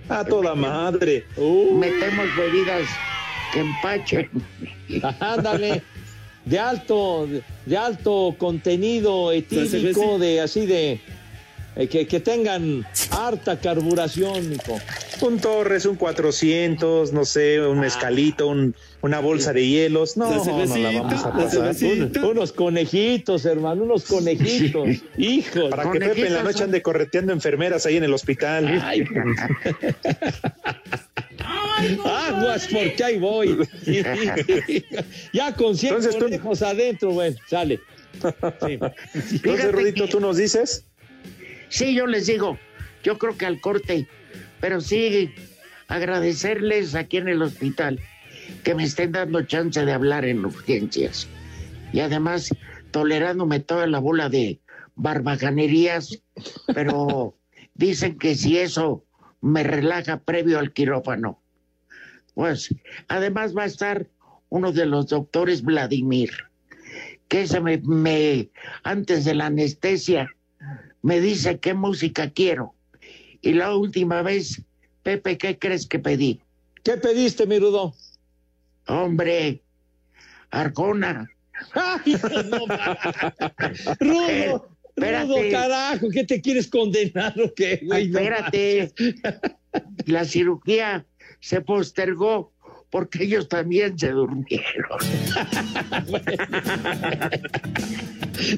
A 0.09 0.25
toda 0.25 0.55
madre. 0.55 1.25
Metemos 1.73 2.27
bebidas 2.37 2.89
que 3.53 3.61
empachen. 3.61 4.31
Ándale. 5.21 5.83
De 6.45 6.59
alto, 6.59 7.29
de 7.67 7.77
alto 7.77 8.35
contenido 8.39 9.31
etílico, 9.31 10.19
de 10.19 10.41
así 10.41 10.65
de 10.67 11.01
eh, 11.77 11.87
que, 11.89 12.07
que 12.07 12.21
tengan 12.21 12.85
harta 13.11 13.59
carburación, 13.61 14.49
mijo. 14.51 14.79
Un 15.23 15.39
Torres, 15.39 15.85
un 15.87 15.97
400, 15.97 17.13
no 17.13 17.25
sé, 17.27 17.61
un 17.61 17.79
mezcalito, 17.81 18.47
un- 18.49 18.75
una 19.03 19.21
bolsa 19.21 19.53
de 19.53 19.67
hielos. 19.67 20.17
No, 20.17 20.31
no 20.45 20.77
la 20.77 20.93
vamos 20.93 21.25
a 21.25 21.33
pasar. 21.33 21.75
Un- 21.85 22.25
unos 22.25 22.53
conejitos, 22.53 23.45
hermano, 23.45 23.85
unos 23.85 24.05
conejitos. 24.05 24.89
Hijos. 25.19 25.71
Para 25.71 25.91
que 25.93 26.01
Pepe 26.01 26.27
en 26.27 26.35
la 26.35 26.43
noche 26.43 26.65
ande 26.65 26.83
correteando 26.83 27.33
enfermeras 27.33 27.85
ahí 27.87 27.97
en 27.99 28.05
el 28.05 28.13
hospital. 28.15 28.67
Aguas, 32.05 32.69
porque 32.71 33.05
ahí 33.05 33.19
voy. 33.19 33.57
ya 35.33 35.55
con 35.55 35.77
100 35.77 35.95
conejos 36.19 36.63
adentro, 36.63 37.13
bueno, 37.13 37.37
sale. 37.49 37.81
Entonces, 38.23 39.73
Rudito, 39.73 40.09
¿tú 40.09 40.21
nos 40.21 40.37
dices? 40.37 40.85
Sí, 41.71 41.95
yo 41.95 42.07
les 42.07 42.27
digo, 42.27 42.59
yo 43.05 43.17
creo 43.17 43.39
que 43.39 43.47
al 43.47 43.61
corte, 43.61 44.09
pero 44.61 44.81
sí 44.81 45.33
agradecerles 45.87 46.97
aquí 46.97 47.19
en 47.19 47.29
el 47.29 47.43
hospital 47.43 48.01
que 48.65 48.75
me 48.75 48.83
estén 48.83 49.13
dando 49.13 49.43
chance 49.43 49.85
de 49.85 49.93
hablar 49.93 50.25
en 50.25 50.45
urgencias 50.45 51.29
y 51.93 52.01
además 52.01 52.51
tolerándome 52.91 53.61
toda 53.61 53.87
la 53.87 54.01
bola 54.01 54.29
de 54.29 54.61
barbajanerías, 54.97 56.23
pero 56.75 57.39
dicen 57.75 58.19
que 58.19 58.35
si 58.35 58.59
eso 58.59 59.05
me 59.41 59.63
relaja 59.63 60.19
previo 60.19 60.59
al 60.59 60.73
quirófano. 60.73 61.41
Pues 62.35 62.75
además 63.07 63.57
va 63.57 63.63
a 63.63 63.67
estar 63.67 64.09
uno 64.49 64.73
de 64.73 64.87
los 64.87 65.07
doctores 65.07 65.63
Vladimir, 65.63 66.31
que 67.29 67.47
se 67.47 67.61
me, 67.61 67.79
me 67.79 68.51
antes 68.83 69.25
de 69.25 69.35
la 69.35 69.47
anestesia 69.47 70.35
me 71.03 71.21
dice 71.21 71.59
qué 71.59 71.75
música 71.75 72.31
quiero. 72.31 72.75
Y 73.43 73.53
la 73.55 73.75
última 73.75 74.23
vez, 74.23 74.63
Pepe, 75.03 75.39
¿qué 75.39 75.59
crees 75.59 75.87
que 75.87 75.99
pedí? 75.99 76.41
¿Qué 76.85 76.97
pediste, 76.97 77.47
mi 77.47 77.59
Rudo? 77.59 77.95
Hombre, 78.87 79.63
Arjona. 80.51 81.31
Ay, 81.75 82.17
no, 82.51 82.67
Rudo, 84.01 84.69
Espérate. 84.97 85.27
Rudo, 85.27 85.51
carajo, 85.51 86.09
¿qué 86.11 86.25
te 86.25 86.41
quieres 86.41 86.69
condenar 86.69 87.35
o 87.41 87.53
qué, 87.55 87.81
güey? 87.83 88.07
Espérate. 88.07 88.93
La 90.07 90.25
cirugía 90.25 91.07
se 91.41 91.61
postergó 91.61 92.53
porque 92.91 93.25
ellos 93.25 93.49
también 93.49 93.99
se 93.99 94.11
durmieron. 94.11 94.99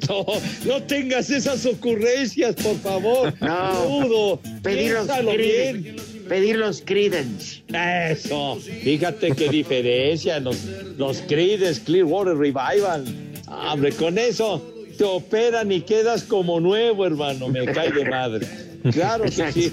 No, 0.08 0.24
no 0.64 0.82
tengas 0.84 1.28
esas 1.30 1.66
ocurrencias, 1.66 2.54
por 2.56 2.76
favor. 2.78 3.34
No. 3.40 3.72
Rudo, 4.02 4.40
Pedir 4.62 4.92
los. 4.92 5.06
Creedence, 5.08 6.02
pedir 6.28 6.56
los 6.56 6.82
Creedence. 6.82 7.62
Eso, 8.10 8.56
fíjate 8.82 9.32
qué 9.32 9.48
diferencia, 9.48 10.38
los, 10.40 10.64
los 10.96 11.20
Creedence 11.22 11.82
Clearwater 11.82 12.36
Revival. 12.36 13.04
Ah, 13.48 13.72
Hombre, 13.74 13.92
con 13.92 14.18
eso 14.18 14.62
te 14.96 15.04
operan 15.04 15.72
y 15.72 15.80
quedas 15.80 16.22
como 16.22 16.60
nuevo, 16.60 17.04
hermano, 17.06 17.48
me 17.48 17.64
cae 17.66 17.90
de 17.90 18.08
madre. 18.08 18.46
Claro 18.92 19.24
que 19.24 19.52
sí, 19.52 19.72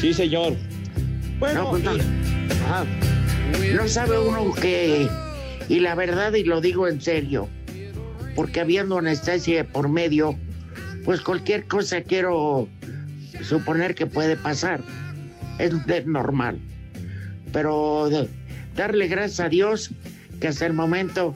sí, 0.00 0.14
señor. 0.14 0.54
Bueno, 1.38 1.64
No, 1.64 1.70
pues 1.70 1.82
no. 1.84 1.96
y- 1.96 2.00
ajá. 2.64 2.86
No 3.74 3.88
sabe 3.88 4.18
uno 4.18 4.52
que, 4.54 5.08
y 5.68 5.80
la 5.80 5.94
verdad, 5.94 6.34
y 6.34 6.44
lo 6.44 6.60
digo 6.60 6.88
en 6.88 7.00
serio, 7.00 7.48
porque 8.34 8.60
habiendo 8.60 8.98
anestesia 8.98 9.64
por 9.64 9.88
medio, 9.88 10.36
pues 11.04 11.20
cualquier 11.20 11.66
cosa 11.66 12.02
quiero 12.02 12.68
suponer 13.42 13.94
que 13.94 14.06
puede 14.06 14.36
pasar. 14.36 14.80
Es 15.58 15.86
de- 15.86 16.04
normal. 16.04 16.58
Pero 17.52 18.08
de- 18.10 18.28
darle 18.76 19.08
gracias 19.08 19.40
a 19.40 19.48
Dios 19.48 19.90
que 20.40 20.48
hasta 20.48 20.66
el 20.66 20.72
momento 20.74 21.34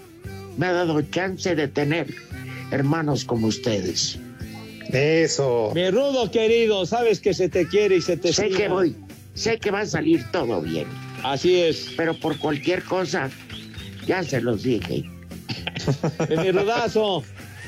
me 0.58 0.66
ha 0.66 0.72
dado 0.72 1.00
chance 1.02 1.54
de 1.54 1.68
tener 1.68 2.14
hermanos 2.70 3.24
como 3.24 3.46
ustedes. 3.48 4.18
Eso. 4.92 5.72
Mi 5.74 5.90
rudo 5.90 6.30
querido, 6.30 6.84
sabes 6.86 7.20
que 7.20 7.32
se 7.34 7.48
te 7.48 7.66
quiere 7.66 7.96
y 7.96 8.02
se 8.02 8.16
te 8.16 8.32
Sé 8.32 8.42
estima. 8.46 8.58
que 8.58 8.68
voy, 8.68 8.96
sé 9.34 9.58
que 9.58 9.70
va 9.70 9.80
a 9.80 9.86
salir 9.86 10.22
todo 10.30 10.60
bien. 10.60 10.86
Así 11.22 11.60
es. 11.60 11.92
Pero 11.96 12.14
por 12.14 12.38
cualquier 12.38 12.82
cosa, 12.84 13.30
ya 14.06 14.22
se 14.22 14.40
los 14.40 14.62
dije. 14.62 15.04
De 16.28 16.36
mi 16.36 16.50
rudazo, 16.50 17.22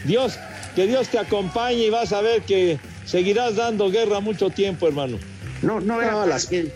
Dios, 0.05 0.38
que 0.74 0.86
Dios 0.86 1.09
te 1.09 1.18
acompañe 1.18 1.86
y 1.86 1.90
vas 1.90 2.12
a 2.12 2.20
ver 2.20 2.42
que 2.42 2.78
seguirás 3.05 3.57
dando 3.57 3.90
guerra 3.90 4.20
mucho 4.20 4.50
tiempo, 4.50 4.88
hermano. 4.88 5.18
No, 5.62 5.80
no 5.80 6.02
era, 6.02 6.14
para, 6.14 6.38
que, 6.38 6.70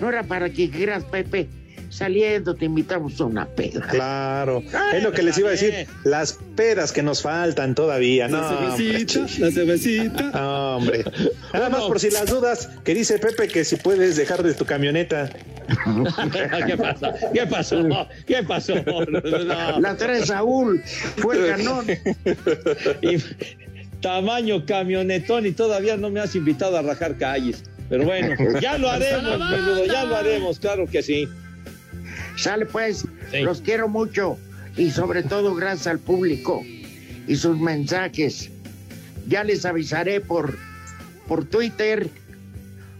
no 0.00 0.08
era 0.08 0.22
para 0.22 0.50
que 0.50 0.68
dijeras, 0.68 1.04
Pepe, 1.04 1.48
saliendo 1.96 2.54
te 2.54 2.66
invitamos 2.66 3.18
a 3.20 3.24
una 3.24 3.46
peda. 3.46 3.80
Claro. 3.88 4.62
Es 4.92 5.02
lo 5.02 5.12
que 5.12 5.22
les 5.22 5.38
iba 5.38 5.48
a 5.48 5.52
decir. 5.52 5.86
Las 6.04 6.38
pedas 6.54 6.92
que 6.92 7.02
nos 7.02 7.22
faltan 7.22 7.74
todavía. 7.74 8.28
No, 8.28 8.46
hombre. 8.46 9.06
la 9.38 9.50
cervecita. 9.50 10.30
No, 10.36 10.76
hombre. 10.76 11.04
Nada 11.54 11.70
más 11.70 11.82
por 11.82 11.98
si 11.98 12.10
las 12.10 12.26
dudas, 12.28 12.68
que 12.84 12.94
dice 12.94 13.18
Pepe 13.18 13.48
que 13.48 13.64
si 13.64 13.76
puedes 13.76 14.16
dejar 14.16 14.42
de 14.42 14.52
tu 14.52 14.66
camioneta. 14.66 15.30
¿Qué 16.66 16.76
pasó? 16.76 17.12
¿Qué 17.32 17.46
pasó? 17.46 18.08
¿Qué 18.26 18.42
pasó? 18.42 18.74
No. 19.46 19.80
La 19.80 19.96
trae 19.96 20.24
Saúl, 20.24 20.82
fue 21.16 21.36
el 21.36 21.46
ganón. 21.46 21.86
Y 23.02 23.16
tamaño 24.00 24.64
camionetón 24.66 25.46
y 25.46 25.52
todavía 25.52 25.96
no 25.96 26.10
me 26.10 26.20
has 26.20 26.34
invitado 26.34 26.76
a 26.76 26.82
rajar 26.82 27.16
calles. 27.16 27.62
Pero 27.88 28.04
bueno, 28.04 28.34
ya 28.60 28.78
lo 28.78 28.90
haremos, 28.90 29.38
mi 29.50 29.56
rudo, 29.56 29.86
ya 29.86 30.04
lo 30.04 30.16
haremos, 30.16 30.58
claro 30.58 30.86
que 30.86 31.02
sí. 31.02 31.28
Sale 32.36 32.66
pues, 32.66 33.04
los 33.32 33.60
quiero 33.62 33.88
mucho 33.88 34.38
y 34.76 34.90
sobre 34.90 35.22
todo 35.22 35.54
gracias 35.54 35.86
al 35.88 35.98
público 35.98 36.62
y 37.26 37.36
sus 37.36 37.58
mensajes. 37.58 38.50
Ya 39.26 39.42
les 39.42 39.64
avisaré 39.64 40.20
por, 40.20 40.56
por 41.26 41.44
Twitter 41.46 42.08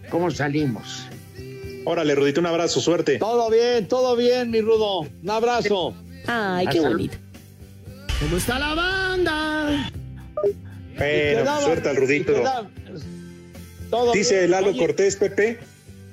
cómo 0.09 0.31
salimos. 0.31 1.05
Órale, 1.85 2.15
Rudito, 2.15 2.41
un 2.41 2.47
abrazo, 2.47 2.81
suerte. 2.81 3.17
Todo 3.17 3.49
bien, 3.49 3.87
todo 3.87 4.15
bien, 4.17 4.51
mi 4.51 4.59
rudo. 4.59 5.01
Un 5.01 5.29
abrazo. 5.29 5.93
Ay, 6.25 6.67
qué 6.67 6.81
bonito. 6.81 7.15
¿Cómo 8.19 8.35
está 8.37 8.59
la 8.59 8.73
banda? 8.73 9.91
Bueno, 10.97 11.39
quedaba- 11.41 11.61
suerte 11.61 11.87
al 11.89 11.95
Rudito. 11.95 12.31
y 12.31 12.35
quedaba- 12.35 12.69
todo 13.89 14.11
Dice 14.11 14.39
bien. 14.39 14.51
Lalo 14.51 14.69
Oye, 14.71 14.79
Cortés, 14.79 15.15
Pepe, 15.15 15.59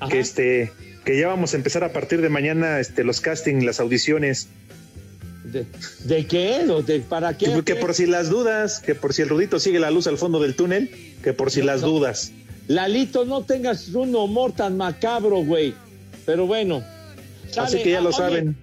que 0.09 0.21
este 0.21 0.73
que 1.05 1.19
ya 1.19 1.29
vamos 1.29 1.53
a 1.55 1.57
empezar 1.57 1.85
a 1.85 1.93
partir 1.93 2.21
de 2.23 2.29
mañana 2.29 2.81
este, 2.81 3.05
los 3.05 3.21
castings, 3.21 3.65
las 3.65 3.81
audiciones. 3.81 4.49
¿De, 5.45 5.67
de 6.05 6.27
qué? 6.27 6.65
¿O 6.71 6.83
de- 6.83 7.01
¿Para 7.01 7.37
qué? 7.37 7.47
Que, 7.47 7.63
que 7.63 7.75
por 7.77 7.95
si 7.95 8.07
las 8.07 8.31
dudas, 8.31 8.81
que 8.81 8.95
por 8.95 9.13
si 9.13 9.23
el 9.23 9.29
Rudito 9.29 9.61
sigue 9.61 9.79
la 9.79 9.91
luz 9.91 10.07
al 10.07 10.19
fondo 10.19 10.41
del 10.41 10.57
túnel, 10.57 10.91
que 11.23 11.33
por 11.33 11.51
si 11.51 11.63
las 11.63 11.83
dudas. 11.83 12.33
Lalito, 12.67 13.25
no 13.27 13.43
tengas 13.43 13.89
un 13.89 14.15
humor 14.17 14.53
tan 14.53 14.77
macabro, 14.77 15.37
güey. 15.45 15.75
Pero 16.25 16.47
bueno. 16.47 16.83
Así 17.57 17.83
que 17.83 17.91
ya 17.91 18.01
lo 18.01 18.09
Oye, 18.09 18.17
saben. 18.19 18.57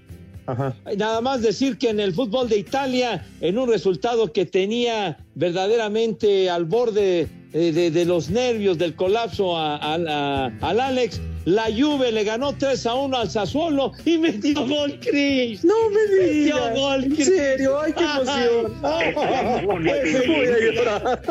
Ajá. 0.47 0.75
Nada 0.97 1.21
más 1.21 1.43
decir 1.43 1.77
que 1.77 1.89
en 1.89 1.99
el 1.99 2.13
fútbol 2.13 2.49
de 2.49 2.57
Italia, 2.57 3.25
en 3.41 3.59
un 3.59 3.69
resultado 3.69 4.33
que 4.33 4.45
tenía 4.47 5.19
verdaderamente 5.35 6.49
al 6.49 6.65
borde 6.65 7.27
eh, 7.53 7.71
de, 7.71 7.91
de 7.91 8.05
los 8.05 8.29
nervios 8.31 8.77
del 8.79 8.95
colapso 8.95 9.55
a- 9.55 9.77
a- 9.77 9.95
a- 9.95 10.51
al 10.61 10.79
Alex, 10.79 11.21
La 11.45 11.65
Juve 11.75 12.11
le 12.11 12.23
ganó 12.23 12.53
3 12.53 12.85
a 12.85 12.93
1 12.93 13.17
al 13.17 13.29
Sassuolo 13.29 13.93
y 14.05 14.17
metió 14.19 14.63
gol 14.67 14.99
Cris. 14.99 15.63
No 15.63 15.89
me 15.89 16.01
Metió 16.07 16.29
digas. 16.55 16.75
gol 16.75 17.03
En 17.03 17.15
Cris. 17.15 17.25
serio, 17.27 17.79
ay, 17.79 17.93
qué 17.93 18.03
emoción. 18.03 18.73
Ay, 18.83 19.13
Ay, 19.15 20.27
voy 20.27 20.47
a 20.47 20.59
llorar. 20.59 21.21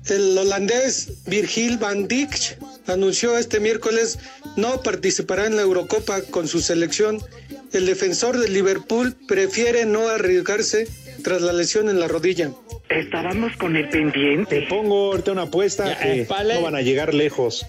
El 0.09 0.39
holandés 0.39 1.09
Virgil 1.27 1.79
van 1.79 2.07
Dijk 2.07 2.59
anunció 2.87 3.37
este 3.37 3.59
miércoles 3.59 4.19
no 4.57 4.81
participará 4.83 5.47
en 5.47 5.57
la 5.57 5.63
Eurocopa 5.63 6.23
con 6.23 6.47
su 6.47 6.61
selección. 6.61 7.21
El 7.73 7.87
defensor 7.87 8.39
del 8.39 8.53
Liverpool 8.53 9.15
prefiere 9.27 9.85
no 9.85 10.09
arriesgarse 10.09 10.87
tras 11.23 11.43
la 11.43 11.53
lesión 11.53 11.89
en 11.89 11.99
la 11.99 12.09
rodilla. 12.09 12.53
Estábamos 12.89 13.57
con 13.57 13.75
el 13.77 13.89
pendiente. 13.89 14.61
Te 14.61 14.67
pongo 14.69 15.07
ahorita 15.13 15.33
una 15.33 15.43
apuesta 15.43 15.87
Ya, 15.87 15.99
que 15.99 16.23
eh, 16.23 16.29
no 16.29 16.63
van 16.63 16.77
a 16.77 16.83
llegar 16.83 17.13
lejos. 17.13 17.67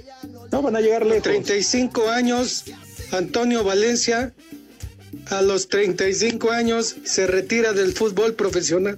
No 0.51 0.61
van 0.61 0.75
a 0.75 0.81
llegar 0.81 1.05
lejos. 1.05 1.23
35 1.23 2.09
años, 2.09 2.65
Antonio 3.11 3.63
Valencia, 3.63 4.33
a 5.29 5.41
los 5.41 5.69
35 5.69 6.51
años 6.51 6.95
se 7.03 7.25
retira 7.25 7.73
del 7.73 7.93
fútbol 7.93 8.35
profesional. 8.35 8.97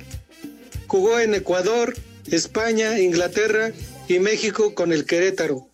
Jugó 0.88 1.20
en 1.20 1.36
Ecuador, 1.36 1.96
España, 2.32 3.00
Inglaterra 3.00 3.72
y 4.08 4.20
México 4.20 4.74
con 4.76 4.94
el 4.94 5.06
Querétaro. 5.06 5.68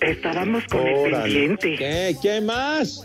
Estábamos 0.00 0.64
con 0.64 0.86
el 0.86 1.10
pendiente. 1.10 1.76
¿Qué? 1.76 2.16
¿Qué 2.20 2.40
más? 2.40 3.02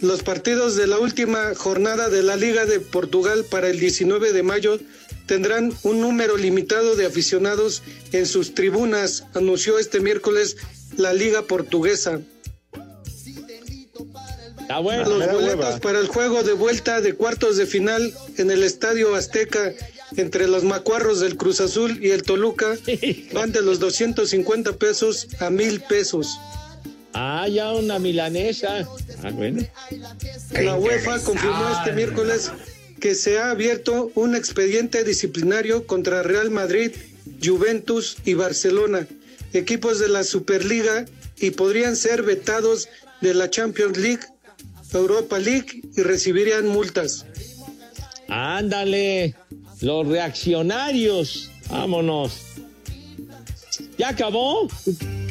Los 0.00 0.22
partidos 0.22 0.76
de 0.76 0.86
la 0.86 0.98
última 0.98 1.54
jornada 1.54 2.08
de 2.08 2.22
la 2.22 2.36
Liga 2.36 2.66
de 2.66 2.80
Portugal 2.80 3.44
para 3.50 3.68
el 3.68 3.80
19 3.80 4.32
de 4.32 4.42
mayo 4.42 4.78
tendrán 5.26 5.72
un 5.82 6.00
número 6.00 6.36
limitado 6.36 6.96
de 6.96 7.06
aficionados 7.06 7.82
en 8.12 8.26
sus 8.26 8.54
tribunas, 8.54 9.24
anunció 9.34 9.78
este 9.78 10.00
miércoles 10.00 10.56
la 10.96 11.12
Liga 11.12 11.42
Portuguesa. 11.42 12.20
Está 14.60 14.78
bueno. 14.78 15.08
Los 15.08 15.32
boletos 15.32 15.80
para 15.80 16.00
el 16.00 16.08
juego 16.08 16.42
de 16.42 16.52
vuelta 16.52 17.00
de 17.00 17.14
cuartos 17.14 17.56
de 17.56 17.66
final 17.66 18.12
en 18.36 18.50
el 18.50 18.62
Estadio 18.62 19.14
Azteca 19.14 19.72
entre 20.16 20.46
los 20.46 20.64
Macuarros 20.64 21.20
del 21.20 21.36
Cruz 21.36 21.60
Azul 21.60 21.98
y 22.02 22.10
el 22.10 22.22
Toluca 22.22 22.76
van 23.32 23.52
de 23.52 23.62
los 23.62 23.78
250 23.80 24.72
pesos 24.74 25.28
a 25.40 25.50
mil 25.50 25.80
pesos. 25.80 26.38
Ah, 27.12 27.48
ya 27.48 27.72
una 27.72 27.98
milanesa. 27.98 28.86
Ah, 29.22 29.30
bueno. 29.30 29.66
La 30.52 30.76
UEFA 30.76 31.18
confirmó 31.20 31.68
este 31.78 31.92
miércoles 31.92 32.52
que 33.00 33.14
se 33.14 33.38
ha 33.38 33.50
abierto 33.50 34.10
un 34.14 34.34
expediente 34.34 35.02
disciplinario 35.02 35.86
contra 35.86 36.22
Real 36.22 36.50
Madrid, 36.50 36.92
Juventus 37.42 38.18
y 38.24 38.34
Barcelona, 38.34 39.06
equipos 39.52 39.98
de 39.98 40.08
la 40.08 40.24
Superliga 40.24 41.06
y 41.38 41.50
podrían 41.52 41.96
ser 41.96 42.22
vetados 42.22 42.88
de 43.20 43.34
la 43.34 43.50
Champions 43.50 43.98
League, 43.98 44.24
Europa 44.92 45.38
League 45.38 45.82
y 45.96 46.02
recibirían 46.02 46.68
multas. 46.68 47.24
Ándale, 48.28 49.34
los 49.80 50.06
reaccionarios. 50.06 51.50
Vámonos. 51.70 52.32
¿Ya 53.98 54.10
acabó? 54.10 54.68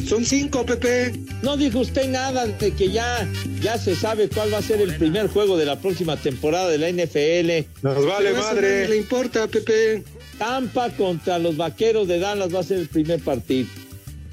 Son 0.07 0.23
cinco, 0.25 0.65
Pepe. 0.65 1.13
No 1.41 1.57
dijo 1.57 1.79
usted 1.79 2.09
nada 2.09 2.45
de 2.45 2.71
que 2.73 2.91
ya, 2.91 3.27
ya 3.61 3.77
se 3.77 3.95
sabe 3.95 4.29
cuál 4.29 4.53
va 4.53 4.59
a 4.59 4.61
ser 4.61 4.81
el 4.81 4.95
primer 4.97 5.27
juego 5.27 5.57
de 5.57 5.65
la 5.65 5.79
próxima 5.79 6.17
temporada 6.17 6.69
de 6.69 6.77
la 6.77 6.89
NFL. 6.91 7.67
Nos 7.81 8.05
vale 8.05 8.29
Pero 8.31 8.41
madre. 8.43 8.83
no 8.83 8.89
le 8.89 8.97
importa, 8.97 9.47
Pepe. 9.47 10.03
Tampa 10.37 10.89
contra 10.91 11.39
los 11.39 11.55
vaqueros 11.57 12.07
de 12.07 12.19
Dallas 12.19 12.53
va 12.53 12.59
a 12.59 12.63
ser 12.63 12.79
el 12.79 12.87
primer 12.87 13.19
partido. 13.21 13.67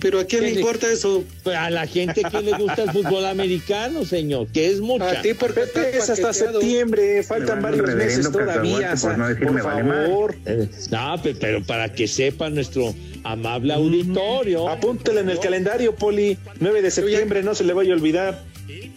Pero 0.03 0.19
a 0.19 0.25
quién 0.25 0.43
le 0.43 0.51
importa 0.51 0.91
eso? 0.91 1.23
Pues 1.45 1.57
a 1.57 1.71
la 1.71 1.87
gente 1.87 2.23
que 2.29 2.43
le 2.43 2.53
gusta 2.59 2.83
el 2.83 2.91
fútbol 2.91 3.25
americano, 3.25 4.05
señor, 4.05 4.49
que 4.49 4.67
es 4.69 4.81
mucha. 4.81 5.11
A 5.21 5.23
ti 5.23 5.33
por 5.35 5.55
Pepe, 5.55 5.97
es 5.97 6.11
hasta 6.11 6.33
septiembre, 6.33 7.23
faltan 7.23 7.63
varios 7.63 7.95
meses 7.95 8.31
todavía. 8.31 8.95
por, 9.01 9.39
por 9.39 9.63
favor. 9.63 10.37
Eh, 10.45 10.69
No, 10.91 11.23
pe- 11.23 11.37
pero 11.37 11.63
para 11.63 11.93
que 11.93 12.09
sepa 12.09 12.51
nuestro 12.51 12.93
amable 13.23 13.73
auditorio. 13.75 14.69
Apúntele 14.69 15.21
en 15.21 15.31
el 15.31 15.39
calendario, 15.39 15.95
Poli. 15.95 16.37
9 16.59 16.83
de 16.83 16.91
septiembre, 16.91 17.43
no 17.45 17.55
se 17.55 17.63
le 17.65 17.73
vaya 17.73 17.93
a 17.93 17.97
olvidar. 17.97 18.43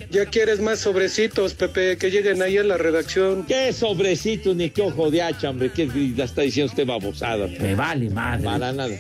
Ya 0.10 0.26
quieres 0.28 0.60
más 0.60 0.80
sobrecitos, 0.80 1.54
Pepe, 1.54 1.98
que 1.98 2.10
lleguen 2.10 2.42
ahí 2.42 2.58
a 2.58 2.64
la 2.64 2.78
redacción. 2.78 3.46
¿Qué 3.46 3.74
sobrecito 3.74 4.54
ni 4.56 4.70
qué 4.70 4.82
ojo 4.84 5.12
de 5.12 5.22
hacha, 5.22 5.50
hombre? 5.50 5.70
¿Qué 5.72 5.88
la 6.16 6.24
está 6.26 6.42
diciendo 6.44 6.72
usted 6.72 6.86
babosada? 6.88 7.48
Me 7.48 7.76
vale 7.76 8.10
madre. 8.10 8.44
Para 8.46 8.72
nada. 8.74 8.96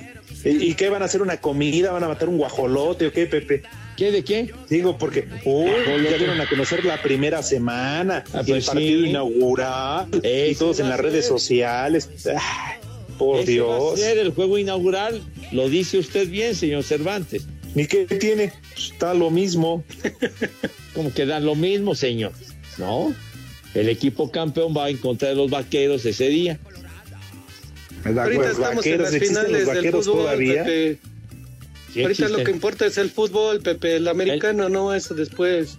¿Y, 0.45 0.69
y 0.71 0.73
qué 0.75 0.89
van 0.89 1.01
a 1.01 1.05
hacer? 1.05 1.21
¿Una 1.21 1.37
comida? 1.41 1.91
¿Van 1.91 2.03
a 2.03 2.07
matar 2.07 2.29
un 2.29 2.37
guajolote 2.37 3.07
o 3.07 3.11
qué, 3.11 3.25
Pepe? 3.25 3.63
¿Qué 3.97 4.11
de 4.11 4.23
qué? 4.23 4.51
Digo, 4.69 4.97
porque 4.97 5.27
uy, 5.45 5.69
ya 6.09 6.17
dieron 6.17 6.39
a 6.39 6.47
conocer 6.47 6.83
la 6.85 7.01
primera 7.01 7.41
semana 7.41 8.23
Ah, 8.33 8.37
y 8.45 8.51
el 8.51 8.57
pues 8.57 8.65
partido 8.67 9.03
sí. 9.03 9.09
inaugural 9.09 10.07
y 10.23 10.53
todos 10.55 10.79
en 10.79 10.87
a 10.87 10.89
las 10.89 10.99
redes 10.99 11.25
sociales. 11.27 12.09
Ay, 12.27 12.77
por 13.17 13.37
va 13.37 13.41
a 13.41 13.45
Dios. 13.45 13.99
ser 13.99 14.17
el 14.17 14.31
juego 14.33 14.57
inaugural. 14.57 15.21
Lo 15.51 15.69
dice 15.69 15.97
usted 15.97 16.27
bien, 16.29 16.55
señor 16.55 16.83
Cervantes. 16.83 17.45
¿Ni 17.73 17.87
qué 17.87 18.05
tiene? 18.05 18.51
Está 18.77 19.13
lo 19.13 19.31
mismo. 19.31 19.83
Como 20.93 21.13
que 21.13 21.25
dan 21.25 21.45
lo 21.45 21.55
mismo, 21.55 21.95
señor. 21.95 22.31
¿No? 22.77 23.13
El 23.73 23.89
equipo 23.89 24.31
campeón 24.31 24.73
va 24.75 24.89
en 24.89 24.97
contra 24.97 25.29
de 25.29 25.35
los 25.35 25.49
vaqueros 25.49 26.05
ese 26.05 26.27
día. 26.29 26.59
Ahorita 28.05 28.51
estamos 28.51 28.85
en 28.85 29.01
las 29.01 29.13
¿existen 29.13 29.43
finales 29.45 29.65
los 29.67 29.75
del 29.75 29.91
fútbol, 29.91 30.17
todavía? 30.19 30.63
Pepe. 30.63 30.99
Sí 31.93 32.01
Ahorita 32.01 32.23
existe. 32.23 32.37
lo 32.37 32.43
que 32.43 32.51
importa 32.51 32.85
es 32.85 32.97
el 32.97 33.09
fútbol, 33.09 33.61
Pepe. 33.61 33.95
El 33.97 34.07
americano 34.07 34.69
no, 34.69 34.93
eso 34.93 35.13
después. 35.13 35.77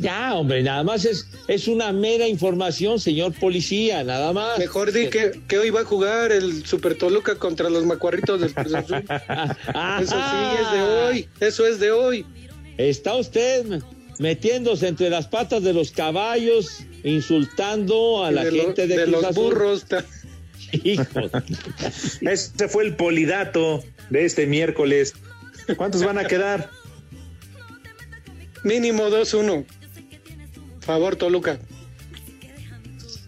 Ya, 0.00 0.34
hombre, 0.34 0.62
nada 0.62 0.84
más 0.84 1.04
es, 1.04 1.26
es 1.48 1.66
una 1.66 1.92
mera 1.92 2.28
información, 2.28 3.00
señor 3.00 3.32
policía, 3.34 4.04
nada 4.04 4.32
más. 4.32 4.56
Mejor 4.58 4.92
di 4.92 5.08
que, 5.08 5.40
que 5.48 5.58
hoy 5.58 5.70
va 5.70 5.80
a 5.80 5.84
jugar 5.84 6.30
el 6.30 6.64
Super 6.64 6.96
Toluca 6.96 7.34
contra 7.34 7.68
los 7.68 7.84
Macuarritos 7.84 8.40
del 8.40 8.54
Cruz 8.54 8.74
Azul. 8.74 8.96
Eso 10.00 10.16
sí, 10.16 10.62
es 10.62 10.72
de 10.72 10.82
hoy. 10.82 11.28
Eso 11.40 11.66
es 11.66 11.80
de 11.80 11.90
hoy. 11.90 12.24
Está 12.76 13.14
usted 13.16 13.80
metiéndose 14.20 14.86
entre 14.86 15.10
las 15.10 15.26
patas 15.26 15.64
de 15.64 15.72
los 15.72 15.90
caballos, 15.90 16.78
insultando 17.02 18.24
a 18.24 18.30
la 18.30 18.44
de 18.44 18.52
lo- 18.52 18.62
gente 18.62 18.86
de, 18.86 18.96
de 18.98 19.02
Cruz 19.04 19.14
los 19.16 19.24
Azul. 19.24 19.44
burros. 19.44 19.84
Hijo. 20.72 21.04
Este 22.20 22.68
fue 22.68 22.84
el 22.84 22.96
polidato 22.96 23.84
de 24.10 24.24
este 24.24 24.46
miércoles. 24.46 25.14
¿Cuántos 25.76 26.02
van 26.04 26.18
a 26.18 26.24
quedar? 26.24 26.70
Mínimo 28.64 29.04
2-1. 29.08 29.64
Favor, 30.80 31.16
Toluca. 31.16 31.58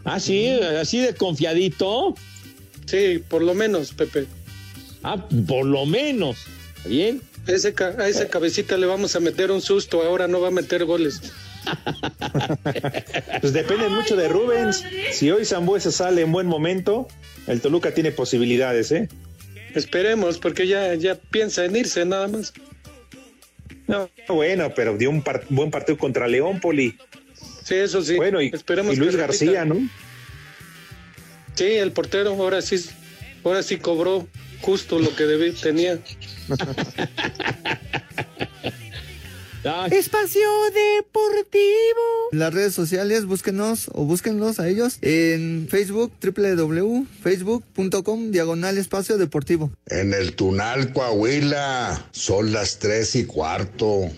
Ah, 0.04 0.18
sí, 0.18 0.48
así 0.48 1.00
de 1.00 1.14
confiadito. 1.14 2.14
Sí, 2.86 3.22
por 3.28 3.42
lo 3.42 3.54
menos, 3.54 3.92
Pepe. 3.92 4.26
Ah, 5.02 5.28
por 5.46 5.66
lo 5.66 5.86
menos. 5.86 6.38
¿Bien? 6.84 7.20
Ese 7.46 7.74
a 7.78 8.08
ese 8.08 8.28
cabecita 8.28 8.76
le 8.76 8.86
vamos 8.86 9.16
a 9.16 9.20
meter 9.20 9.50
un 9.50 9.60
susto, 9.60 10.02
ahora 10.02 10.28
no 10.28 10.40
va 10.40 10.48
a 10.48 10.52
meter 10.52 10.84
goles. 10.84 11.20
Pues 13.40 13.52
depende 13.52 13.88
mucho 13.88 14.16
de 14.16 14.28
Rubens. 14.28 14.84
Si 15.12 15.30
hoy 15.30 15.44
Zambuesa 15.44 15.90
sale 15.90 16.22
en 16.22 16.32
buen 16.32 16.46
momento, 16.46 17.08
el 17.46 17.60
Toluca 17.60 17.92
tiene 17.94 18.10
posibilidades, 18.12 18.92
¿eh? 18.92 19.08
Esperemos, 19.74 20.38
porque 20.38 20.66
ya, 20.66 20.94
ya 20.94 21.14
piensa 21.14 21.64
en 21.64 21.76
irse 21.76 22.04
nada 22.04 22.28
más. 22.28 22.52
No, 23.86 24.08
bueno, 24.28 24.72
pero 24.74 24.96
dio 24.96 25.10
un 25.10 25.22
par- 25.22 25.44
buen 25.48 25.70
partido 25.70 25.96
contra 25.98 26.28
León, 26.28 26.60
Poli. 26.60 26.96
Sí, 27.64 27.74
eso 27.76 28.02
sí. 28.02 28.16
Bueno, 28.16 28.40
y, 28.42 28.48
Esperemos 28.48 28.94
y 28.94 28.96
Luis. 28.96 29.16
García, 29.16 29.64
¿no? 29.64 29.76
Sí, 31.54 31.64
el 31.64 31.92
portero 31.92 32.30
ahora 32.30 32.62
sí, 32.62 32.84
ahora 33.44 33.62
sí 33.62 33.76
cobró 33.78 34.26
justo 34.60 34.98
lo 34.98 35.14
que 35.14 35.24
debí, 35.24 35.52
tenía. 35.52 35.98
Espacio 39.62 40.48
Deportivo. 40.72 42.30
Las 42.32 42.54
redes 42.54 42.72
sociales, 42.72 43.26
búsquenos 43.26 43.90
o 43.92 44.04
búsquenlos 44.04 44.58
a 44.58 44.68
ellos 44.68 44.96
en 45.02 45.68
Facebook, 45.70 46.12
www.facebook.com, 46.22 48.30
diagonal 48.30 48.78
espacio 48.78 49.18
deportivo. 49.18 49.70
En 49.86 50.14
el 50.14 50.34
Tunal, 50.34 50.94
Coahuila, 50.94 52.08
son 52.12 52.52
las 52.52 52.78
tres 52.78 53.14
y 53.16 53.26
cuarto. 53.26 54.10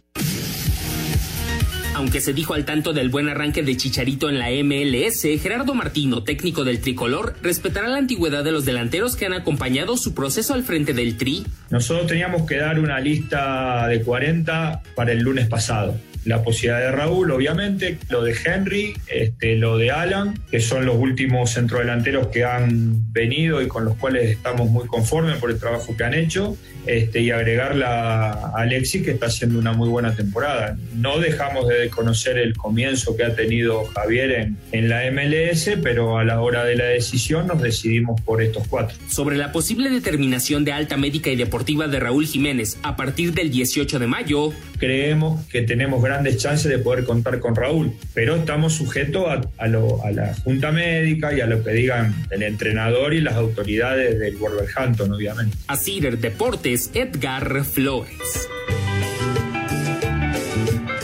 Aunque 1.94 2.20
se 2.22 2.32
dijo 2.32 2.54
al 2.54 2.64
tanto 2.64 2.94
del 2.94 3.10
buen 3.10 3.28
arranque 3.28 3.62
de 3.62 3.76
Chicharito 3.76 4.30
en 4.30 4.38
la 4.38 4.48
MLS, 4.64 5.22
Gerardo 5.40 5.74
Martino, 5.74 6.22
técnico 6.22 6.64
del 6.64 6.80
tricolor, 6.80 7.34
respetará 7.42 7.88
la 7.88 7.98
antigüedad 7.98 8.42
de 8.42 8.50
los 8.50 8.64
delanteros 8.64 9.14
que 9.14 9.26
han 9.26 9.34
acompañado 9.34 9.96
su 9.98 10.14
proceso 10.14 10.54
al 10.54 10.62
frente 10.62 10.94
del 10.94 11.18
Tri. 11.18 11.44
Nosotros 11.70 12.06
teníamos 12.06 12.46
que 12.46 12.56
dar 12.56 12.80
una 12.80 12.98
lista 12.98 13.86
de 13.88 14.02
40 14.02 14.82
para 14.94 15.12
el 15.12 15.18
lunes 15.20 15.48
pasado. 15.48 15.94
La 16.24 16.42
posibilidad 16.42 16.80
de 16.80 16.92
Raúl, 16.92 17.30
obviamente, 17.30 17.98
lo 18.08 18.22
de 18.22 18.36
Henry, 18.44 18.94
este, 19.08 19.56
lo 19.56 19.76
de 19.76 19.90
Alan, 19.90 20.38
que 20.50 20.60
son 20.60 20.86
los 20.86 20.96
últimos 20.96 21.52
centrodelanteros 21.52 22.28
que 22.28 22.44
han 22.44 23.12
venido 23.12 23.60
y 23.60 23.68
con 23.68 23.84
los 23.84 23.96
cuales 23.96 24.30
estamos 24.30 24.70
muy 24.70 24.86
conformes 24.86 25.36
por 25.38 25.50
el 25.50 25.58
trabajo 25.58 25.96
que 25.96 26.04
han 26.04 26.14
hecho, 26.14 26.56
este, 26.86 27.20
y 27.20 27.30
agregarla 27.30 28.32
a 28.32 28.62
Alexis, 28.62 29.02
que 29.02 29.12
está 29.12 29.26
haciendo 29.26 29.58
una 29.58 29.72
muy 29.72 29.88
buena 29.88 30.14
temporada. 30.14 30.76
No 30.94 31.18
dejamos 31.18 31.68
de 31.68 31.88
conocer 31.90 32.38
el 32.38 32.56
comienzo 32.56 33.16
que 33.16 33.24
ha 33.24 33.34
tenido 33.34 33.84
Javier 33.86 34.32
en, 34.32 34.56
en 34.72 34.88
la 34.88 35.02
MLS, 35.10 35.70
pero 35.82 36.18
a 36.18 36.24
la 36.24 36.40
hora 36.40 36.64
de 36.64 36.76
la 36.76 36.84
decisión 36.84 37.46
nos 37.46 37.62
decidimos 37.62 38.20
por 38.20 38.42
estos 38.42 38.66
cuatro. 38.68 38.96
Sobre 39.08 39.36
la 39.36 39.52
posible 39.52 39.90
determinación 39.90 40.64
de 40.64 40.72
alta 40.72 40.96
médica 40.96 41.30
y 41.30 41.36
deportiva 41.36 41.88
de 41.88 42.00
Raúl 42.00 42.26
Jiménez 42.26 42.78
a 42.82 42.96
partir 42.96 43.32
del 43.32 43.50
18 43.50 43.98
de 43.98 44.06
mayo, 44.06 44.52
creemos 44.78 45.46
que 45.46 45.62
tenemos 45.62 46.02
grandes 46.12 46.36
chances 46.36 46.70
de 46.70 46.78
poder 46.78 47.04
contar 47.04 47.40
con 47.40 47.56
Raúl, 47.56 47.92
pero 48.12 48.36
estamos 48.36 48.74
sujetos 48.74 49.24
a, 49.28 49.40
a 49.56 49.66
lo- 49.66 50.04
a 50.04 50.10
la 50.10 50.34
Junta 50.44 50.70
Médica 50.70 51.32
y 51.32 51.40
a 51.40 51.46
lo 51.46 51.64
que 51.64 51.70
digan 51.70 52.14
el 52.30 52.42
entrenador 52.42 53.14
y 53.14 53.20
las 53.22 53.34
autoridades 53.34 54.18
del 54.18 54.36
Wolverhampton, 54.36 55.10
obviamente. 55.12 55.56
a 55.68 55.76
Cider 55.76 56.18
Deportes, 56.18 56.90
Edgar 56.92 57.64
Flores. 57.64 58.12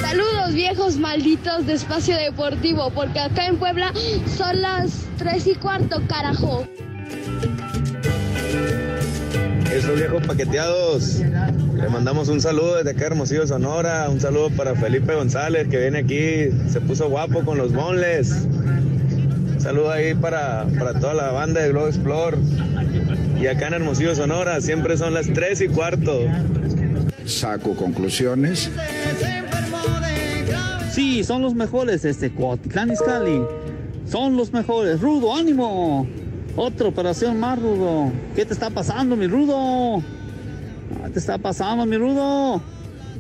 Saludos 0.00 0.52
viejos 0.54 0.96
malditos 0.98 1.66
de 1.66 1.72
Espacio 1.74 2.16
Deportivo, 2.16 2.90
porque 2.94 3.18
acá 3.20 3.46
en 3.46 3.56
Puebla 3.56 3.92
son 4.36 4.60
las 4.60 5.06
3 5.18 5.46
y 5.46 5.54
cuarto, 5.54 6.02
carajo. 6.06 6.66
Esos 9.72 9.96
viejos 9.96 10.26
paqueteados. 10.26 11.20
Le 11.74 11.88
mandamos 11.88 12.28
un 12.28 12.40
saludo 12.40 12.76
desde 12.76 12.90
acá, 12.90 13.06
Hermosillo, 13.06 13.46
Sonora. 13.46 14.08
Un 14.08 14.20
saludo 14.20 14.50
para 14.50 14.74
Felipe 14.74 15.14
González, 15.14 15.68
que 15.68 15.78
viene 15.78 15.98
aquí. 15.98 16.50
Se 16.70 16.80
puso 16.80 17.08
guapo 17.08 17.44
con 17.44 17.58
los 17.58 17.72
bonles. 17.72 18.30
Un 19.54 19.60
saludo 19.60 19.90
ahí 19.90 20.14
para, 20.14 20.66
para 20.78 20.98
toda 20.98 21.14
la 21.14 21.32
banda 21.32 21.60
de 21.60 21.68
Globo 21.68 21.88
Explore. 21.88 22.38
Y 23.40 23.46
acá 23.46 23.68
en 23.68 23.74
Hermosillo, 23.74 24.14
Sonora, 24.14 24.60
siempre 24.60 24.96
son 24.96 25.14
las 25.14 25.26
3 25.32 25.60
y 25.60 25.68
cuarto. 25.68 26.20
Saco 27.26 27.76
conclusiones. 27.76 28.70
Sí, 30.90 31.22
son 31.22 31.42
los 31.42 31.54
mejores, 31.54 32.04
este 32.04 32.30
Cuautitlán 32.30 32.90
Izcalli. 32.90 33.42
Son 34.10 34.36
los 34.36 34.52
mejores. 34.52 35.00
Rudo, 35.00 35.36
ánimo. 35.36 36.08
Otra 36.60 36.88
operación 36.88 37.38
más, 37.38 37.56
Rudo. 37.56 38.10
¿Qué 38.34 38.44
te 38.44 38.52
está 38.52 38.68
pasando, 38.68 39.14
mi 39.14 39.28
Rudo? 39.28 40.02
¿Qué 41.04 41.10
te 41.10 41.20
está 41.20 41.38
pasando, 41.38 41.86
mi 41.86 41.96
Rudo? 41.96 42.60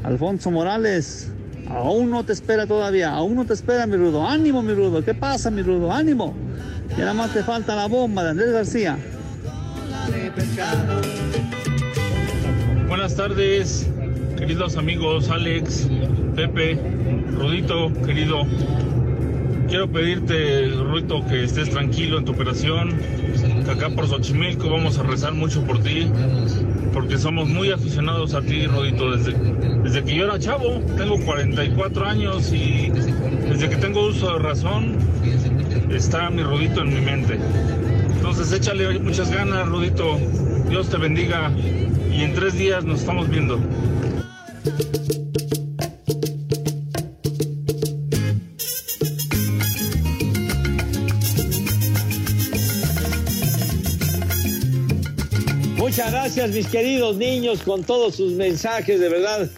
Alfonso 0.02 0.50
Morales. 0.50 1.30
Aún 1.68 2.10
no 2.10 2.24
te 2.24 2.32
espera 2.32 2.66
todavía. 2.66 3.10
Aún 3.10 3.36
no 3.36 3.44
te 3.44 3.54
espera, 3.54 3.86
mi 3.86 3.94
Rudo. 3.94 4.26
Ánimo, 4.26 4.60
mi 4.60 4.74
Rudo. 4.74 5.04
¿Qué 5.04 5.14
pasa, 5.14 5.52
mi 5.52 5.62
Rudo? 5.62 5.92
Ánimo. 5.92 6.34
Ya 6.90 7.04
nada 7.04 7.14
más 7.14 7.32
te 7.32 7.44
falta 7.44 7.76
la 7.76 7.86
bomba 7.86 8.24
de 8.24 8.30
Andrés 8.30 8.50
García. 8.50 8.98
Buenas 12.88 13.14
tardes, 13.14 13.88
queridos 14.36 14.76
amigos 14.76 15.30
Alex, 15.30 15.86
Pepe, 16.34 16.76
Rudito, 17.30 17.92
querido. 18.04 18.42
Quiero 19.68 19.86
pedirte, 19.86 20.68
Rudito, 20.68 21.22
que 21.26 21.44
estés 21.44 21.68
tranquilo 21.68 22.18
en 22.18 22.24
tu 22.24 22.32
operación. 22.32 22.98
Que 23.66 23.70
acá 23.70 23.90
por 23.90 24.08
Xochimilco 24.08 24.70
vamos 24.70 24.98
a 24.98 25.02
rezar 25.02 25.34
mucho 25.34 25.62
por 25.62 25.82
ti, 25.82 26.10
porque 26.94 27.18
somos 27.18 27.48
muy 27.48 27.70
aficionados 27.70 28.32
a 28.32 28.40
ti, 28.40 28.66
Rudito. 28.66 29.14
Desde, 29.14 29.32
desde 29.82 30.04
que 30.04 30.14
yo 30.14 30.24
era 30.24 30.38
chavo, 30.38 30.80
tengo 30.96 31.20
44 31.20 32.06
años 32.06 32.50
y 32.50 32.90
desde 32.90 33.68
que 33.68 33.76
tengo 33.76 34.06
uso 34.06 34.32
de 34.32 34.38
razón, 34.38 34.96
está 35.90 36.30
mi 36.30 36.42
Rudito 36.42 36.80
en 36.80 36.88
mi 36.88 37.00
mente. 37.02 37.38
Entonces 38.16 38.50
échale 38.52 38.98
muchas 39.00 39.30
ganas, 39.30 39.68
Rudito. 39.68 40.18
Dios 40.70 40.88
te 40.88 40.96
bendiga 40.96 41.52
y 42.10 42.22
en 42.22 42.32
tres 42.32 42.54
días 42.54 42.84
nos 42.86 43.00
estamos 43.00 43.28
viendo. 43.28 43.60
Gracias, 56.28 56.50
mis 56.50 56.66
queridos 56.66 57.16
niños, 57.16 57.62
con 57.62 57.82
todos 57.82 58.16
sus 58.16 58.34
mensajes, 58.34 59.00
de 59.00 59.08
verdad. 59.08 59.48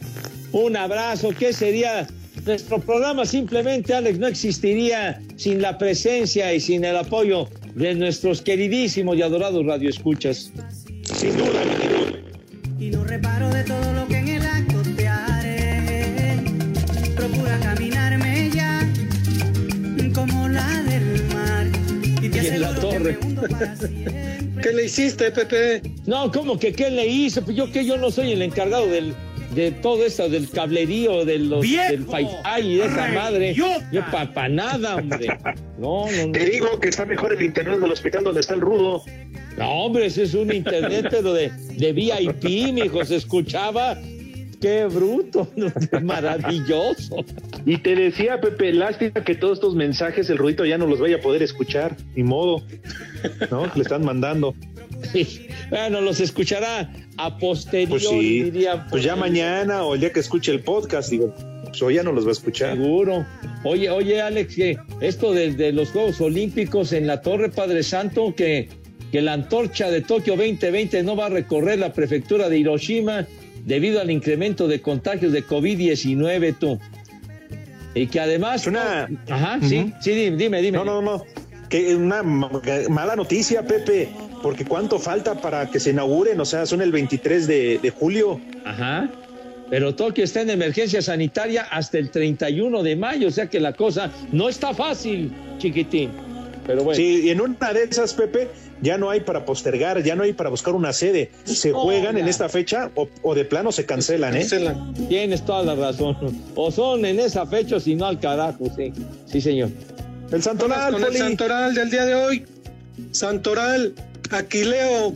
Un 0.53 0.77
abrazo. 0.77 1.31
¿Qué 1.37 1.53
sería? 1.53 2.07
Nuestro 2.47 2.79
programa 2.79 3.27
simplemente, 3.27 3.93
Alex, 3.93 4.21
no 4.21 4.29
existiría 4.29 5.21
sin 5.35 5.61
la 5.61 5.77
presencia 5.77 6.55
y 6.55 6.61
sin 6.61 6.85
el 6.85 6.97
apoyo 6.97 7.49
de 7.75 7.97
nuestros 7.97 8.41
queridísimos 8.41 9.17
y 9.17 9.23
adorados 9.23 9.67
radioescuchas. 9.67 10.53
Sin 11.13 11.37
duda, 11.37 11.61
Y 12.79 12.91
no 12.91 13.03
reparo 13.03 13.51
de 13.51 13.65
todo 13.65 13.93
lo 13.93 14.07
que 14.07 14.19
en 14.19 14.29
el 14.29 14.47
acto 14.47 14.81
te 14.97 15.09
haré. 15.09 16.37
Procura 17.17 17.59
caminarme 17.59 18.49
ya 18.55 18.89
como 20.15 20.49
la 20.49 20.83
del 20.85 21.25
mar. 21.35 21.67
Y 22.23 22.29
te 22.29 22.45
Y 22.45 22.47
en 22.47 22.61
la 22.61 22.69
aseguro 22.69 22.91
que 22.91 22.97
torre. 22.99 23.19
me 23.21 23.27
hundo 23.27 23.43
para 23.43 23.77
siempre. 23.77 24.30
¿Qué 24.63 24.73
le 24.73 24.85
hiciste, 24.85 25.31
Pepe? 25.31 25.83
No, 26.07 26.31
¿cómo 26.31 26.59
que 26.59 26.73
qué 26.73 26.91
le 26.91 27.07
hice? 27.07 27.41
Pues 27.43 27.57
yo 27.57 27.71
que 27.71 27.85
yo 27.85 27.97
no 27.97 28.11
soy 28.11 28.33
el 28.33 28.43
encargado 28.43 28.87
del, 28.87 29.15
de 29.55 29.73
todo 29.73 30.05
esto, 30.05 30.29
del 30.29 30.51
cablerío, 30.51 31.25
de 31.25 31.39
los, 31.39 31.63
del 31.63 32.07
fi 32.07 32.27
y 32.63 32.77
de 32.77 32.85
esa 32.85 33.09
madre. 33.09 33.55
Yo 33.55 33.67
para 34.11 34.49
nada, 34.49 34.97
hombre. 34.97 35.29
No, 35.79 36.11
no, 36.11 36.27
no. 36.27 36.33
Te 36.33 36.45
digo 36.45 36.79
que 36.79 36.91
está 36.91 37.07
mejor 37.07 37.33
el 37.33 37.41
internet 37.41 37.81
del 37.81 37.91
hospital 37.91 38.23
donde 38.23 38.41
está 38.41 38.53
el 38.53 38.61
rudo. 38.61 39.03
No, 39.57 39.71
hombre, 39.85 40.07
ese 40.07 40.25
es 40.25 40.35
un 40.35 40.53
internet, 40.53 41.07
pero 41.11 41.33
de, 41.33 41.49
de 41.49 41.93
VIP, 41.95 42.75
mijo, 42.75 43.03
se 43.03 43.17
escuchaba. 43.17 43.97
Qué 44.61 44.85
bruto, 44.87 45.49
maravilloso. 46.03 47.25
Y 47.65 47.79
te 47.79 47.95
decía, 47.95 48.41
Pepe, 48.41 48.73
lástima 48.73 49.25
que 49.25 49.35
todos 49.35 49.55
estos 49.59 49.75
mensajes 49.75 50.29
el 50.31 50.39
rudito 50.39 50.65
ya 50.67 50.77
no 50.79 50.87
los 50.87 51.01
vaya 51.01 51.17
a 51.17 51.21
poder 51.21 51.43
escuchar, 51.43 51.97
ni 52.15 52.23
modo. 52.23 52.63
¿No? 53.51 53.67
Le 53.75 53.83
están 53.83 54.05
mandando. 54.05 54.55
Bueno, 55.71 56.01
los 56.01 56.21
escuchará 56.21 56.93
a 57.17 57.39
posteriori, 57.39 57.91
Pues 57.91 58.07
sí, 58.09 58.43
diría. 58.43 58.87
pues 58.91 59.03
ya 59.03 59.17
mañana 59.17 59.83
o 59.85 59.95
el 59.95 60.01
día 60.01 60.13
que 60.13 60.21
escuche 60.21 60.53
el 60.53 60.61
podcast, 60.61 61.11
digo, 61.11 61.35
pues 61.65 61.81
hoy 61.83 61.95
ya 61.95 62.03
no 62.03 62.13
los 62.13 62.25
va 62.27 62.31
a 62.31 62.33
escuchar. 62.33 62.77
Seguro. 62.77 63.25
Oye, 63.65 63.89
oye, 63.89 64.21
Alex, 64.21 64.55
que 64.57 64.79
esto 65.01 65.33
desde 65.33 65.73
los 65.73 65.91
Juegos 65.91 66.21
Olímpicos 66.21 66.93
en 66.93 67.07
la 67.07 67.23
Torre 67.23 67.49
Padre 67.51 67.83
Santo, 67.83 68.35
que, 68.35 68.69
que 69.11 69.23
la 69.23 69.33
antorcha 69.35 69.91
de 69.91 70.03
Tokio 70.03 70.37
2020 70.37 71.03
no 71.03 71.17
va 71.17 71.27
a 71.27 71.31
recorrer 71.31 71.79
la 71.79 71.93
prefectura 71.93 72.49
de 72.49 72.59
Hiroshima 72.59 73.27
debido 73.65 74.01
al 74.01 74.11
incremento 74.11 74.69
de 74.69 74.81
contagios 74.81 75.33
de 75.33 75.45
COVID-19, 75.47 76.57
tú. 76.59 76.79
Y 77.95 78.07
que 78.07 78.21
además... 78.21 78.67
Ajá, 79.29 79.59
sí, 79.63 79.93
sí, 80.01 80.11
dime, 80.13 80.37
dime. 80.37 80.63
dime. 80.63 80.79
No, 80.79 80.85
no, 80.85 81.03
no. 81.03 81.25
Que 81.69 81.95
una 81.95 82.23
ma- 82.23 82.51
mala 82.89 83.17
noticia, 83.17 83.63
Pepe. 83.67 84.09
porque 84.43 84.65
cuánto 84.65 84.99
falta 84.99 85.41
para 85.41 85.71
que 85.71 85.79
se 85.81 85.91
inauguren, 85.91 86.41
o 86.41 86.45
sea, 86.45 86.67
son 86.67 86.83
el 86.83 86.91
23 86.93 87.47
de, 87.47 87.79
de 87.83 87.91
julio. 87.91 88.41
Ajá. 88.65 89.09
Pero 89.71 89.95
Tokio 89.95 90.25
está 90.25 90.41
en 90.41 90.51
emergencia 90.51 91.01
sanitaria 91.01 91.63
hasta 91.63 91.99
el 91.99 92.11
31 92.11 92.83
de 92.83 92.97
mayo, 92.97 93.29
o 93.29 93.31
sea 93.31 93.49
que 93.49 93.61
la 93.61 93.73
cosa 93.73 94.11
no 94.33 94.49
está 94.49 94.75
fácil, 94.75 95.33
chiquitín. 95.59 96.11
Pero 96.67 96.83
bueno. 96.83 96.97
Sí, 96.97 97.23
y 97.27 97.31
en 97.31 97.41
una 97.41 97.73
de 97.73 97.85
esas, 97.85 98.15
Pepe, 98.15 98.49
ya 98.83 98.99
no 98.99 99.11
hay 99.11 99.21
para 99.21 99.45
postergar, 99.45 100.03
ya 100.03 100.15
no 100.17 100.23
hay 100.23 100.33
para 100.33 100.51
buscar 100.51 100.75
una 100.75 100.93
sede. 100.93 101.31
Se 101.45 101.73
juegan 101.73 102.19
en 102.19 102.29
esta 102.29 102.49
fecha 102.49 102.91
o, 102.95 103.09
o 103.23 103.35
de 103.35 103.45
plano 103.45 103.73
se 103.73 103.87
cancelan, 103.87 104.37
¿eh? 104.37 104.47
Tienes 105.09 105.45
toda 105.45 105.63
la 105.63 105.75
razón. 105.75 106.17
O 106.55 106.71
son 106.71 107.05
en 107.05 107.21
esa 107.21 107.47
fecha 107.47 107.77
o 107.77 107.81
si 107.81 107.95
no 107.95 108.07
al 108.07 108.19
carajo, 108.21 108.67
sí. 108.77 108.93
Sí, 109.27 109.41
señor. 109.41 109.71
El 110.31 110.43
Santoral, 110.43 110.93
Con 110.93 111.05
el. 111.05 111.17
Santoral 111.17 111.75
del 111.75 111.91
día 111.91 112.05
de 112.05 112.15
hoy. 112.15 112.47
Santoral, 113.13 113.95
Aquileo, 114.31 115.15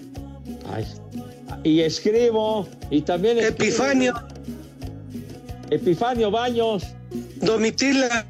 Ay. 0.72 0.84
Y 1.62 1.80
escribo, 1.80 2.68
y 2.90 3.02
también 3.02 3.38
escribo. 3.38 3.64
Epifanio, 3.64 4.14
Epifanio 5.70 6.30
Baños, 6.30 6.84
Domitila 7.36 8.26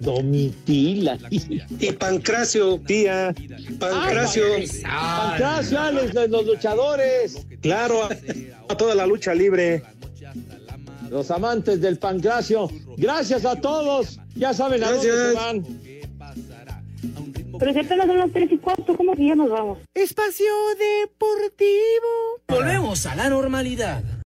Domitila. 0.00 1.18
y 1.30 1.92
Pancracio. 1.92 2.80
Tía, 2.80 3.34
Pancracio. 3.78 4.44
Pancracio, 4.82 5.80
Alex, 5.80 6.14
de 6.14 6.28
los 6.28 6.46
luchadores, 6.46 7.46
claro, 7.60 8.08
a 8.68 8.76
toda 8.76 8.94
la 8.94 9.06
lucha 9.06 9.34
libre. 9.34 9.82
los 11.10 11.30
amantes 11.30 11.80
del 11.80 11.98
Pancracio. 11.98 12.68
Gracias 12.96 13.44
a 13.44 13.56
todos. 13.56 14.18
Ya 14.36 14.54
saben 14.54 14.82
a 14.84 14.90
dónde 14.92 15.08
Gracias. 15.08 15.28
se 15.28 15.34
van. 15.34 15.64
Pero 17.58 17.72
si 17.74 17.78
apenas 17.80 18.06
son 18.06 18.18
las 18.18 18.30
tres 18.32 18.50
y 18.52 18.56
cuarto, 18.58 18.96
¿cómo 18.96 19.14
que 19.14 19.26
ya 19.26 19.34
nos 19.34 19.50
vamos? 19.50 19.78
Espacio 19.92 20.46
Deportivo. 20.78 22.40
Volvemos 22.48 23.04
a 23.06 23.14
la 23.16 23.28
normalidad. 23.28 24.02